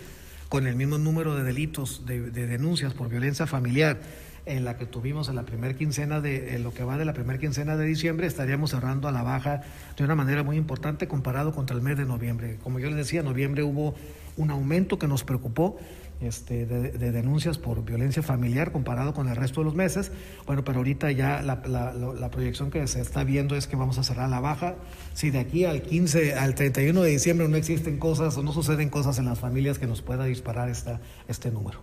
con 0.48 0.66
el 0.66 0.74
mismo 0.74 0.98
número 0.98 1.36
de 1.36 1.44
delitos, 1.44 2.04
de, 2.04 2.30
denuncias 2.30 2.94
por 2.94 3.08
violencia 3.08 3.46
familiar, 3.46 4.00
en 4.44 4.64
la 4.64 4.76
que 4.76 4.86
tuvimos 4.86 5.28
en 5.28 5.34
la 5.34 5.44
primera 5.44 5.74
quincena 5.74 6.20
de 6.20 6.54
en 6.54 6.62
lo 6.62 6.72
que 6.72 6.84
va 6.84 6.98
de 6.98 7.04
la 7.04 7.12
primera 7.12 7.38
quincena 7.38 7.76
de 7.76 7.84
diciembre, 7.84 8.26
estaríamos 8.26 8.70
cerrando 8.70 9.08
a 9.08 9.12
la 9.12 9.22
baja 9.22 9.62
de 9.96 10.04
una 10.04 10.14
manera 10.14 10.44
muy 10.44 10.56
importante 10.56 11.08
comparado 11.08 11.52
contra 11.52 11.76
el 11.76 11.82
mes 11.82 11.96
de 11.96 12.04
noviembre. 12.04 12.58
Como 12.62 12.78
yo 12.78 12.86
les 12.88 12.96
decía, 12.96 13.20
en 13.20 13.26
noviembre 13.26 13.64
hubo 13.64 13.96
un 14.36 14.50
aumento 14.50 14.98
que 14.98 15.08
nos 15.08 15.24
preocupó 15.24 15.78
este, 16.20 16.66
de, 16.66 17.12
denuncias 17.12 17.58
por 17.58 17.84
violencia 17.84 18.22
familiar 18.22 18.72
comparado 18.72 19.14
con 19.14 19.28
el 19.28 19.36
resto 19.36 19.60
de 19.60 19.66
los 19.66 19.74
meses. 19.74 20.12
Bueno, 20.46 20.64
pero 20.64 20.78
ahorita 20.78 21.10
ya 21.12 21.42
la, 21.42 21.62
la, 21.66 22.30
proyección 22.30 22.70
que 22.70 22.86
se 22.86 23.00
está 23.00 23.24
viendo 23.24 23.56
es 23.56 23.66
que 23.66 23.76
vamos 23.76 23.98
a 23.98 24.02
cerrar 24.02 24.28
la 24.28 24.40
baja. 24.40 24.76
Si 25.14 25.30
de 25.30 25.38
aquí 25.38 25.64
al 25.64 25.82
15, 25.82 26.34
al 26.34 26.54
31 26.54 27.02
de 27.02 27.10
diciembre 27.10 27.48
no 27.48 27.56
existen 27.56 27.98
cosas 27.98 28.36
o 28.36 28.42
no 28.42 28.52
suceden 28.52 28.90
cosas 28.90 29.18
en 29.18 29.26
las 29.26 29.40
familias 29.40 29.78
que 29.78 29.86
nos 29.86 30.02
pueda 30.02 30.24
disparar 30.24 30.68
esta, 30.68 31.00
este 31.28 31.50
número. 31.50 31.80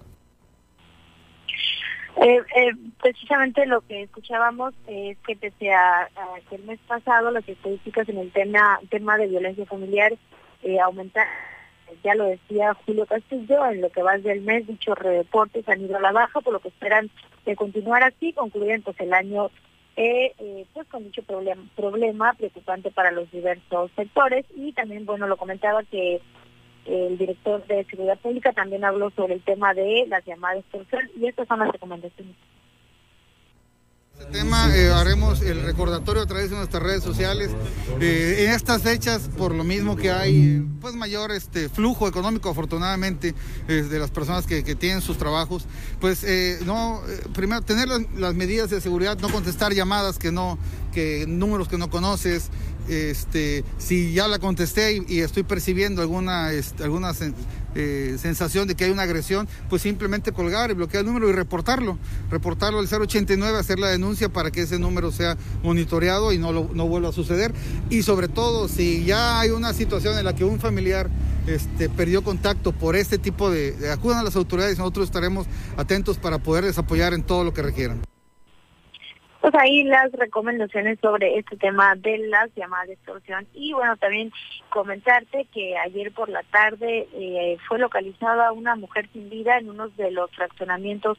Eh, 2.17 2.41
eh, 2.55 2.71
precisamente 3.01 3.65
lo 3.65 3.81
que 3.81 4.03
escuchábamos 4.03 4.73
es 4.87 5.17
que 5.25 5.35
pese 5.35 5.73
a, 5.73 6.07
que 6.49 6.55
el 6.55 6.63
mes 6.63 6.79
pasado 6.87 7.31
las 7.31 7.47
estadísticas 7.49 8.07
en 8.07 8.19
el 8.19 8.31
tema, 8.31 8.79
tema 8.89 9.17
de 9.17 9.27
violencia 9.27 9.65
familiar 9.65 10.13
eh, 10.61 10.79
aumentaron 10.79 11.33
ya 12.03 12.15
lo 12.15 12.25
decía 12.25 12.73
Julio 12.85 13.05
Castillo, 13.05 13.65
en 13.65 13.81
lo 13.81 13.89
que 13.89 14.03
va 14.03 14.17
del 14.17 14.41
mes 14.41 14.67
dichos 14.67 14.97
reportes 14.97 15.67
han 15.67 15.81
ido 15.81 15.97
a 15.97 16.01
la 16.01 16.11
baja, 16.11 16.41
por 16.41 16.53
lo 16.53 16.59
que 16.59 16.69
esperan 16.69 17.09
de 17.45 17.55
continuar 17.55 18.03
así, 18.03 18.33
concluir 18.33 18.71
entonces 18.71 19.05
el 19.05 19.13
año 19.13 19.49
eh, 19.95 20.33
eh, 20.39 20.65
pues 20.73 20.87
con 20.87 21.03
dicho 21.03 21.21
problema, 21.75 22.33
preocupante 22.33 22.89
para 22.89 23.11
los 23.11 23.29
diversos 23.31 23.91
sectores 23.95 24.45
y 24.55 24.73
también, 24.73 25.05
bueno, 25.05 25.27
lo 25.27 25.37
comentaba 25.37 25.83
que 25.83 26.19
el 26.85 27.17
director 27.17 27.65
de 27.67 27.85
Seguridad 27.85 28.17
Pública 28.17 28.51
también 28.53 28.83
habló 28.83 29.11
sobre 29.11 29.35
el 29.35 29.41
tema 29.41 29.73
de 29.73 30.05
las 30.07 30.25
llamadas 30.25 30.59
extorsión 30.59 31.09
y 31.15 31.27
estas 31.27 31.47
son 31.47 31.59
las 31.59 31.71
recomendaciones. 31.71 32.35
Este 34.23 34.39
tema 34.39 34.73
eh, 34.73 34.89
haremos 34.89 35.41
el 35.41 35.63
recordatorio 35.63 36.23
a 36.23 36.25
través 36.25 36.49
de 36.49 36.55
nuestras 36.55 36.81
redes 36.81 37.03
sociales. 37.03 37.51
Eh, 37.99 38.45
en 38.45 38.51
estas 38.51 38.81
fechas, 38.81 39.29
por 39.37 39.53
lo 39.53 39.65
mismo 39.65 39.97
que 39.97 40.11
hay 40.11 40.65
pues 40.79 40.95
mayor 40.95 41.31
este 41.33 41.67
flujo 41.67 42.07
económico, 42.07 42.49
afortunadamente, 42.49 43.35
eh, 43.67 43.73
de 43.81 43.99
las 43.99 44.11
personas 44.11 44.47
que, 44.47 44.63
tienen 44.75 45.01
sus 45.01 45.17
trabajos, 45.17 45.65
pues 45.99 46.25
no, 46.65 47.01
primero 47.33 47.61
tener 47.61 47.87
las, 47.87 48.33
medidas 48.33 48.69
de 48.69 48.79
seguridad, 48.79 49.17
no 49.19 49.29
contestar 49.29 49.73
llamadas 49.73 50.17
que 50.17 50.31
no, 50.31 50.57
que 50.93 51.25
números 51.27 51.67
que 51.67 51.77
no 51.77 51.89
conoces, 51.89 52.49
este, 52.87 53.63
si 53.77 54.13
ya 54.13 54.27
la 54.27 54.39
contesté 54.39 55.03
y, 55.07 55.19
estoy 55.19 55.43
percibiendo 55.43 56.01
alguna, 56.01 56.51
este, 56.51 56.83
alguna 56.83 57.11
eh, 57.75 58.17
sensación 58.19 58.67
de 58.67 58.75
que 58.75 58.85
hay 58.85 58.91
una 58.91 59.03
agresión, 59.03 59.47
pues 59.69 59.81
simplemente 59.81 60.31
colgar 60.31 60.71
y 60.71 60.73
bloquear 60.73 61.01
el 61.01 61.07
número 61.07 61.29
y 61.29 61.33
reportarlo, 61.33 61.97
reportarlo 62.29 62.79
al 62.79 62.87
089, 62.87 63.57
hacer 63.57 63.79
la 63.79 63.87
denuncia 63.87 64.29
para 64.29 64.51
que 64.51 64.61
ese 64.61 64.79
número 64.79 65.11
sea 65.11 65.37
monitoreado 65.63 66.33
y 66.33 66.37
no, 66.37 66.51
no 66.51 66.87
vuelva 66.87 67.09
a 67.09 67.13
suceder. 67.13 67.53
Y 67.89 68.03
sobre 68.03 68.27
todo, 68.27 68.67
si 68.67 69.05
ya 69.05 69.39
hay 69.39 69.51
una 69.51 69.73
situación 69.73 70.17
en 70.17 70.25
la 70.25 70.35
que 70.35 70.43
un 70.43 70.59
familiar 70.59 71.09
este, 71.47 71.89
perdió 71.89 72.23
contacto 72.23 72.71
por 72.71 72.95
este 72.95 73.17
tipo 73.17 73.49
de, 73.49 73.73
de 73.73 73.91
acudan 73.91 74.19
a 74.19 74.23
las 74.23 74.35
autoridades, 74.35 74.77
nosotros 74.77 75.05
estaremos 75.05 75.47
atentos 75.77 76.17
para 76.17 76.37
poderles 76.37 76.77
apoyar 76.77 77.13
en 77.13 77.23
todo 77.23 77.43
lo 77.43 77.53
que 77.53 77.61
requieran 77.61 78.12
pues 79.43 79.55
ahí 79.55 79.83
las 79.83 80.09
recomendaciones 80.13 80.97
sobre 81.01 81.37
este 81.37 81.57
tema 81.57 81.95
de 81.95 82.17
las 82.29 82.49
llamadas 82.55 82.87
de 82.87 82.93
extorsión. 82.93 83.45
Y 83.53 83.73
bueno, 83.73 83.97
también 83.97 84.31
comentarte 84.69 85.47
que 85.53 85.77
ayer 85.77 86.13
por 86.13 86.29
la 86.29 86.43
tarde 86.43 87.09
eh, 87.11 87.57
fue 87.67 87.77
localizada 87.77 88.53
una 88.53 88.77
mujer 88.77 89.09
sin 89.11 89.29
vida 89.29 89.57
en 89.57 89.69
uno 89.69 89.89
de 89.89 90.11
los 90.11 90.31
fraccionamientos 90.31 91.17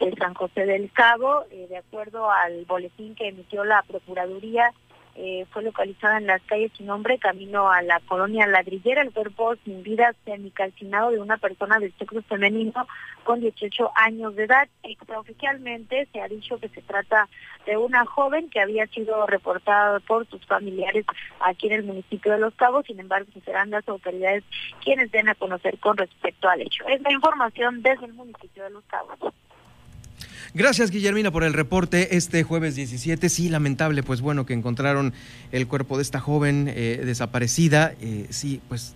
de 0.00 0.10
San 0.16 0.32
José 0.32 0.64
del 0.64 0.90
Cabo, 0.90 1.44
eh, 1.50 1.66
de 1.68 1.76
acuerdo 1.76 2.30
al 2.30 2.64
boletín 2.64 3.14
que 3.14 3.28
emitió 3.28 3.62
la 3.62 3.82
Procuraduría 3.82 4.72
eh, 5.18 5.46
fue 5.50 5.62
localizada 5.62 6.18
en 6.18 6.26
las 6.26 6.42
calles 6.42 6.70
sin 6.76 6.86
nombre, 6.86 7.18
camino 7.18 7.70
a 7.70 7.80
la 7.82 8.00
colonia 8.00 8.46
Ladrillera, 8.46 9.00
el 9.00 9.12
cuerpo 9.12 9.54
sin 9.64 9.82
vida 9.82 10.14
semicalcinado 10.24 11.10
de 11.10 11.20
una 11.20 11.38
persona 11.38 11.78
del 11.78 11.92
sexo 11.98 12.20
femenino 12.22 12.86
con 13.24 13.40
18 13.40 13.92
años 13.94 14.36
de 14.36 14.44
edad. 14.44 14.68
Extraoficialmente 14.82 16.06
se 16.12 16.20
ha 16.20 16.28
dicho 16.28 16.58
que 16.58 16.68
se 16.68 16.82
trata 16.82 17.28
de 17.64 17.76
una 17.78 18.04
joven 18.04 18.50
que 18.50 18.60
había 18.60 18.86
sido 18.88 19.26
reportada 19.26 20.00
por 20.00 20.26
sus 20.26 20.44
familiares 20.46 21.06
aquí 21.40 21.68
en 21.68 21.72
el 21.72 21.84
municipio 21.84 22.32
de 22.32 22.38
Los 22.38 22.54
Cabos, 22.54 22.84
sin 22.86 23.00
embargo 23.00 23.30
serán 23.44 23.70
las 23.70 23.88
autoridades 23.88 24.44
quienes 24.84 25.10
den 25.12 25.28
a 25.28 25.34
conocer 25.34 25.78
con 25.78 25.96
respecto 25.96 26.48
al 26.48 26.60
hecho. 26.60 26.86
Es 26.88 27.00
la 27.00 27.12
información 27.12 27.82
desde 27.82 28.04
el 28.04 28.12
municipio 28.12 28.64
de 28.64 28.70
Los 28.70 28.84
Cabos. 28.84 29.18
Gracias, 30.56 30.90
Guillermina, 30.90 31.30
por 31.30 31.44
el 31.44 31.52
reporte 31.52 32.16
este 32.16 32.42
jueves 32.42 32.74
17. 32.76 33.28
Sí, 33.28 33.50
lamentable, 33.50 34.02
pues 34.02 34.22
bueno, 34.22 34.46
que 34.46 34.54
encontraron 34.54 35.12
el 35.52 35.66
cuerpo 35.66 35.98
de 35.98 36.02
esta 36.02 36.18
joven 36.18 36.72
eh, 36.74 37.02
desaparecida. 37.04 37.92
Eh, 38.00 38.26
sí, 38.30 38.62
pues 38.66 38.94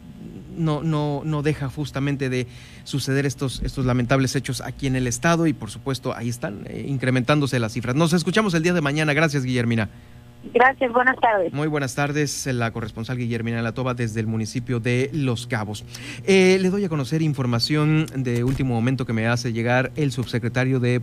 no, 0.56 0.82
no, 0.82 1.20
no 1.22 1.42
deja 1.42 1.68
justamente 1.68 2.30
de 2.30 2.46
suceder 2.84 3.26
estos, 3.26 3.60
estos 3.62 3.84
lamentables 3.84 4.34
hechos 4.36 4.62
aquí 4.62 4.86
en 4.86 4.96
el 4.96 5.06
Estado 5.06 5.46
y 5.46 5.52
por 5.52 5.70
supuesto 5.70 6.16
ahí 6.16 6.30
están 6.30 6.64
eh, 6.66 6.86
incrementándose 6.88 7.58
las 7.58 7.74
cifras. 7.74 7.94
Nos 7.94 8.14
escuchamos 8.14 8.54
el 8.54 8.62
día 8.62 8.72
de 8.72 8.80
mañana. 8.80 9.12
Gracias, 9.12 9.44
Guillermina. 9.44 9.90
Gracias, 10.42 10.90
buenas 10.92 11.16
tardes. 11.20 11.52
Muy 11.52 11.68
buenas 11.68 11.94
tardes, 11.94 12.46
la 12.46 12.72
corresponsal 12.72 13.18
Guillermina 13.18 13.60
Latoba 13.60 13.92
desde 13.92 14.20
el 14.20 14.26
municipio 14.26 14.80
de 14.80 15.10
Los 15.12 15.46
Cabos. 15.46 15.84
Eh, 16.26 16.58
le 16.60 16.70
doy 16.70 16.84
a 16.84 16.88
conocer 16.88 17.20
información 17.20 18.06
de 18.16 18.42
último 18.42 18.74
momento 18.74 19.04
que 19.04 19.12
me 19.12 19.26
hace 19.26 19.52
llegar 19.52 19.92
el 19.96 20.12
subsecretario 20.12 20.80
de, 20.80 21.00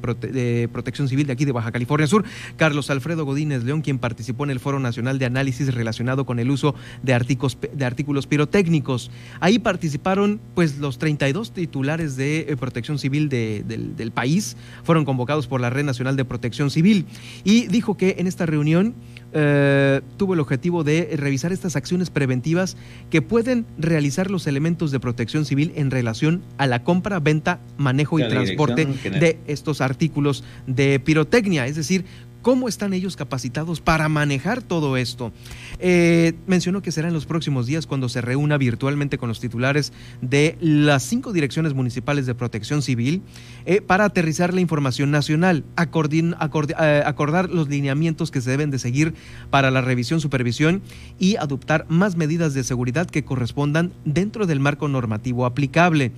Protección 0.71 1.07
Civil 1.07 1.27
de 1.27 1.33
aquí 1.33 1.45
de 1.45 1.51
Baja 1.51 1.71
California 1.71 2.07
Sur, 2.07 2.25
Carlos 2.55 2.89
Alfredo 2.89 3.25
Godínez 3.25 3.63
León, 3.63 3.81
quien 3.81 3.99
participó 3.99 4.43
en 4.43 4.49
el 4.49 4.59
Foro 4.59 4.79
Nacional 4.79 5.19
de 5.19 5.25
Análisis 5.25 5.73
relacionado 5.73 6.25
con 6.25 6.39
el 6.39 6.49
uso 6.49 6.73
de 7.03 7.13
artículos, 7.13 7.57
de 7.71 7.85
artículos 7.85 8.25
pirotécnicos. 8.25 9.11
Ahí 9.39 9.59
participaron 9.59 10.41
pues 10.55 10.79
los 10.79 10.97
32 10.97 11.51
titulares 11.51 12.17
de 12.17 12.39
eh, 12.39 12.57
Protección 12.57 12.97
Civil 12.97 13.29
del, 13.29 13.95
del 13.95 14.11
país, 14.11 14.57
fueron 14.83 15.05
convocados 15.05 15.45
por 15.47 15.61
la 15.61 15.69
Red 15.69 15.85
Nacional 15.85 16.17
de 16.17 16.25
Protección 16.25 16.71
Civil 16.71 17.05
y 17.43 17.67
dijo 17.67 17.97
que 17.97 18.15
en 18.17 18.25
esta 18.25 18.47
reunión 18.47 18.95
eh, 19.33 20.01
tuvo 20.17 20.33
el 20.33 20.39
objetivo 20.39 20.83
de 20.83 21.15
revisar 21.17 21.51
estas 21.51 21.75
acciones 21.75 22.09
preventivas 22.09 22.77
que 23.09 23.21
pueden 23.21 23.65
realizar 23.77 24.31
los 24.31 24.47
elementos 24.47 24.91
de 24.91 24.99
protección 24.99 25.45
civil 25.45 25.73
en 25.75 25.91
relación 25.91 26.41
a 26.57 26.67
la 26.67 26.83
compra, 26.83 27.19
venta, 27.19 27.59
manejo 27.77 28.19
y 28.19 28.27
transporte 28.27 28.85
de 28.85 29.39
estos 29.47 29.81
artículos 29.81 30.43
de 30.65 30.99
pirotecnia, 30.99 31.67
es 31.67 31.75
decir, 31.75 32.05
¿Cómo 32.47 32.69
están 32.69 32.93
ellos 32.93 33.17
capacitados 33.17 33.81
para 33.81 34.07
manejar 34.07 34.61
todo 34.61 34.95
esto? 34.95 35.33
Eh, 35.79 36.31
mencionó 36.47 36.81
que 36.81 36.93
será 36.93 37.09
en 37.09 37.13
los 37.13 37.25
próximos 37.25 37.65
días 37.65 37.85
cuando 37.85 38.07
se 38.07 38.21
reúna 38.21 38.57
virtualmente 38.57 39.17
con 39.17 39.27
los 39.27 39.41
titulares 39.41 39.91
de 40.21 40.57
las 40.61 41.03
cinco 41.03 41.33
direcciones 41.33 41.73
municipales 41.73 42.25
de 42.25 42.35
protección 42.35 42.81
civil 42.81 43.21
eh, 43.65 43.81
para 43.81 44.05
aterrizar 44.05 44.53
la 44.53 44.61
información 44.61 45.11
nacional, 45.11 45.65
eh, 45.77 47.03
acordar 47.05 47.49
los 47.49 47.67
lineamientos 47.67 48.31
que 48.31 48.39
se 48.39 48.49
deben 48.49 48.71
de 48.71 48.79
seguir 48.79 49.13
para 49.49 49.69
la 49.69 49.81
revisión, 49.81 50.21
supervisión 50.21 50.81
y 51.19 51.35
adoptar 51.35 51.85
más 51.89 52.15
medidas 52.15 52.53
de 52.53 52.63
seguridad 52.63 53.07
que 53.07 53.25
correspondan 53.25 53.91
dentro 54.05 54.45
del 54.47 54.61
marco 54.61 54.87
normativo 54.87 55.45
aplicable 55.45 56.13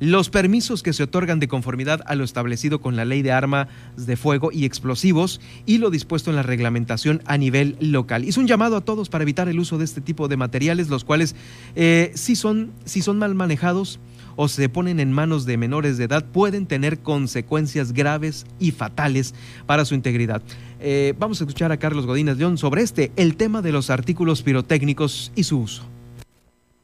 los 0.00 0.30
permisos 0.30 0.82
que 0.82 0.94
se 0.94 1.02
otorgan 1.02 1.38
de 1.38 1.48
conformidad 1.48 2.00
a 2.06 2.14
lo 2.14 2.24
establecido 2.24 2.80
con 2.80 2.96
la 2.96 3.04
ley 3.04 3.22
de 3.22 3.32
armas 3.32 3.68
de 3.96 4.16
fuego 4.16 4.50
y 4.50 4.64
explosivos 4.64 5.40
y 5.66 5.78
lo 5.78 5.90
dispuesto 5.90 6.30
en 6.30 6.36
la 6.36 6.42
reglamentación 6.42 7.22
a 7.26 7.36
nivel 7.36 7.76
local. 7.80 8.24
Hizo 8.24 8.40
un 8.40 8.48
llamado 8.48 8.76
a 8.76 8.80
todos 8.80 9.10
para 9.10 9.22
evitar 9.22 9.48
el 9.48 9.60
uso 9.60 9.78
de 9.78 9.84
este 9.84 10.00
tipo 10.00 10.26
de 10.26 10.38
materiales, 10.38 10.88
los 10.88 11.04
cuales 11.04 11.36
eh, 11.76 12.12
si, 12.14 12.34
son, 12.34 12.72
son 12.86 13.18
mal 13.18 13.34
manejados, 13.34 14.00
o 14.36 14.48
se 14.48 14.70
ponen 14.70 15.00
en 15.00 15.12
manos 15.12 15.44
de 15.44 15.58
menores 15.58 15.98
de 15.98 16.04
edad 16.04 16.24
pueden 16.24 16.64
tener 16.64 17.00
consecuencias 17.00 17.92
graves 17.92 18.46
y 18.58 18.70
fatales 18.70 19.34
para 19.66 19.84
su 19.84 19.94
integridad. 19.94 20.40
Eh, 20.80 21.12
vamos 21.18 21.40
a 21.40 21.44
escuchar 21.44 21.72
a 21.72 21.76
Carlos 21.78 22.06
Godínez 22.06 22.38
León 22.38 22.56
sobre 22.56 22.80
este, 22.80 23.12
el 23.16 23.36
tema 23.36 23.60
de 23.60 23.72
los 23.72 23.90
artículos 23.90 24.42
pirotécnicos 24.42 25.30
y 25.34 25.44
su 25.44 25.60
uso 25.60 25.82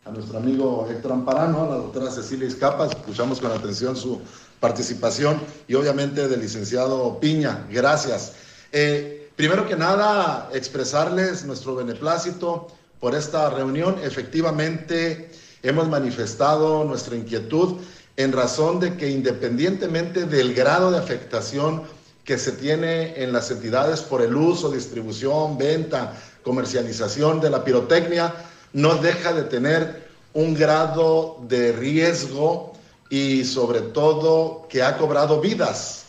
a 0.06 0.10
nuestro 0.12 0.38
amigo 0.38 0.86
Héctor 0.88 1.12
Amparano, 1.12 1.64
a 1.64 1.68
la 1.68 1.74
doctora 1.76 2.10
Cecilia 2.12 2.46
Izcapa, 2.46 2.86
escuchamos 2.86 3.40
con 3.40 3.50
atención 3.50 3.96
su 3.96 4.20
participación 4.60 5.40
y 5.66 5.74
obviamente 5.74 6.28
del 6.28 6.40
licenciado 6.40 7.18
Piña, 7.18 7.66
gracias. 7.72 8.34
Eh, 8.70 9.30
primero 9.34 9.66
que 9.66 9.74
nada, 9.74 10.48
expresarles 10.52 11.44
nuestro 11.44 11.74
beneplácito 11.74 12.68
por 13.00 13.16
esta 13.16 13.50
reunión. 13.50 13.96
Efectivamente, 14.00 15.30
hemos 15.64 15.88
manifestado 15.88 16.84
nuestra 16.84 17.16
inquietud 17.16 17.78
en 18.16 18.32
razón 18.32 18.78
de 18.78 18.96
que 18.96 19.10
independientemente 19.10 20.24
del 20.24 20.54
grado 20.54 20.92
de 20.92 20.98
afectación 20.98 21.82
que 22.22 22.38
se 22.38 22.52
tiene 22.52 23.20
en 23.20 23.32
las 23.32 23.50
entidades 23.50 24.02
por 24.02 24.22
el 24.22 24.36
uso, 24.36 24.70
distribución, 24.70 25.58
venta, 25.58 26.14
comercialización 26.44 27.40
de 27.40 27.50
la 27.50 27.64
pirotecnia, 27.64 28.32
no 28.76 28.96
deja 28.96 29.32
de 29.32 29.44
tener 29.44 30.06
un 30.34 30.52
grado 30.52 31.38
de 31.48 31.72
riesgo 31.72 32.74
y 33.08 33.42
sobre 33.46 33.80
todo 33.80 34.66
que 34.68 34.82
ha 34.82 34.98
cobrado 34.98 35.40
vidas. 35.40 36.04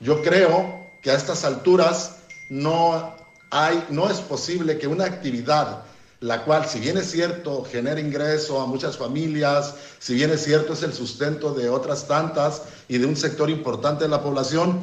Yo 0.00 0.22
creo 0.22 0.86
que 1.02 1.10
a 1.10 1.14
estas 1.14 1.44
alturas 1.44 2.20
no 2.48 3.14
hay, 3.50 3.84
no 3.90 4.08
es 4.08 4.20
posible 4.20 4.78
que 4.78 4.86
una 4.86 5.04
actividad 5.04 5.82
la 6.20 6.44
cual, 6.44 6.66
si 6.66 6.80
bien 6.80 6.96
es 6.96 7.10
cierto, 7.10 7.62
genera 7.70 8.00
ingreso 8.00 8.58
a 8.62 8.66
muchas 8.66 8.96
familias, 8.96 9.74
si 9.98 10.14
bien 10.14 10.30
es 10.30 10.42
cierto, 10.42 10.72
es 10.72 10.82
el 10.82 10.94
sustento 10.94 11.52
de 11.52 11.68
otras 11.68 12.08
tantas 12.08 12.62
y 12.88 12.96
de 12.96 13.04
un 13.04 13.16
sector 13.16 13.50
importante 13.50 14.04
de 14.04 14.10
la 14.10 14.22
población, 14.22 14.80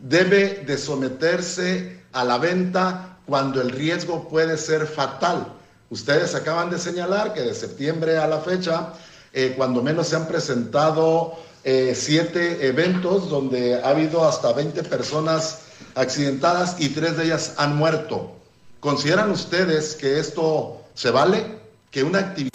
debe 0.00 0.64
de 0.66 0.76
someterse 0.76 2.02
a 2.12 2.24
la 2.24 2.38
venta 2.38 3.18
cuando 3.26 3.60
el 3.60 3.70
riesgo 3.70 4.28
puede 4.28 4.58
ser 4.58 4.88
fatal. 4.88 5.54
Ustedes 5.90 6.34
acaban 6.34 6.70
de 6.70 6.78
señalar 6.78 7.34
que 7.34 7.42
de 7.42 7.54
septiembre 7.54 8.16
a 8.16 8.26
la 8.26 8.40
fecha, 8.40 8.94
eh, 9.32 9.54
cuando 9.56 9.82
menos 9.82 10.08
se 10.08 10.16
han 10.16 10.26
presentado 10.26 11.34
eh, 11.64 11.94
siete 11.96 12.66
eventos 12.66 13.28
donde 13.28 13.82
ha 13.82 13.88
habido 13.88 14.26
hasta 14.26 14.52
20 14.52 14.82
personas 14.84 15.62
accidentadas 15.94 16.76
y 16.78 16.90
tres 16.90 17.16
de 17.16 17.24
ellas 17.24 17.54
han 17.58 17.76
muerto. 17.76 18.36
¿Consideran 18.80 19.30
ustedes 19.30 19.94
que 19.94 20.18
esto 20.18 20.82
se 20.94 21.10
vale? 21.10 21.58
Que 21.90 22.02
una 22.02 22.20
actividad... 22.20 22.50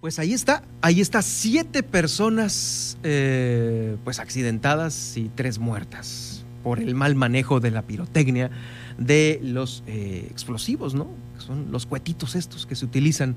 Pues 0.00 0.18
ahí 0.18 0.32
está, 0.32 0.62
ahí 0.80 1.00
está, 1.00 1.20
siete 1.20 1.82
personas 1.82 2.96
eh, 3.02 3.96
pues 4.02 4.18
accidentadas 4.18 5.16
y 5.16 5.30
tres 5.34 5.58
muertas 5.58 6.44
por 6.62 6.80
el 6.80 6.94
mal 6.94 7.14
manejo 7.14 7.60
de 7.60 7.70
la 7.70 7.82
pirotecnia 7.82 8.50
de 8.98 9.40
los 9.42 9.82
explosivos, 9.86 10.94
¿no? 10.94 11.08
Son 11.40 11.70
los 11.70 11.86
cuetitos 11.86 12.34
estos 12.34 12.66
que 12.66 12.76
se 12.76 12.84
utilizan 12.84 13.34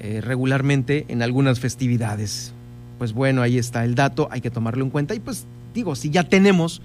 eh, 0.00 0.20
regularmente 0.20 1.06
en 1.08 1.22
algunas 1.22 1.60
festividades. 1.60 2.52
Pues 2.98 3.12
bueno, 3.12 3.42
ahí 3.42 3.58
está 3.58 3.84
el 3.84 3.94
dato, 3.94 4.28
hay 4.30 4.40
que 4.40 4.50
tomarlo 4.50 4.84
en 4.84 4.90
cuenta 4.90 5.14
y 5.14 5.20
pues 5.20 5.46
digo, 5.74 5.96
si 5.96 6.10
ya 6.10 6.24
tenemos 6.24 6.82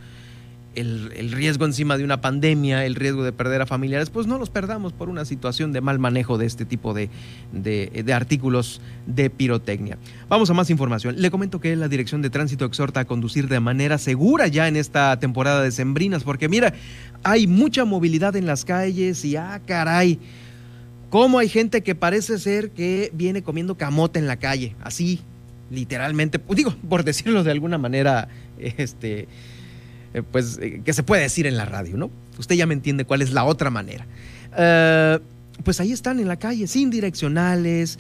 el, 0.76 1.32
riesgo 1.32 1.66
encima 1.66 1.98
de 1.98 2.04
una 2.04 2.22
pandemia, 2.22 2.86
el 2.86 2.96
riesgo 2.96 3.24
de 3.24 3.32
perder 3.32 3.62
a 3.62 3.66
familiares, 3.66 4.10
pues 4.10 4.28
no 4.28 4.38
los 4.38 4.50
perdamos 4.50 4.94
por 4.94 5.10
una 5.10 5.26
situación 5.26 5.74
de 5.74 5.82
mal 5.82 6.00
manejo 6.00 6.38
de 6.38 6.46
este 6.46 6.66
tipo 6.66 6.94
de, 6.94 7.10
de, 7.52 8.14
artículos 8.14 8.82
de 9.06 9.30
pirotecnia. 9.30 9.98
Vamos 10.30 10.50
a 10.50 10.54
más 10.54 10.70
información. 10.70 11.16
Le 11.18 11.30
comento 11.32 11.60
que 11.60 11.76
la 11.76 11.88
Dirección 11.88 12.22
de 12.22 12.30
Tránsito 12.30 12.66
exhorta 12.66 13.02
a 13.02 13.06
conducir 13.06 13.48
de 13.48 13.60
manera 13.60 13.98
segura 13.98 14.48
ya 14.48 14.68
en 14.68 14.76
esta 14.76 15.20
temporada 15.20 15.62
de 15.62 15.72
sembrinas, 15.72 16.24
porque 16.24 16.48
mira, 16.48 16.74
hay 17.24 17.48
mucha 17.48 17.86
movilidad 17.86 18.36
en 18.36 18.46
las 18.46 18.66
calles 18.66 19.26
y 19.26 19.36
ah, 19.36 19.62
caray. 19.66 20.20
¿Cómo 21.10 21.40
hay 21.40 21.50
gente 21.50 21.82
que 21.82 21.94
parece 21.94 22.40
ser 22.40 22.72
que 22.72 23.12
viene 23.14 23.44
comiendo 23.44 23.76
camote 23.76 24.18
en 24.20 24.28
la 24.28 24.38
calle? 24.38 24.78
Así, 24.82 25.20
literalmente, 25.70 26.40
digo, 26.56 26.74
por 26.90 27.04
decirlo 27.04 27.44
de 27.44 27.52
alguna 27.52 27.78
manera, 27.78 28.30
este, 28.58 29.28
eh, 30.14 30.24
pues, 30.24 30.60
eh, 30.62 30.82
que 30.84 30.94
se 30.94 31.04
puede 31.04 31.24
decir 31.24 31.48
en 31.48 31.58
la 31.58 31.66
radio, 31.66 31.98
¿no? 31.98 32.12
Usted 32.38 32.56
ya 32.56 32.66
me 32.66 32.74
entiende 32.74 33.06
cuál 33.06 33.22
es 33.22 33.32
la 33.32 33.44
otra 33.44 33.70
manera. 33.70 34.06
Eh, 34.58 35.20
pues 35.64 35.80
ahí 35.80 35.92
están 35.92 36.20
en 36.20 36.28
la 36.28 36.38
calle, 36.38 36.66
sin 36.66 36.90
direccionales, 36.90 38.00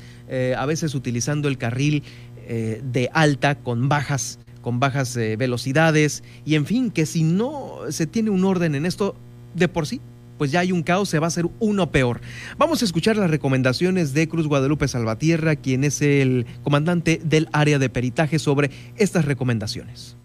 a 0.58 0.66
veces 0.66 0.96
utilizando 0.96 1.48
el 1.48 1.60
carril 1.60 2.02
de 2.48 3.10
alta 3.14 3.54
con 3.56 3.88
bajas, 3.88 4.40
con 4.62 4.80
bajas 4.80 5.16
velocidades, 5.16 6.24
y 6.44 6.56
en 6.56 6.66
fin, 6.66 6.90
que 6.90 7.06
si 7.06 7.22
no 7.22 7.82
se 7.90 8.08
tiene 8.08 8.32
un 8.32 8.46
orden 8.46 8.74
en 8.74 8.88
esto 8.88 9.16
de 9.54 9.68
por 9.68 9.86
sí, 9.86 10.02
pues 10.40 10.52
ya 10.52 10.62
hay 10.62 10.72
un 10.72 10.82
caos, 10.82 11.08
se 11.08 11.20
va 11.20 11.28
a 11.28 11.30
hacer 11.30 11.46
uno 11.60 11.92
peor. 11.92 12.20
Vamos 12.58 12.82
a 12.82 12.86
escuchar 12.86 13.16
las 13.16 13.30
recomendaciones 13.30 14.16
de 14.16 14.28
Cruz 14.28 14.48
Guadalupe 14.48 14.88
Salvatierra, 14.88 15.56
quien 15.56 15.84
es 15.84 16.02
el 16.02 16.48
comandante 16.64 17.22
del 17.24 17.48
área 17.52 17.78
de 17.78 17.90
peritaje 17.90 18.40
sobre 18.40 18.72
estas 18.96 19.26
recomendaciones. 19.26 20.18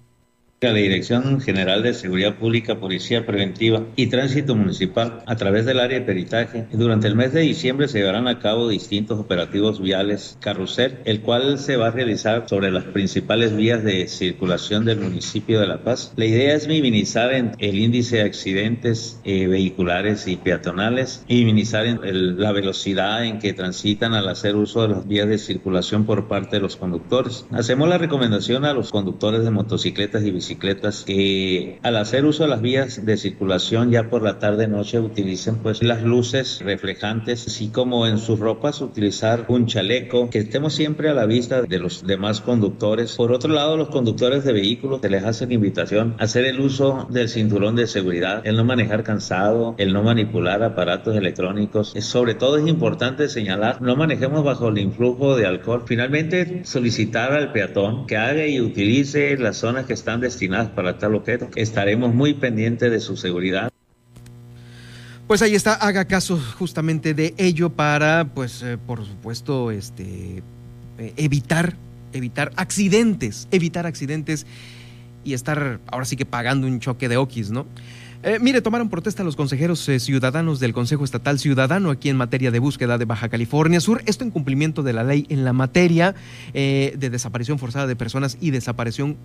La 0.63 0.73
Dirección 0.73 1.39
General 1.43 1.83
de 1.83 1.93
Seguridad 1.93 2.37
Pública, 2.37 2.81
Policía 2.81 3.27
Preventiva 3.27 3.85
y 3.95 4.07
Tránsito 4.07 4.57
Municipal, 4.57 5.23
a 5.27 5.37
través 5.37 5.67
del 5.67 5.79
área 5.79 5.99
de 5.99 6.07
peritaje, 6.07 6.67
durante 6.73 7.09
el 7.09 7.15
mes 7.15 7.35
de 7.35 7.43
diciembre 7.43 7.89
se 7.89 7.99
llevarán 7.99 8.27
a 8.27 8.39
cabo 8.39 8.67
distintos 8.67 9.21
operativos 9.21 9.83
viales 9.83 10.39
carrusel, 10.41 11.01
el 11.05 11.21
cual 11.21 11.59
se 11.59 11.77
va 11.77 11.89
a 11.89 11.91
realizar 11.91 12.49
sobre 12.49 12.71
las 12.71 12.85
principales 12.85 13.55
vías 13.55 13.85
de 13.85 14.09
circulación 14.09 14.87
del 14.87 15.01
municipio 15.01 15.61
de 15.61 15.67
La 15.67 15.83
Paz. 15.83 16.15
La 16.17 16.25
idea 16.25 16.55
es 16.55 16.67
minimizar 16.69 17.35
el 17.35 17.79
índice 17.79 18.17
de 18.17 18.23
accidentes 18.23 19.21
eh, 19.25 19.49
vehiculares 19.49 20.27
y 20.27 20.37
peatonales 20.37 21.23
y 21.29 21.41
minimizar 21.41 21.85
la 22.03 22.53
velocidad 22.53 23.27
en 23.27 23.41
que 23.41 23.53
transitan 23.53 24.15
al 24.15 24.27
hacer 24.31 24.57
uso 24.57 24.81
de 24.81 24.89
las 24.89 25.07
vías 25.07 25.29
de 25.29 25.37
circulación 25.37 26.07
por 26.07 26.29
parte 26.29 26.57
de 26.57 26.63
los 26.63 26.77
conductores. 26.77 27.45
Hacemos 27.51 27.91
la 27.91 27.99
recomendación 27.99 28.65
a 28.65 28.73
los 28.73 28.91
conductores 28.91 29.45
de 29.45 29.51
motocicletas 29.51 30.23
y 30.23 30.31
bicicletas 30.31 30.46
motocicletas 30.47 31.05
que 31.05 31.79
al 31.83 31.97
hacer 31.97 32.25
uso 32.25 32.45
de 32.45 32.51
las 32.51 32.61
vías 32.61 33.05
de 33.05 33.17
circulación 33.17 33.91
ya 33.91 34.09
por 34.09 34.23
la 34.23 34.39
tarde 34.39 34.69
noche 34.69 35.01
utilicen 35.01 35.57
pues 35.57 35.83
las 35.83 36.03
luces 36.03 36.61
reflejantes, 36.61 37.47
así 37.47 37.69
como 37.69 38.07
en 38.07 38.19
sus 38.19 38.39
ropas 38.39 38.81
utilizar 38.81 39.47
un 39.49 39.67
chaleco, 39.67 40.31
que 40.31 40.39
estemos 40.39 40.75
siempre 40.75 41.09
a 41.09 41.15
la 41.15 41.27
vista 41.27 41.63
de 41.63 41.79
los 41.79 42.07
demás 42.07 42.41
conductores. 42.41 43.17
Por 43.17 43.33
otro 43.33 43.53
lado, 43.53 43.77
los 43.77 43.89
conductores 43.89 44.45
de 44.45 44.53
vehículos 44.53 45.01
se 45.03 45.11
les 45.11 45.25
hace 45.25 45.47
la 45.47 45.55
invitación 45.55 46.15
a 46.19 46.25
hacer 46.25 46.45
el 46.45 46.61
uso 46.61 47.09
del 47.11 47.29
cinturón 47.29 47.75
de 47.75 47.87
seguridad, 47.87 48.47
el 48.47 48.57
no 48.57 48.65
manejar 48.65 49.03
cansado, 49.03 49.75
el 49.79 49.93
no 49.93 50.03
manipular 50.03 50.63
aparatos 50.63 51.17
electrónicos. 51.17 51.93
Sobre 51.99 52.35
todo 52.35 52.59
es 52.59 52.69
importante 52.69 53.29
señalar, 53.29 53.83
no 53.83 53.97
manejemos 53.97 54.45
bajo 54.45 54.69
el 54.69 54.79
influjo 54.79 55.37
de 55.37 55.47
alcohol. 55.47 55.83
Finalmente, 55.87 56.63
solicitar 56.65 57.33
al 57.33 57.53
peatón 57.53 58.07
que 58.07 58.17
haga 58.17 58.47
y 58.47 58.61
utilice 58.61 59.37
las 59.39 59.57
zonas 59.57 59.87
que 59.87 59.93
están 59.93 60.21
destinadas 60.37 60.69
para 60.69 60.99
tal 60.99 61.15
objeto. 61.15 61.49
Estaremos 61.57 62.15
muy 62.15 62.35
pendientes 62.35 62.91
de 62.91 63.01
su 63.01 63.17
seguridad. 63.17 63.71
Pues 65.27 65.43
ahí 65.43 65.57
está, 65.57 65.75
haga 65.75 66.05
caso 66.05 66.39
justamente 66.57 67.13
de 67.13 67.35
ello 67.37 67.71
para, 67.71 68.29
pues, 68.33 68.63
eh, 68.63 68.79
por 68.79 69.05
supuesto, 69.05 69.73
este, 69.73 70.43
eh, 70.99 71.13
evitar, 71.17 71.75
evitar 72.13 72.53
accidentes, 72.55 73.49
evitar 73.51 73.87
accidentes 73.87 74.47
y 75.25 75.33
estar 75.33 75.81
ahora 75.91 76.05
sí 76.05 76.15
que 76.15 76.27
pagando 76.27 76.69
un 76.69 76.79
choque 76.79 77.09
de 77.09 77.17
okis, 77.17 77.51
¿no? 77.51 77.67
Eh, 78.23 78.39
mire, 78.41 78.61
tomaron 78.61 78.89
protesta 78.89 79.25
los 79.25 79.35
consejeros 79.35 79.81
ciudadanos 79.99 80.61
del 80.61 80.73
Consejo 80.73 81.05
Estatal 81.05 81.41
Ciudadano 81.41 81.91
aquí 81.91 82.09
en 82.09 82.17
materia 82.17 82.53
de 82.53 82.61
búsqueda 82.61 82.97
de 82.97 83.05
Baja 83.05 83.29
California 83.29 83.81
Sur. 83.81 84.03
Esto 84.07 84.23
en 84.23 84.31
cumplimiento 84.31 84.85
de 84.85 84.93
la 84.93 85.03
ley 85.03 85.27
en 85.29 85.45
la 85.45 85.53
materia 85.53 86.15
de 86.53 86.97
desaparición 87.11 87.59
forzada 87.59 87.87
de 87.87 87.95
personas 87.95 88.39
y 88.41 88.51
desaparición 88.51 89.17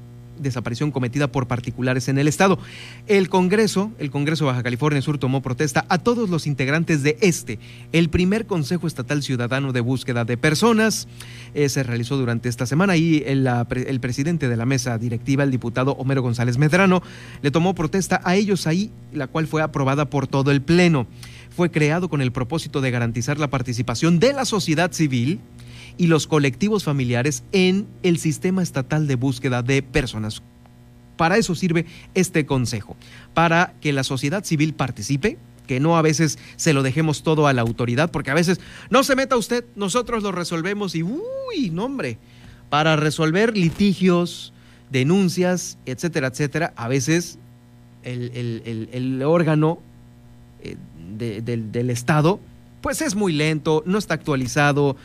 desaparición 0.41 0.91
cometida 0.91 1.31
por 1.31 1.47
particulares 1.47 2.07
en 2.07 2.17
el 2.17 2.27
estado. 2.27 2.59
El 3.07 3.29
Congreso, 3.29 3.91
el 3.99 4.11
Congreso 4.11 4.45
Baja 4.45 4.63
California 4.63 5.01
Sur 5.01 5.17
tomó 5.17 5.41
protesta 5.41 5.85
a 5.89 5.97
todos 5.97 6.29
los 6.29 6.47
integrantes 6.47 7.03
de 7.03 7.17
este, 7.21 7.59
el 7.91 8.09
primer 8.09 8.45
Consejo 8.45 8.87
Estatal 8.87 9.23
Ciudadano 9.23 9.71
de 9.71 9.81
Búsqueda 9.81 10.25
de 10.25 10.37
Personas. 10.37 11.07
Eh, 11.53 11.69
se 11.69 11.83
realizó 11.83 12.17
durante 12.17 12.49
esta 12.49 12.65
semana 12.65 12.97
y 12.97 13.23
el, 13.25 13.47
el 13.47 13.99
presidente 13.99 14.47
de 14.49 14.57
la 14.57 14.65
mesa 14.65 14.97
directiva, 14.97 15.43
el 15.43 15.51
diputado 15.51 15.93
Homero 15.93 16.21
González 16.21 16.57
Medrano, 16.57 17.01
le 17.41 17.51
tomó 17.51 17.75
protesta 17.75 18.21
a 18.23 18.35
ellos 18.35 18.67
ahí, 18.67 18.91
la 19.13 19.27
cual 19.27 19.47
fue 19.47 19.61
aprobada 19.61 20.05
por 20.09 20.27
todo 20.27 20.51
el 20.51 20.61
Pleno. 20.61 21.07
Fue 21.55 21.69
creado 21.69 22.09
con 22.09 22.21
el 22.21 22.31
propósito 22.31 22.81
de 22.81 22.91
garantizar 22.91 23.37
la 23.37 23.49
participación 23.49 24.19
de 24.19 24.33
la 24.33 24.45
sociedad 24.45 24.91
civil 24.91 25.39
y 26.01 26.07
los 26.07 26.25
colectivos 26.25 26.83
familiares 26.83 27.43
en 27.51 27.85
el 28.01 28.17
sistema 28.17 28.63
estatal 28.63 29.05
de 29.05 29.13
búsqueda 29.13 29.61
de 29.61 29.83
personas. 29.83 30.41
Para 31.15 31.37
eso 31.37 31.53
sirve 31.53 31.85
este 32.15 32.47
consejo, 32.47 32.97
para 33.35 33.75
que 33.81 33.93
la 33.93 34.03
sociedad 34.03 34.43
civil 34.43 34.73
participe, 34.73 35.37
que 35.67 35.79
no 35.79 35.99
a 35.99 36.01
veces 36.01 36.39
se 36.55 36.73
lo 36.73 36.81
dejemos 36.81 37.21
todo 37.21 37.45
a 37.45 37.53
la 37.53 37.61
autoridad, 37.61 38.09
porque 38.09 38.31
a 38.31 38.33
veces 38.33 38.59
no 38.89 39.03
se 39.03 39.15
meta 39.15 39.37
usted, 39.37 39.63
nosotros 39.75 40.23
lo 40.23 40.31
resolvemos 40.31 40.95
y, 40.95 41.03
uy, 41.03 41.69
nombre, 41.71 42.17
para 42.71 42.95
resolver 42.95 43.55
litigios, 43.55 44.53
denuncias, 44.89 45.77
etcétera, 45.85 46.29
etcétera, 46.29 46.73
a 46.77 46.87
veces 46.87 47.37
el, 48.01 49.21
órgano 49.23 49.77
eh, 50.63 50.77
del, 51.15 51.71
del 51.71 51.91
Estado, 51.91 52.39
pues 52.81 53.03
es 53.03 53.13
muy 53.13 53.33
lento, 53.33 53.83
no 53.85 53.99
está 53.99 54.15
actualizado, 54.15 54.97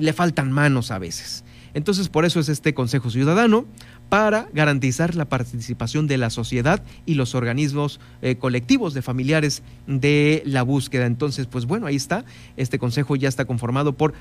le 0.00 0.12
faltan 0.12 0.52
manos 0.52 0.90
a 0.90 0.98
veces. 0.98 1.44
Entonces, 1.72 2.08
por 2.08 2.24
eso 2.24 2.40
es 2.40 2.48
este 2.48 2.74
Consejo 2.74 3.10
Ciudadano, 3.10 3.66
para 4.08 4.48
garantizar 4.52 5.14
la 5.14 5.28
participación 5.28 6.08
de 6.08 6.18
la 6.18 6.30
sociedad 6.30 6.82
y 7.06 7.14
los 7.14 7.36
organismos 7.36 8.00
eh, 8.22 8.36
colectivos 8.36 8.92
de 8.92 9.02
familiares 9.02 9.62
de 9.86 10.42
la 10.44 10.62
búsqueda. 10.62 11.06
Entonces, 11.06 11.46
pues 11.46 11.64
bueno, 11.64 11.86
ahí 11.86 11.94
está. 11.94 12.24
Este 12.56 12.78
consejo 12.78 13.14
ya 13.14 13.28
está 13.28 13.44
conformado 13.44 13.96
por 13.96 14.12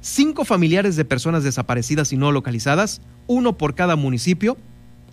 cinco 0.00 0.46
familiares 0.46 0.96
de 0.96 1.04
personas 1.04 1.44
desaparecidas 1.44 2.12
y 2.12 2.16
no 2.16 2.32
localizadas, 2.32 3.02
uno 3.26 3.58
por 3.58 3.74
cada 3.74 3.96
municipio, 3.96 4.56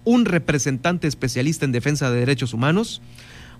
un 0.06 0.26
representante 0.26 1.08
especialista 1.08 1.66
en 1.66 1.74
defensa 1.74 2.10
de 2.10 2.20
derechos 2.20 2.54
humanos, 2.54 3.02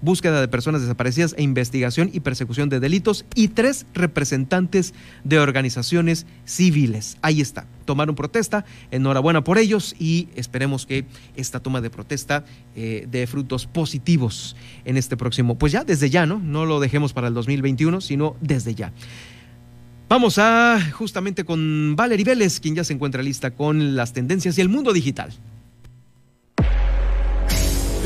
búsqueda 0.02 0.42
de 0.42 0.48
personas 0.48 0.82
desaparecidas 0.82 1.36
e 1.38 1.44
investigación 1.44 2.10
y 2.12 2.20
persecución 2.20 2.70
de 2.70 2.80
delitos 2.80 3.26
y 3.36 3.50
tres 3.50 3.86
representantes 3.94 4.94
de 5.24 5.40
organizaciones 5.40 6.26
civiles. 6.46 7.18
Ahí 7.22 7.42
está, 7.42 7.68
tomaron 7.86 8.16
protesta, 8.16 8.66
enhorabuena 8.92 9.44
por 9.44 9.58
ellos 9.58 9.96
y 10.00 10.30
esperemos 10.36 10.86
que 10.86 11.06
esta 11.36 11.60
toma 11.60 11.82
de 11.82 11.90
protesta 11.90 12.46
eh, 12.76 13.08
dé 13.10 13.28
frutos 13.28 13.68
positivos 13.68 14.56
en 14.86 14.98
este 14.98 15.18
próximo, 15.18 15.58
pues 15.58 15.72
ya 15.72 15.84
desde 15.84 16.10
ya, 16.10 16.26
¿no? 16.26 16.40
No 16.40 16.66
lo 16.66 16.80
dejemos 16.80 17.14
para 17.14 17.28
el 17.28 17.34
2021, 17.34 18.02
sino 18.02 18.36
desde 18.42 18.76
ya. 18.76 18.92
Vamos 20.10 20.38
a 20.40 20.78
justamente 20.92 21.46
con 21.46 21.96
Valerie 21.96 22.26
Vélez, 22.26 22.60
quien 22.60 22.76
ya 22.76 22.84
se 22.84 22.92
encuentra 22.92 23.24
lista 23.24 23.52
con 23.52 23.96
las 23.96 24.12
tendencias 24.12 24.58
y 24.58 24.62
el 24.62 24.68
mundo 24.68 24.92
digital. 24.92 25.32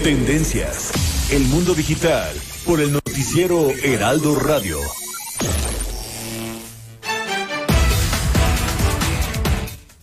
Tendencias 0.03 1.04
el 1.31 1.43
mundo 1.45 1.73
digital 1.73 2.35
por 2.65 2.79
el 2.79 2.91
noticiero 2.91 3.71
Heraldo 3.83 4.39
Radio. 4.39 4.77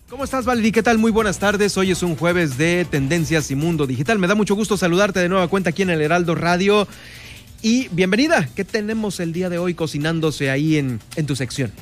¿Cómo 0.08 0.24
estás, 0.24 0.44
Valerie? 0.44 0.72
¿Qué 0.72 0.82
tal? 0.82 0.98
Muy 0.98 1.12
buenas 1.12 1.38
tardes. 1.38 1.76
Hoy 1.76 1.92
es 1.92 2.02
un 2.02 2.16
jueves 2.16 2.58
de 2.58 2.84
Tendencias 2.90 3.50
y 3.52 3.54
Mundo 3.54 3.86
Digital. 3.86 4.18
Me 4.18 4.26
da 4.26 4.34
mucho 4.34 4.56
gusto 4.56 4.76
saludarte 4.76 5.20
de 5.20 5.28
nueva 5.28 5.46
cuenta 5.46 5.70
aquí 5.70 5.82
en 5.82 5.90
el 5.90 6.00
Heraldo 6.00 6.34
Radio. 6.34 6.88
Y 7.62 7.86
bienvenida. 7.92 8.48
¿Qué 8.56 8.64
tenemos 8.64 9.20
el 9.20 9.32
día 9.32 9.48
de 9.48 9.58
hoy 9.58 9.74
cocinándose 9.74 10.50
ahí 10.50 10.76
en, 10.76 11.00
en 11.14 11.26
tu 11.26 11.36
sección? 11.36 11.72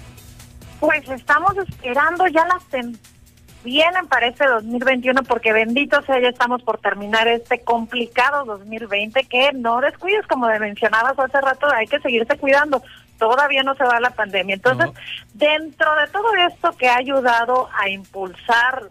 Pues 0.81 1.09
estamos 1.09 1.53
esperando 1.67 2.27
ya 2.29 2.47
las 2.47 2.65
vienen 3.63 4.07
para 4.07 4.27
este 4.29 4.47
2021 4.47 5.23
porque 5.25 5.53
bendito 5.53 6.01
sea, 6.03 6.21
ya 6.21 6.29
estamos 6.29 6.63
por 6.63 6.79
terminar 6.79 7.29
este 7.29 7.61
complicado 7.61 8.45
2020 8.45 9.25
que 9.25 9.53
no 9.53 9.81
descuides, 9.81 10.27
como 10.27 10.47
mencionabas 10.47 11.19
hace 11.19 11.41
rato, 11.41 11.67
hay 11.73 11.87
que 11.87 12.01
seguirse 12.01 12.37
cuidando. 12.39 12.83
Todavía 13.19 13.63
no 13.63 13.75
se 13.75 13.85
va 13.85 14.01
la 14.01 14.11
pandemia. 14.11 14.55
Entonces, 14.55 14.89
dentro 15.35 15.95
de 15.97 16.07
todo 16.09 16.35
esto 16.49 16.73
que 16.79 16.89
ha 16.89 16.97
ayudado 16.97 17.69
a 17.79 17.91
impulsar 17.91 18.89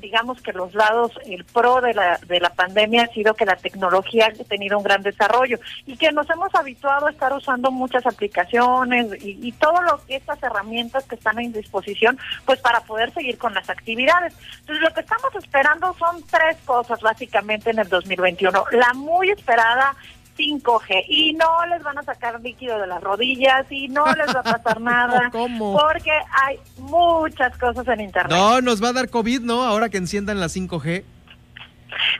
digamos 0.00 0.40
que 0.42 0.52
los 0.52 0.74
lados, 0.74 1.12
el 1.26 1.44
pro 1.44 1.80
de 1.80 1.94
la, 1.94 2.18
de 2.26 2.40
la 2.40 2.50
pandemia 2.50 3.04
ha 3.04 3.14
sido 3.14 3.34
que 3.34 3.44
la 3.44 3.56
tecnología 3.56 4.26
ha 4.28 4.44
tenido 4.44 4.78
un 4.78 4.84
gran 4.84 5.02
desarrollo 5.02 5.58
y 5.86 5.96
que 5.96 6.12
nos 6.12 6.28
hemos 6.30 6.54
habituado 6.54 7.06
a 7.06 7.10
estar 7.10 7.32
usando 7.32 7.70
muchas 7.70 8.06
aplicaciones 8.06 9.08
y, 9.24 9.46
y 9.46 9.52
todo 9.52 9.80
lo 9.82 10.04
que 10.06 10.16
estas 10.16 10.42
herramientas 10.42 11.04
que 11.04 11.16
están 11.16 11.38
en 11.38 11.52
disposición, 11.52 12.18
pues 12.44 12.60
para 12.60 12.80
poder 12.80 13.12
seguir 13.12 13.38
con 13.38 13.54
las 13.54 13.68
actividades. 13.68 14.34
Entonces, 14.60 14.82
lo 14.82 14.94
que 14.94 15.00
estamos 15.00 15.34
esperando 15.36 15.94
son 15.98 16.22
tres 16.30 16.56
cosas 16.64 17.00
básicamente 17.00 17.70
en 17.70 17.78
el 17.78 17.88
2021. 17.88 18.64
La 18.72 18.92
muy 18.94 19.30
esperada 19.30 19.94
5G 20.36 21.04
y 21.08 21.32
no 21.32 21.66
les 21.66 21.82
van 21.82 21.98
a 21.98 22.02
sacar 22.02 22.40
líquido 22.40 22.78
de 22.78 22.86
las 22.86 23.02
rodillas 23.02 23.66
y 23.70 23.88
no 23.88 24.04
les 24.06 24.34
va 24.34 24.40
a 24.40 24.42
pasar 24.42 24.80
nada. 24.80 25.28
¿Cómo? 25.32 25.78
Porque 25.78 26.12
hay 26.44 26.58
muchas 26.78 27.56
cosas 27.58 27.86
en 27.88 28.02
internet. 28.02 28.36
No, 28.36 28.60
nos 28.60 28.82
va 28.82 28.88
a 28.88 28.92
dar 28.92 29.08
COVID, 29.08 29.40
¿no? 29.40 29.62
Ahora 29.62 29.88
que 29.88 29.98
enciendan 29.98 30.40
la 30.40 30.46
5G. 30.46 31.04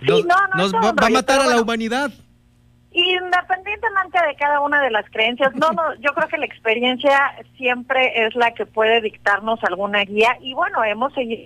Nos, 0.03 0.25
no, 0.25 0.35
no, 0.55 0.63
nos 0.63 0.73
va, 0.73 1.07
a 1.07 1.11
matar 1.11 1.41
a 1.41 1.47
la 1.47 1.61
humanidad. 1.61 2.11
Independientemente 2.93 4.19
de 4.27 4.37
cada 4.37 4.61
una 4.61 4.81
de 4.81 4.91
las 4.91 5.05
creencias, 5.11 5.55
no, 5.55 5.71
no, 5.73 5.95
yo 5.97 6.15
creo 6.15 6.29
que 6.29 6.39
la 6.39 6.47
experiencia 6.47 7.35
siempre 7.59 8.27
es 8.27 8.35
la 8.35 8.53
que 8.55 8.65
puede 8.65 9.03
dictarnos 9.03 9.63
alguna 9.65 10.03
guía 10.05 10.39
y 10.41 10.55
bueno, 10.55 10.83
hemos 10.83 11.13
seguido, 11.13 11.43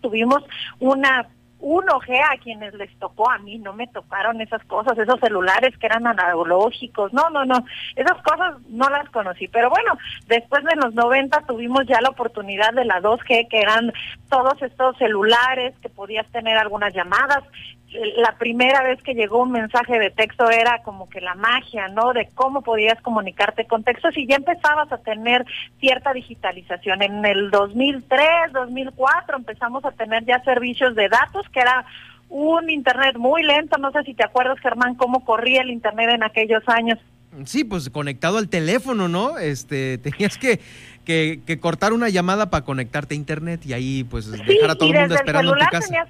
tuvimos 0.00 0.42
una 0.80 1.28
1G 1.60 2.20
a 2.22 2.38
quienes 2.38 2.74
les 2.74 2.94
tocó, 2.98 3.30
a 3.30 3.38
mí 3.38 3.58
no 3.58 3.72
me 3.72 3.86
tocaron 3.88 4.40
esas 4.40 4.62
cosas, 4.64 4.96
esos 4.98 5.18
celulares 5.20 5.76
que 5.78 5.86
eran 5.86 6.06
analógicos, 6.06 7.12
no, 7.12 7.30
no, 7.30 7.44
no, 7.44 7.64
esas 7.96 8.20
cosas 8.22 8.56
no 8.68 8.88
las 8.88 9.08
conocí, 9.10 9.48
pero 9.48 9.70
bueno, 9.70 9.98
después 10.26 10.64
de 10.64 10.76
los 10.76 10.94
90 10.94 11.40
tuvimos 11.42 11.84
ya 11.86 12.00
la 12.00 12.10
oportunidad 12.10 12.72
de 12.74 12.84
la 12.84 13.00
2G, 13.00 13.48
que 13.48 13.60
eran 13.60 13.92
todos 14.28 14.60
estos 14.62 14.96
celulares 14.98 15.74
que 15.82 15.88
podías 15.88 16.26
tener 16.28 16.56
algunas 16.56 16.94
llamadas, 16.94 17.42
la 17.90 18.36
primera 18.36 18.82
vez 18.82 19.02
que 19.02 19.14
llegó 19.14 19.42
un 19.42 19.52
mensaje 19.52 19.98
de 19.98 20.10
texto 20.10 20.50
era 20.50 20.82
como 20.82 21.08
que 21.08 21.20
la 21.20 21.34
magia, 21.34 21.88
¿no? 21.88 22.12
De 22.12 22.28
cómo 22.34 22.60
podías 22.62 23.00
comunicarte 23.00 23.66
con 23.66 23.82
textos 23.82 24.16
y 24.16 24.26
ya 24.26 24.36
empezabas 24.36 24.92
a 24.92 24.98
tener 24.98 25.46
cierta 25.80 26.12
digitalización. 26.12 27.02
En 27.02 27.24
el 27.24 27.50
2003, 27.50 28.52
2004 28.52 29.38
empezamos 29.38 29.84
a 29.86 29.92
tener 29.92 30.24
ya 30.26 30.42
servicios 30.44 30.94
de 30.94 31.08
datos 31.08 31.48
que 31.48 31.60
era 31.60 31.86
un 32.28 32.68
internet 32.68 33.16
muy 33.16 33.42
lento. 33.42 33.78
No 33.78 33.90
sé 33.90 34.02
si 34.04 34.12
te 34.12 34.24
acuerdas, 34.24 34.58
Germán, 34.60 34.94
cómo 34.94 35.24
corría 35.24 35.62
el 35.62 35.70
internet 35.70 36.10
en 36.10 36.22
aquellos 36.22 36.62
años. 36.66 36.98
Sí, 37.44 37.64
pues 37.64 37.88
conectado 37.88 38.36
al 38.36 38.50
teléfono, 38.50 39.08
¿no? 39.08 39.38
Este, 39.38 39.96
tenías 39.98 40.36
que, 40.36 40.60
que, 41.06 41.58
cortar 41.60 41.94
una 41.94 42.10
llamada 42.10 42.50
para 42.50 42.64
conectarte 42.64 43.14
a 43.14 43.16
internet 43.16 43.64
y 43.64 43.72
ahí 43.72 44.04
pues 44.04 44.30
dejar 44.30 44.70
a 44.70 44.74
todo 44.74 44.90
el 44.90 45.00
mundo 45.00 45.14
esperando 45.14 45.56
en 45.56 45.64
tu 45.64 45.70
casa 45.70 46.08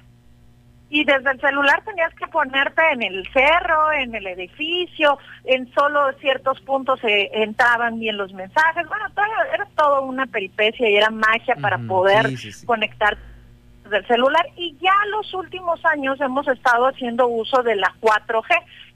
y 0.89 1.03
desde 1.03 1.31
el 1.31 1.39
celular 1.39 1.83
tenías 1.85 2.13
que 2.15 2.27
ponerte 2.27 2.81
en 2.91 3.03
el 3.03 3.27
cerro, 3.31 3.91
en 3.91 4.15
el 4.15 4.25
edificio, 4.27 5.19
en 5.45 5.71
solo 5.73 6.11
ciertos 6.19 6.59
puntos 6.61 6.99
se 6.99 7.29
entraban 7.43 7.99
bien 7.99 8.17
los 8.17 8.33
mensajes. 8.33 8.87
Bueno, 8.87 9.05
todo, 9.13 9.25
era 9.53 9.67
todo 9.75 10.01
una 10.01 10.25
peripecia 10.25 10.89
y 10.89 10.95
era 10.95 11.09
magia 11.11 11.55
para 11.61 11.77
poder 11.77 12.31
conectar 12.65 13.17
del 13.89 14.05
celular. 14.07 14.45
Y 14.55 14.75
ya 14.81 14.93
los 15.11 15.33
últimos 15.33 15.83
años 15.85 16.19
hemos 16.21 16.47
estado 16.47 16.87
haciendo 16.87 17.27
uso 17.27 17.61
de 17.61 17.75
la 17.75 17.93
4G 18.01 18.47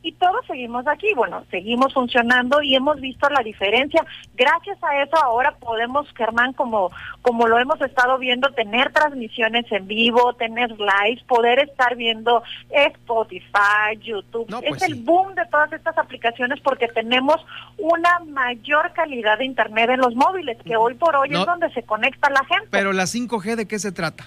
y 0.03 0.11
todos 0.11 0.45
seguimos 0.45 0.85
aquí, 0.85 1.13
bueno, 1.15 1.45
seguimos 1.49 1.93
funcionando 1.93 2.61
y 2.61 2.75
hemos 2.75 2.99
visto 2.99 3.27
la 3.29 3.41
diferencia. 3.41 4.05
Gracias 4.35 4.77
a 4.83 5.01
eso 5.01 5.15
ahora 5.23 5.55
podemos, 5.55 6.07
Germán, 6.15 6.53
como, 6.53 6.91
como 7.21 7.47
lo 7.47 7.57
hemos 7.57 7.79
estado 7.81 8.17
viendo, 8.19 8.49
tener 8.51 8.91
transmisiones 8.91 9.65
en 9.71 9.87
vivo, 9.87 10.33
tener 10.33 10.71
lives, 10.71 11.23
poder 11.25 11.59
estar 11.59 11.95
viendo 11.95 12.43
Spotify, 12.69 13.97
YouTube. 14.01 14.47
pues 14.67 14.81
es 14.81 14.89
el 14.89 14.95
boom 14.95 15.33
de 15.35 15.45
todas 15.47 15.71
estas 15.73 15.97
aplicaciones 15.97 16.59
porque 16.61 16.87
tenemos 16.89 17.37
una 17.77 18.19
mayor 18.27 18.91
calidad 18.93 19.37
de 19.37 19.45
Internet 19.45 19.89
en 19.91 19.99
los 20.01 20.15
móviles, 20.15 20.57
que 20.65 20.75
hoy 20.75 20.95
por 20.95 21.15
hoy 21.15 21.29
No. 21.29 21.39
es 21.41 21.45
donde 21.45 21.71
se 21.71 21.83
conecta 21.83 22.29
la 22.29 22.43
gente. 22.45 22.67
Pero 22.71 22.91
la 22.93 23.03
5G, 23.03 23.55
¿de 23.55 23.67
qué 23.67 23.79
se 23.79 23.91
trata? 23.91 24.25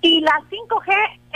Y 0.00 0.20
la 0.20 0.38
5G 0.50 0.92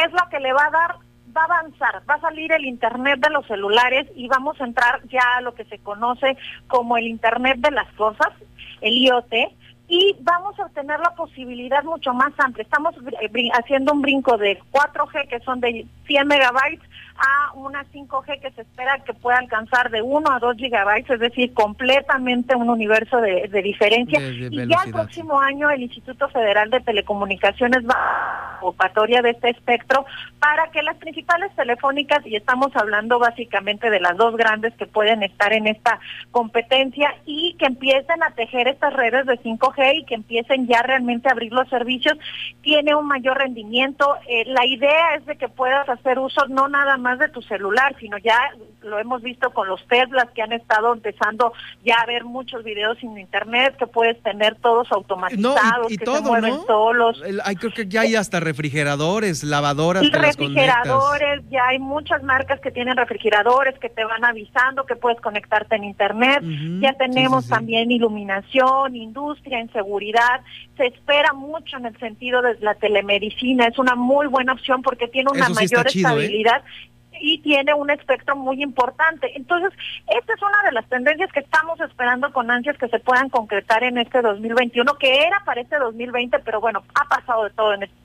es 0.06 0.12
la 0.12 0.28
que 0.30 0.38
le 0.40 0.52
va 0.52 0.66
a 0.66 0.70
dar, 0.70 0.96
va 1.37 1.43
a 1.43 1.59
avanzar, 1.59 2.03
va 2.09 2.14
a 2.14 2.20
salir 2.20 2.53
el 2.53 2.64
Internet 2.64 3.20
de 3.20 3.30
los 3.30 3.47
celulares 3.47 4.07
y 4.14 4.28
vamos 4.28 4.61
a 4.61 4.64
entrar 4.64 5.03
ya 5.09 5.37
a 5.37 5.41
lo 5.41 5.55
que 5.55 5.64
se 5.64 5.78
conoce 5.78 6.37
como 6.68 6.97
el 6.97 7.07
Internet 7.07 7.59
de 7.59 7.70
las 7.70 7.91
cosas, 7.95 8.28
el 8.80 8.97
IoT, 8.99 9.32
y 9.87 10.16
vamos 10.20 10.59
a 10.61 10.68
tener 10.70 10.99
la 11.01 11.14
posibilidad 11.14 11.85
mucho 11.85 12.14
más 12.14 12.32
amplia. 12.39 12.62
Estamos 12.62 12.95
haciendo 13.53 13.93
un 13.93 14.03
brinco 14.03 14.39
de 14.39 14.59
4G, 14.72 15.28
que 15.28 15.41
son 15.41 15.61
de 15.61 15.87
100 16.07 16.26
megabytes, 16.26 16.89
a 17.16 17.52
una 17.54 17.84
5G 17.84 18.40
que 18.40 18.50
se 18.52 18.62
espera 18.62 18.98
que 19.04 19.14
pueda 19.14 19.38
alcanzar 19.38 19.90
de 19.90 20.02
1 20.02 20.30
a 20.30 20.38
2 20.38 20.56
gigabytes, 20.56 21.10
es 21.10 21.20
decir, 21.20 21.52
completamente 21.54 22.56
un 22.56 22.68
universo 22.70 23.18
de, 23.20 23.48
de 23.48 23.62
diferencia. 23.62 24.18
De- 24.20 24.32
de 24.50 24.64
y 24.64 24.66
ya 24.68 24.78
el 24.84 24.92
próximo 24.92 25.40
año 25.40 25.70
el 25.70 25.82
Instituto 25.82 26.28
Federal 26.28 26.70
de 26.70 26.80
Telecomunicaciones 26.80 27.84
va 27.86 27.94
a 27.94 28.58
convocatoria 28.64 29.20
de 29.20 29.30
este 29.30 29.50
espectro 29.50 30.06
para 30.38 30.70
que 30.70 30.82
las 30.82 30.96
principales 30.96 31.54
telefónicas, 31.54 32.26
y 32.26 32.34
estamos 32.36 32.74
hablando 32.74 33.18
básicamente 33.18 33.90
de 33.90 34.00
las 34.00 34.16
dos 34.16 34.36
grandes 34.36 34.72
que 34.74 34.86
pueden 34.86 35.22
estar 35.22 35.52
en 35.52 35.66
esta 35.66 36.00
competencia, 36.30 37.14
y 37.26 37.54
que 37.58 37.66
empiecen 37.66 38.22
a 38.22 38.30
tejer 38.30 38.68
estas 38.68 38.92
redes 38.94 39.26
de 39.26 39.38
5G 39.40 40.00
y 40.00 40.04
que 40.04 40.14
empiecen 40.14 40.66
ya 40.66 40.82
realmente 40.82 41.28
a 41.28 41.32
abrir 41.32 41.52
los 41.52 41.68
servicios, 41.68 42.16
tiene 42.62 42.94
un 42.94 43.06
mayor 43.06 43.36
rendimiento. 43.38 44.16
Eh, 44.28 44.44
la 44.46 44.64
idea 44.66 45.14
es 45.16 45.26
de 45.26 45.36
que 45.36 45.48
puedas 45.48 45.86
hacer 45.88 46.18
uso 46.18 46.46
no 46.48 46.66
nada 46.68 46.96
más 46.96 47.03
de 47.18 47.28
tu 47.28 47.42
celular, 47.42 47.94
sino 48.00 48.18
ya 48.18 48.38
lo 48.82 48.98
hemos 48.98 49.22
visto 49.22 49.50
con 49.50 49.68
los 49.68 49.86
Teslas 49.86 50.28
que 50.34 50.42
han 50.42 50.52
estado 50.52 50.92
empezando 50.92 51.52
ya 51.84 51.96
a 51.96 52.07
ver 52.07 52.24
muchos 52.24 52.64
videos 52.64 52.96
en 53.02 53.18
internet, 53.18 53.76
que 53.78 53.86
puedes 53.86 54.20
tener 54.22 54.57
todos 54.57 54.88
No, 54.90 54.96
automatizados, 54.96 55.90
y, 55.90 55.94
y 55.94 55.98
que 55.98 56.05
todo, 56.05 56.16
se 56.16 56.22
mueven 56.22 56.55
¿no? 56.55 56.64
solos. 56.64 57.22
Creo 57.61 57.72
que 57.72 57.86
ya 57.86 58.00
hay 58.02 58.16
hasta 58.16 58.40
refrigeradores, 58.40 59.44
lavadoras 59.44 60.02
Y 60.02 60.11
que 60.11 60.18
las 60.18 60.36
conectas. 60.36 60.64
refrigeradores, 60.64 61.42
ya 61.50 61.68
hay 61.68 61.78
muchas 61.78 62.22
marcas 62.22 62.61
que 62.61 62.70
tienen 62.70 62.96
refrigeradores 62.96 63.78
que 63.78 63.88
te 63.88 64.05
van 64.05 64.24
avisando 64.24 64.84
que 64.86 64.96
puedes 64.96 65.20
conectarte 65.20 65.76
en 65.76 65.84
internet. 65.84 66.42
Ya 66.80 66.94
tenemos 66.94 67.48
también 67.48 67.90
iluminación, 67.90 68.96
industria, 68.96 69.61
en 69.61 69.70
seguridad. 69.72 70.40
Se 70.76 70.86
espera 70.86 71.32
mucho 71.32 71.76
en 71.76 71.86
el 71.86 71.98
sentido 71.98 72.42
de 72.42 72.57
la 72.61 72.74
telemedicina. 72.74 73.66
Es 73.66 73.78
una 73.78 73.94
muy 73.94 74.26
buena 74.26 74.52
opción 74.52 74.82
porque 74.82 75.09
tiene 75.09 75.30
una 75.30 75.48
mayor 75.48 75.86
chido, 75.86 76.20
¿eh? 76.20 76.30
Y 77.20 77.38
tiene 77.38 77.74
un 77.74 77.90
espectro 77.90 78.36
muy 78.36 78.62
importante. 78.62 79.30
Entonces, 79.36 79.72
esta 80.08 80.34
es 80.34 80.42
una 80.42 80.62
de 80.64 80.72
las 80.72 80.88
tendencias 80.88 81.32
que 81.32 81.40
estamos 81.40 81.80
esperando 81.80 82.32
con 82.32 82.50
ansias 82.50 82.76
que 82.76 82.88
se 82.88 82.98
puedan 82.98 83.30
concretar 83.30 83.84
en 83.84 83.98
este 83.98 84.20
2021, 84.20 84.94
que 84.94 85.26
era 85.26 85.40
para 85.44 85.60
este 85.60 85.78
2020, 85.78 86.38
pero 86.40 86.60
bueno, 86.60 86.82
ha 86.94 87.08
pasado 87.08 87.44
de 87.44 87.50
todo 87.50 87.74
en 87.74 87.84
este 87.84 88.04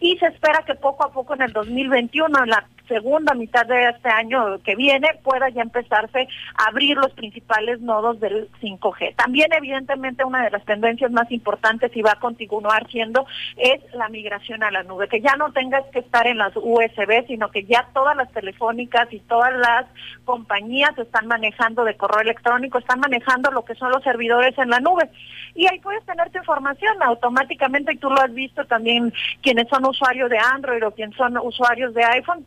y 0.00 0.16
se 0.18 0.26
espera 0.26 0.62
que 0.66 0.74
poco 0.74 1.04
a 1.04 1.12
poco 1.12 1.34
en 1.34 1.42
el 1.42 1.52
2021, 1.52 2.42
en 2.42 2.50
la 2.50 2.66
segunda 2.88 3.34
mitad 3.34 3.66
de 3.66 3.88
este 3.88 4.08
año 4.08 4.58
que 4.62 4.76
viene, 4.76 5.08
pueda 5.22 5.48
ya 5.48 5.62
empezarse 5.62 6.28
a 6.56 6.68
abrir 6.68 6.96
los 6.96 7.12
principales 7.12 7.80
nodos 7.80 8.20
del 8.20 8.48
5G. 8.60 9.16
También, 9.16 9.52
evidentemente, 9.52 10.24
una 10.24 10.44
de 10.44 10.50
las 10.50 10.64
tendencias 10.64 11.10
más 11.10 11.30
importantes 11.30 11.90
y 11.94 12.02
va 12.02 12.12
a 12.12 12.20
continuar 12.20 12.88
siendo 12.90 13.26
es 13.56 13.80
la 13.94 14.08
migración 14.08 14.62
a 14.62 14.70
la 14.70 14.82
nube, 14.82 15.08
que 15.08 15.20
ya 15.20 15.36
no 15.36 15.52
tengas 15.52 15.84
que 15.92 16.00
estar 16.00 16.26
en 16.26 16.38
las 16.38 16.52
USB, 16.56 17.26
sino 17.26 17.50
que 17.50 17.64
ya 17.64 17.88
todas 17.92 18.16
las 18.16 18.30
telefónicas 18.32 19.12
y 19.12 19.20
todas 19.20 19.54
las 19.54 19.86
compañías 20.24 20.96
están 20.98 21.26
manejando 21.26 21.84
de 21.84 21.96
correo 21.96 22.20
electrónico, 22.20 22.78
están 22.78 23.00
manejando 23.00 23.50
lo 23.50 23.64
que 23.64 23.74
son 23.74 23.90
los 23.90 24.02
servidores 24.02 24.56
en 24.58 24.70
la 24.70 24.80
nube. 24.80 25.10
Y 25.54 25.66
ahí 25.66 25.78
puedes 25.80 26.04
tener 26.04 26.30
tu 26.30 26.38
información 26.38 26.96
automáticamente, 27.02 27.92
y 27.92 27.96
tú 27.96 28.10
lo 28.10 28.20
has 28.20 28.32
visto 28.34 28.64
también, 28.64 29.12
quienes 29.42 29.68
son 29.68 29.84
usuarios 29.86 30.28
de 30.30 30.38
Android 30.38 30.84
o 30.84 30.90
quienes 30.90 31.16
son 31.16 31.38
usuarios 31.38 31.94
de 31.94 32.04
iPhone, 32.04 32.44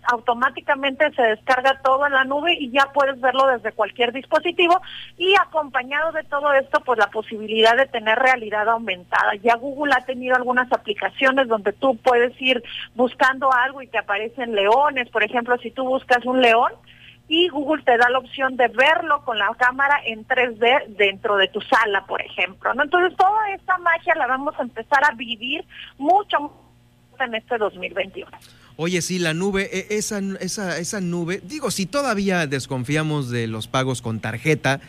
se 1.15 1.21
descarga 1.21 1.79
todo 1.83 2.05
en 2.05 2.13
la 2.13 2.23
nube 2.23 2.53
y 2.59 2.69
ya 2.71 2.91
puedes 2.93 3.19
verlo 3.21 3.47
desde 3.47 3.71
cualquier 3.71 4.11
dispositivo 4.11 4.79
y 5.17 5.33
acompañado 5.35 6.11
de 6.11 6.23
todo 6.23 6.53
esto, 6.53 6.79
pues 6.81 6.99
la 6.99 7.07
posibilidad 7.07 7.75
de 7.75 7.87
tener 7.87 8.17
realidad 8.17 8.67
aumentada. 8.69 9.35
Ya 9.35 9.55
Google 9.55 9.93
ha 9.95 10.05
tenido 10.05 10.35
algunas 10.35 10.71
aplicaciones 10.71 11.47
donde 11.47 11.73
tú 11.73 11.97
puedes 11.97 12.39
ir 12.41 12.63
buscando 12.95 13.51
algo 13.51 13.81
y 13.81 13.87
te 13.87 13.97
aparecen 13.97 14.53
leones, 14.53 15.09
por 15.09 15.23
ejemplo, 15.23 15.57
si 15.59 15.71
tú 15.71 15.85
buscas 15.85 16.25
un 16.25 16.41
león, 16.41 16.71
y 17.29 17.49
Google 17.49 17.83
te 17.83 17.97
da 17.97 18.09
la 18.09 18.19
opción 18.19 18.55
de 18.55 18.69
verlo 18.69 19.21
con 19.25 19.37
la 19.37 19.53
cámara 19.57 19.99
en 20.05 20.25
3D 20.25 20.95
dentro 20.95 21.35
de 21.35 21.49
tu 21.49 21.59
sala, 21.61 22.05
por 22.05 22.21
ejemplo. 22.21 22.73
¿no? 22.73 22.83
Entonces, 22.83 23.17
toda 23.17 23.51
esta 23.51 23.77
magia 23.79 24.15
la 24.15 24.27
vamos 24.27 24.55
a 24.57 24.61
empezar 24.61 25.03
a 25.03 25.13
vivir 25.13 25.65
mucho 25.97 26.37
en 27.19 27.35
este 27.35 27.57
2021. 27.57 28.31
Oye, 28.77 29.01
sí, 29.01 29.17
la 29.19 29.33
nube, 29.33 29.69
e- 29.73 29.97
esa, 29.97 30.21
esa, 30.39 30.77
esa 30.77 31.01
nube, 31.01 31.41
digo, 31.47 31.71
si 31.71 31.85
todavía 31.87 32.45
desconfiamos 32.45 33.29
de 33.29 33.47
los 33.47 33.67
pagos 33.67 34.01
con 34.03 34.19
tarjeta 34.19 34.79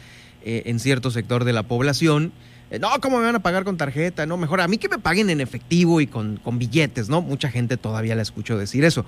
eh, 0.45 0.63
en 0.67 0.79
cierto 0.79 1.11
sector 1.11 1.45
de 1.45 1.55
la 1.55 1.63
población, 1.63 2.33
eh, 2.71 2.79
no, 2.79 2.91
¿cómo 3.01 3.19
me 3.19 3.25
van 3.25 3.37
a 3.37 3.43
pagar 3.43 3.65
con 3.65 3.79
tarjeta? 3.79 4.27
No, 4.27 4.37
mejor 4.37 4.61
a 4.61 4.69
mí 4.69 4.77
que 4.77 4.91
me 4.91 4.99
paguen 4.99 5.31
en 5.31 5.41
efectivo 5.41 6.03
y 6.03 6.07
con, 6.07 6.37
con 6.37 6.59
billetes, 6.59 7.09
¿no? 7.09 7.23
Mucha 7.23 7.51
gente 7.51 7.79
todavía 7.79 8.15
la 8.15 8.21
escucho 8.23 8.59
decir 8.59 8.85
eso. 8.85 9.07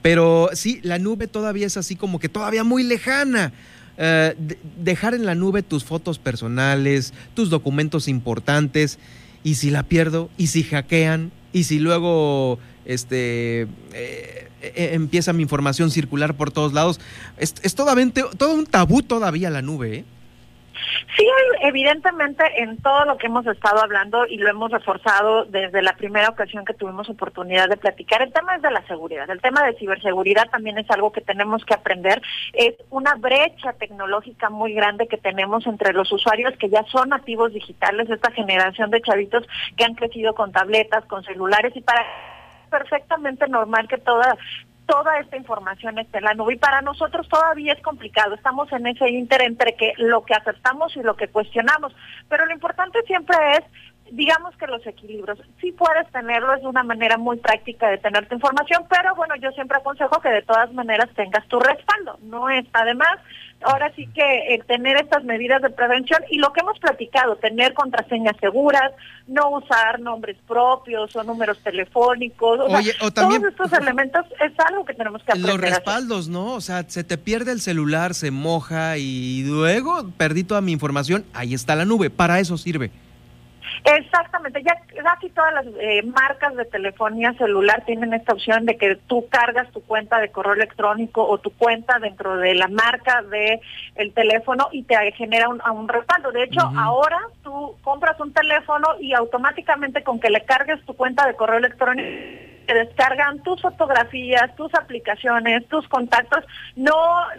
Pero 0.00 0.48
sí, 0.52 0.78
la 0.84 0.98
nube 1.00 1.26
todavía 1.26 1.66
es 1.66 1.76
así 1.76 1.96
como 1.96 2.20
que 2.20 2.28
todavía 2.28 2.62
muy 2.62 2.84
lejana. 2.84 3.52
Eh, 3.98 4.34
de- 4.38 4.58
dejar 4.80 5.14
en 5.14 5.26
la 5.26 5.34
nube 5.34 5.64
tus 5.64 5.82
fotos 5.82 6.20
personales, 6.20 7.12
tus 7.34 7.50
documentos 7.50 8.06
importantes, 8.06 9.00
y 9.42 9.56
si 9.56 9.70
la 9.70 9.82
pierdo, 9.82 10.30
y 10.38 10.46
si 10.46 10.62
hackean, 10.62 11.32
y 11.52 11.64
si 11.64 11.80
luego 11.80 12.60
este 12.92 13.62
eh, 13.94 14.48
eh, 14.62 14.90
empieza 14.92 15.32
mi 15.32 15.42
información 15.42 15.90
circular 15.90 16.34
por 16.34 16.50
todos 16.50 16.72
lados, 16.72 17.00
es, 17.38 17.54
es 17.62 17.74
todavía- 17.74 18.10
todo 18.36 18.54
un 18.54 18.66
tabú 18.66 19.02
todavía 19.02 19.50
la 19.50 19.62
nube, 19.62 19.98
¿eh? 19.98 20.04
Sí, 21.16 21.26
evidentemente 21.62 22.42
en 22.56 22.78
todo 22.78 23.04
lo 23.04 23.18
que 23.18 23.26
hemos 23.26 23.46
estado 23.46 23.82
hablando 23.82 24.26
y 24.26 24.38
lo 24.38 24.48
hemos 24.48 24.70
reforzado 24.70 25.44
desde 25.44 25.82
la 25.82 25.94
primera 25.94 26.30
ocasión 26.30 26.64
que 26.64 26.72
tuvimos 26.72 27.08
oportunidad 27.10 27.68
de 27.68 27.76
platicar, 27.76 28.22
el 28.22 28.32
tema 28.32 28.56
es 28.56 28.62
de 28.62 28.70
la 28.70 28.86
seguridad. 28.86 29.28
El 29.28 29.40
tema 29.42 29.62
de 29.64 29.74
ciberseguridad 29.74 30.48
también 30.50 30.78
es 30.78 30.90
algo 30.90 31.12
que 31.12 31.20
tenemos 31.20 31.64
que 31.66 31.74
aprender. 31.74 32.22
Es 32.54 32.74
una 32.88 33.14
brecha 33.16 33.74
tecnológica 33.74 34.48
muy 34.48 34.72
grande 34.72 35.06
que 35.06 35.18
tenemos 35.18 35.66
entre 35.66 35.92
los 35.92 36.10
usuarios 36.12 36.56
que 36.58 36.70
ya 36.70 36.84
son 36.90 37.10
nativos 37.10 37.52
digitales, 37.52 38.08
esta 38.08 38.30
generación 38.30 38.90
de 38.90 39.02
chavitos 39.02 39.44
que 39.76 39.84
han 39.84 39.94
crecido 39.94 40.34
con 40.34 40.50
tabletas, 40.52 41.04
con 41.04 41.22
celulares 41.24 41.72
y 41.76 41.82
para 41.82 42.06
perfectamente 42.70 43.48
normal 43.48 43.88
que 43.88 43.98
toda 43.98 44.36
toda 44.86 45.18
esta 45.20 45.36
información 45.36 45.98
esté 46.00 46.18
en 46.18 46.24
la 46.24 46.34
nube 46.34 46.54
y 46.54 46.58
para 46.58 46.82
nosotros 46.82 47.28
todavía 47.28 47.74
es 47.74 47.80
complicado. 47.80 48.34
Estamos 48.34 48.72
en 48.72 48.88
ese 48.88 49.08
inter 49.08 49.42
entre 49.42 49.76
que 49.76 49.92
lo 49.98 50.24
que 50.24 50.34
aceptamos 50.34 50.96
y 50.96 51.02
lo 51.02 51.14
que 51.14 51.28
cuestionamos, 51.28 51.94
pero 52.28 52.44
lo 52.44 52.52
importante 52.52 53.00
siempre 53.02 53.36
es 53.52 53.64
digamos 54.10 54.56
que 54.56 54.66
los 54.66 54.84
equilibrios, 54.86 55.38
sí 55.60 55.72
puedes 55.72 56.10
tenerlo, 56.10 56.54
es 56.54 56.64
una 56.64 56.82
manera 56.82 57.16
muy 57.16 57.36
práctica 57.38 57.88
de 57.88 57.98
tener 57.98 58.26
tu 58.26 58.34
información, 58.34 58.84
pero 58.88 59.14
bueno, 59.14 59.36
yo 59.36 59.50
siempre 59.52 59.78
aconsejo 59.78 60.20
que 60.20 60.30
de 60.30 60.42
todas 60.42 60.72
maneras 60.72 61.08
tengas 61.14 61.46
tu 61.46 61.60
respaldo, 61.60 62.18
no 62.22 62.50
está 62.50 62.84
de 62.84 62.94
más. 62.94 63.18
Ahora 63.62 63.92
sí 63.94 64.06
que 64.14 64.54
el 64.54 64.64
tener 64.64 64.96
estas 64.96 65.22
medidas 65.24 65.60
de 65.60 65.70
prevención 65.70 66.20
y 66.30 66.38
lo 66.38 66.52
que 66.52 66.60
hemos 66.60 66.78
platicado, 66.78 67.36
tener 67.36 67.74
contraseñas 67.74 68.36
seguras, 68.40 68.92
no 69.26 69.50
usar 69.50 70.00
nombres 70.00 70.36
propios 70.48 71.14
o 71.14 71.22
números 71.24 71.58
telefónicos, 71.62 72.58
o, 72.60 72.64
Oye, 72.64 72.92
sea, 72.92 73.06
o 73.06 73.10
también- 73.10 73.42
todos 73.42 73.52
estos 73.52 73.72
elementos 73.80 74.24
es 74.44 74.52
algo 74.66 74.84
que 74.84 74.94
tenemos 74.94 75.22
que 75.22 75.32
aprender. 75.32 75.52
Los 75.52 75.60
respaldos, 75.60 76.28
¿no? 76.28 76.54
O 76.54 76.60
sea, 76.60 76.84
se 76.88 77.04
te 77.04 77.18
pierde 77.18 77.52
el 77.52 77.60
celular, 77.60 78.14
se 78.14 78.30
moja 78.30 78.96
y 78.98 79.42
luego 79.44 80.08
perdí 80.16 80.42
toda 80.44 80.60
mi 80.60 80.72
información, 80.72 81.24
ahí 81.34 81.52
está 81.54 81.76
la 81.76 81.84
nube, 81.84 82.10
para 82.10 82.40
eso 82.40 82.56
sirve. 82.56 82.90
Exactamente, 83.84 84.62
ya 84.62 84.74
casi 85.02 85.30
todas 85.30 85.54
las 85.54 85.66
eh, 85.80 86.02
marcas 86.02 86.54
de 86.54 86.64
telefonía 86.66 87.32
celular 87.34 87.82
tienen 87.86 88.12
esta 88.12 88.34
opción 88.34 88.66
de 88.66 88.76
que 88.76 88.96
tú 89.06 89.26
cargas 89.30 89.70
tu 89.72 89.82
cuenta 89.82 90.18
de 90.18 90.30
correo 90.30 90.52
electrónico 90.52 91.26
o 91.26 91.38
tu 91.38 91.50
cuenta 91.50 91.98
dentro 91.98 92.36
de 92.36 92.54
la 92.54 92.68
marca 92.68 93.22
de 93.22 93.60
el 93.94 94.12
teléfono 94.12 94.68
y 94.72 94.82
te 94.82 94.96
genera 95.12 95.48
un, 95.48 95.60
un 95.62 95.88
respaldo. 95.88 96.30
De 96.30 96.44
hecho, 96.44 96.60
ahora 96.76 97.18
tú 97.42 97.76
compras 97.82 98.20
un 98.20 98.32
teléfono 98.32 98.88
y 99.00 99.14
automáticamente 99.14 100.02
con 100.02 100.20
que 100.20 100.30
le 100.30 100.44
cargues 100.44 100.84
tu 100.84 100.94
cuenta 100.94 101.26
de 101.26 101.34
correo 101.34 101.58
electrónico 101.58 102.49
descargan 102.74 103.42
tus 103.42 103.60
fotografías, 103.62 104.54
tus 104.56 104.74
aplicaciones, 104.74 105.66
tus 105.68 105.86
contactos. 105.88 106.44
No 106.76 106.94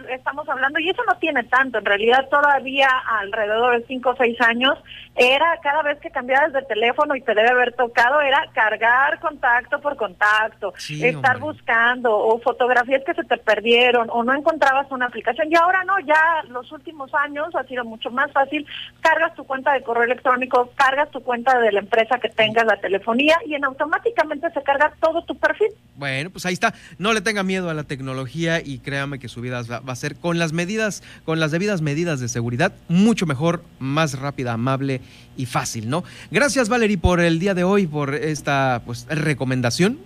estamos 0.10 0.48
hablando, 0.50 0.80
y 0.80 0.90
eso 0.90 1.02
no 1.08 1.18
tiene 1.18 1.44
tanto, 1.44 1.80
en 1.80 1.86
realidad 1.86 2.28
todavía 2.30 2.90
alrededor 3.20 3.80
de 3.80 3.88
5 3.88 4.10
o 4.10 4.16
6 4.16 4.42
años, 4.42 4.78
era 5.16 5.58
cada 5.62 5.82
vez 5.84 6.00
que 6.00 6.10
cambiabas 6.10 6.54
de 6.54 6.62
teléfono 6.64 7.16
y 7.16 7.22
te 7.22 7.36
debe 7.36 7.50
haber 7.50 7.74
tocado, 7.74 8.22
era 8.22 8.46
cargar 8.54 9.20
contacto 9.20 9.80
por 9.82 9.98
contacto, 9.98 10.74
estar 10.78 11.40
buscando 11.40 12.18
o 12.18 12.40
fotografías 12.40 13.04
que 13.06 13.14
se 13.14 13.24
te 13.24 13.38
perdieron 13.38 14.10
o 14.10 14.24
no 14.24 14.34
encontrabas 14.34 14.90
una 14.92 15.08
aplicación. 15.08 15.52
Y 15.52 15.56
ahora 15.56 15.84
no, 15.84 16.00
ya 16.00 16.44
los 16.48 16.72
últimos 16.72 17.14
años 17.14 17.54
ha 17.56 17.64
sido 17.64 17.84
mucho 17.84 18.10
más 18.10 18.32
fácil, 18.32 18.66
cargas 19.02 19.36
tu 19.36 19.44
cuenta 19.46 19.74
de 19.74 19.84
correo 19.84 20.04
electrónico, 20.04 20.72
cargas 20.76 21.10
tu 21.12 21.22
cuenta 21.22 21.60
de 21.60 21.72
la 21.72 21.80
empresa 21.80 22.20
que 22.20 22.30
tengas 22.30 22.66
la 22.66 22.78
telefonía 22.78 23.38
y 23.46 23.56
en 23.56 23.66
automáticamente 23.66 24.50
se 24.52 24.64
carga 24.64 24.94
todo 25.02 25.21
tu 25.26 25.38
perfil. 25.38 25.70
Bueno, 25.96 26.30
pues 26.30 26.46
ahí 26.46 26.54
está. 26.54 26.74
No 26.98 27.14
le 27.14 27.22
tenga 27.22 27.44
miedo 27.44 27.70
a 27.70 27.74
la 27.74 27.84
tecnología 27.84 28.62
y 28.64 28.80
créame 28.80 29.20
que 29.20 29.28
su 29.28 29.42
vida 29.42 29.62
va, 29.62 29.82
a 29.86 29.96
ser 29.96 30.16
con 30.16 30.40
las 30.40 30.54
medidas, 30.54 31.04
con 31.26 31.40
las 31.40 31.52
debidas 31.52 31.82
medidas 31.82 32.20
de 32.20 32.28
seguridad, 32.28 32.74
mucho 32.88 33.26
mejor, 33.26 33.64
más 33.80 34.20
rápida, 34.20 34.54
amable 34.54 35.02
y 35.38 35.46
fácil, 35.46 35.90
¿no? 35.90 36.04
Gracias, 36.32 36.70
Valerie, 36.70 36.98
por 36.98 37.20
el 37.20 37.40
día 37.40 37.54
de 37.54 37.64
hoy, 37.64 37.88
por 37.88 38.16
esta 38.16 38.82
pues, 38.86 39.06
recomendación 39.10 40.00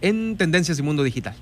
en 0.00 0.36
Tendencias 0.36 0.78
y 0.78 0.82
Mundo 0.82 1.02
Digital. 1.02 1.34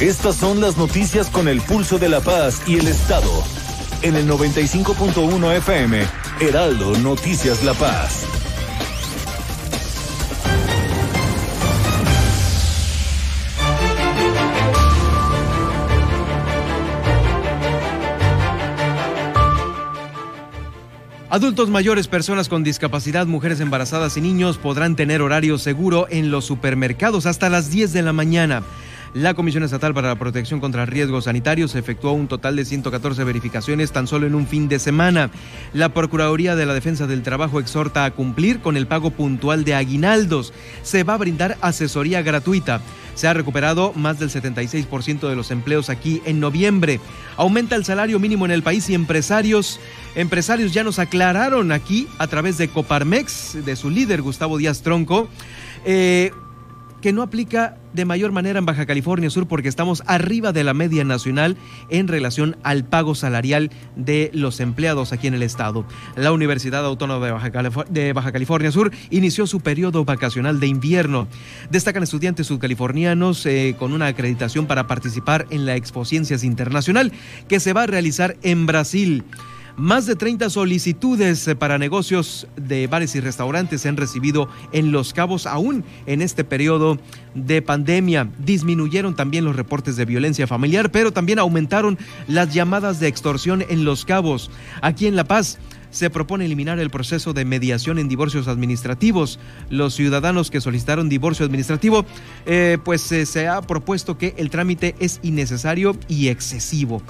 Estas 0.00 0.36
son 0.36 0.62
las 0.62 0.78
noticias 0.78 1.28
con 1.28 1.46
el 1.46 1.60
pulso 1.60 1.98
de 1.98 2.08
la 2.08 2.22
paz 2.22 2.62
y 2.66 2.78
el 2.78 2.88
Estado. 2.88 3.30
En 4.00 4.16
el 4.16 4.26
95.1 4.26 5.56
FM, 5.58 6.00
Heraldo 6.40 6.96
Noticias 7.00 7.62
La 7.64 7.74
Paz. 7.74 8.24
Adultos 21.28 21.68
mayores, 21.68 22.08
personas 22.08 22.48
con 22.48 22.64
discapacidad, 22.64 23.26
mujeres 23.26 23.60
embarazadas 23.60 24.16
y 24.16 24.22
niños 24.22 24.56
podrán 24.56 24.96
tener 24.96 25.20
horario 25.20 25.58
seguro 25.58 26.06
en 26.08 26.30
los 26.30 26.46
supermercados 26.46 27.26
hasta 27.26 27.50
las 27.50 27.70
10 27.70 27.92
de 27.92 28.00
la 28.00 28.14
mañana. 28.14 28.62
La 29.12 29.34
Comisión 29.34 29.64
Estatal 29.64 29.92
para 29.92 30.06
la 30.06 30.18
Protección 30.18 30.60
contra 30.60 30.86
Riesgos 30.86 31.24
Sanitarios 31.24 31.74
efectuó 31.74 32.12
un 32.12 32.28
total 32.28 32.54
de 32.54 32.64
114 32.64 33.24
verificaciones 33.24 33.90
tan 33.90 34.06
solo 34.06 34.28
en 34.28 34.36
un 34.36 34.46
fin 34.46 34.68
de 34.68 34.78
semana. 34.78 35.32
La 35.72 35.88
Procuraduría 35.88 36.54
de 36.54 36.64
la 36.64 36.74
Defensa 36.74 37.08
del 37.08 37.22
Trabajo 37.24 37.58
exhorta 37.58 38.04
a 38.04 38.12
cumplir 38.12 38.60
con 38.60 38.76
el 38.76 38.86
pago 38.86 39.10
puntual 39.10 39.64
de 39.64 39.74
aguinaldos. 39.74 40.52
Se 40.84 41.02
va 41.02 41.14
a 41.14 41.18
brindar 41.18 41.58
asesoría 41.60 42.22
gratuita. 42.22 42.80
Se 43.16 43.26
ha 43.26 43.34
recuperado 43.34 43.92
más 43.96 44.20
del 44.20 44.30
76% 44.30 45.28
de 45.28 45.34
los 45.34 45.50
empleos 45.50 45.90
aquí 45.90 46.22
en 46.24 46.38
noviembre. 46.38 47.00
Aumenta 47.36 47.74
el 47.74 47.84
salario 47.84 48.20
mínimo 48.20 48.44
en 48.44 48.52
el 48.52 48.62
país 48.62 48.88
y 48.90 48.94
empresarios, 48.94 49.80
empresarios 50.14 50.72
ya 50.72 50.84
nos 50.84 51.00
aclararon 51.00 51.72
aquí 51.72 52.06
a 52.18 52.28
través 52.28 52.58
de 52.58 52.68
Coparmex, 52.68 53.64
de 53.64 53.74
su 53.74 53.90
líder 53.90 54.22
Gustavo 54.22 54.56
Díaz 54.56 54.82
Tronco. 54.82 55.28
Eh, 55.84 56.30
que 57.00 57.12
no 57.12 57.22
aplica 57.22 57.76
de 57.92 58.04
mayor 58.04 58.32
manera 58.32 58.58
en 58.58 58.66
Baja 58.66 58.86
California 58.86 59.30
Sur 59.30 59.48
porque 59.48 59.68
estamos 59.68 60.02
arriba 60.06 60.52
de 60.52 60.64
la 60.64 60.74
media 60.74 61.04
nacional 61.04 61.56
en 61.88 62.08
relación 62.08 62.56
al 62.62 62.84
pago 62.84 63.14
salarial 63.14 63.70
de 63.96 64.30
los 64.32 64.60
empleados 64.60 65.12
aquí 65.12 65.26
en 65.26 65.34
el 65.34 65.42
estado. 65.42 65.84
La 66.16 66.32
Universidad 66.32 66.84
Autónoma 66.84 67.26
de 67.26 68.12
Baja, 68.12 68.32
California 68.32 68.70
Sur 68.70 68.92
inició 69.10 69.46
su 69.46 69.60
periodo 69.60 70.04
vacacional 70.04 70.60
de 70.60 70.66
invierno. 70.66 71.26
Destacan 71.70 72.02
estudiantes 72.02 72.46
sudcalifornianos 72.46 73.44
eh, 73.46 73.74
con 73.78 73.92
una 73.92 74.06
acreditación 74.06 74.66
para 74.66 74.86
participar 74.86 75.46
en 75.50 75.66
la 75.66 75.76
Expociencias 75.76 76.44
Internacional 76.44 77.12
que 77.48 77.60
se 77.60 77.72
va 77.72 77.84
a 77.84 77.86
realizar 77.86 78.36
en 78.42 78.66
Brasil. 78.66 79.24
Más 79.76 80.06
de 80.06 80.16
30 80.16 80.50
solicitudes 80.50 81.46
eh, 81.48 81.56
para 81.56 81.78
negocios 81.78 82.46
de 82.56 82.86
bares 82.86 83.14
y 83.14 83.20
restaurantes 83.20 83.82
se 83.82 83.88
han 83.88 83.96
recibido 83.96 84.48
en 84.72 84.92
Los 84.92 85.12
Cabos 85.12 85.46
aún 85.46 85.84
en 86.06 86.22
este 86.22 86.44
periodo 86.44 86.98
de 87.34 87.62
pandemia. 87.62 88.28
Disminuyeron 88.38 89.14
también 89.14 89.44
los 89.44 89.56
reportes 89.56 89.96
de 89.96 90.04
violencia 90.04 90.46
familiar, 90.46 90.90
pero 90.90 91.12
también 91.12 91.38
aumentaron 91.38 91.98
las 92.28 92.52
llamadas 92.52 93.00
de 93.00 93.08
extorsión 93.08 93.64
en 93.68 93.84
Los 93.84 94.04
Cabos. 94.04 94.50
Aquí 94.82 95.06
en 95.06 95.16
La 95.16 95.24
Paz 95.24 95.58
se 95.90 96.10
propone 96.10 96.44
eliminar 96.44 96.78
el 96.78 96.90
proceso 96.90 97.32
de 97.32 97.44
mediación 97.44 97.98
en 97.98 98.08
divorcios 98.08 98.48
administrativos. 98.48 99.38
Los 99.68 99.94
ciudadanos 99.94 100.50
que 100.50 100.60
solicitaron 100.60 101.08
divorcio 101.08 101.44
administrativo, 101.44 102.04
eh, 102.46 102.78
pues 102.84 103.10
eh, 103.12 103.26
se 103.26 103.48
ha 103.48 103.60
propuesto 103.62 104.16
que 104.16 104.34
el 104.36 104.50
trámite 104.50 104.94
es 105.00 105.20
innecesario 105.22 105.96
y 106.08 106.28
excesivo. 106.28 107.02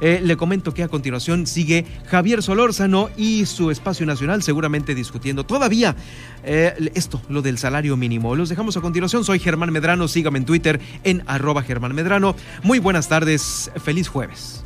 Eh, 0.00 0.20
le 0.22 0.36
comento 0.36 0.74
que 0.74 0.82
a 0.82 0.88
continuación 0.88 1.46
sigue 1.46 1.84
Javier 2.06 2.42
Solórzano 2.42 3.10
y 3.16 3.46
su 3.46 3.70
espacio 3.70 4.06
nacional 4.06 4.42
seguramente 4.42 4.94
discutiendo 4.94 5.44
todavía 5.44 5.96
eh, 6.44 6.90
esto, 6.94 7.20
lo 7.28 7.42
del 7.42 7.58
salario 7.58 7.96
mínimo. 7.96 8.34
Los 8.34 8.48
dejamos 8.48 8.76
a 8.76 8.80
continuación. 8.80 9.24
Soy 9.24 9.38
Germán 9.38 9.72
Medrano. 9.72 10.08
Sígame 10.08 10.38
en 10.38 10.44
Twitter 10.44 10.80
en 11.04 11.22
arroba 11.26 11.62
Germán 11.62 11.94
Medrano. 11.94 12.36
Muy 12.62 12.78
buenas 12.78 13.08
tardes. 13.08 13.70
Feliz 13.82 14.08
jueves. 14.08 14.65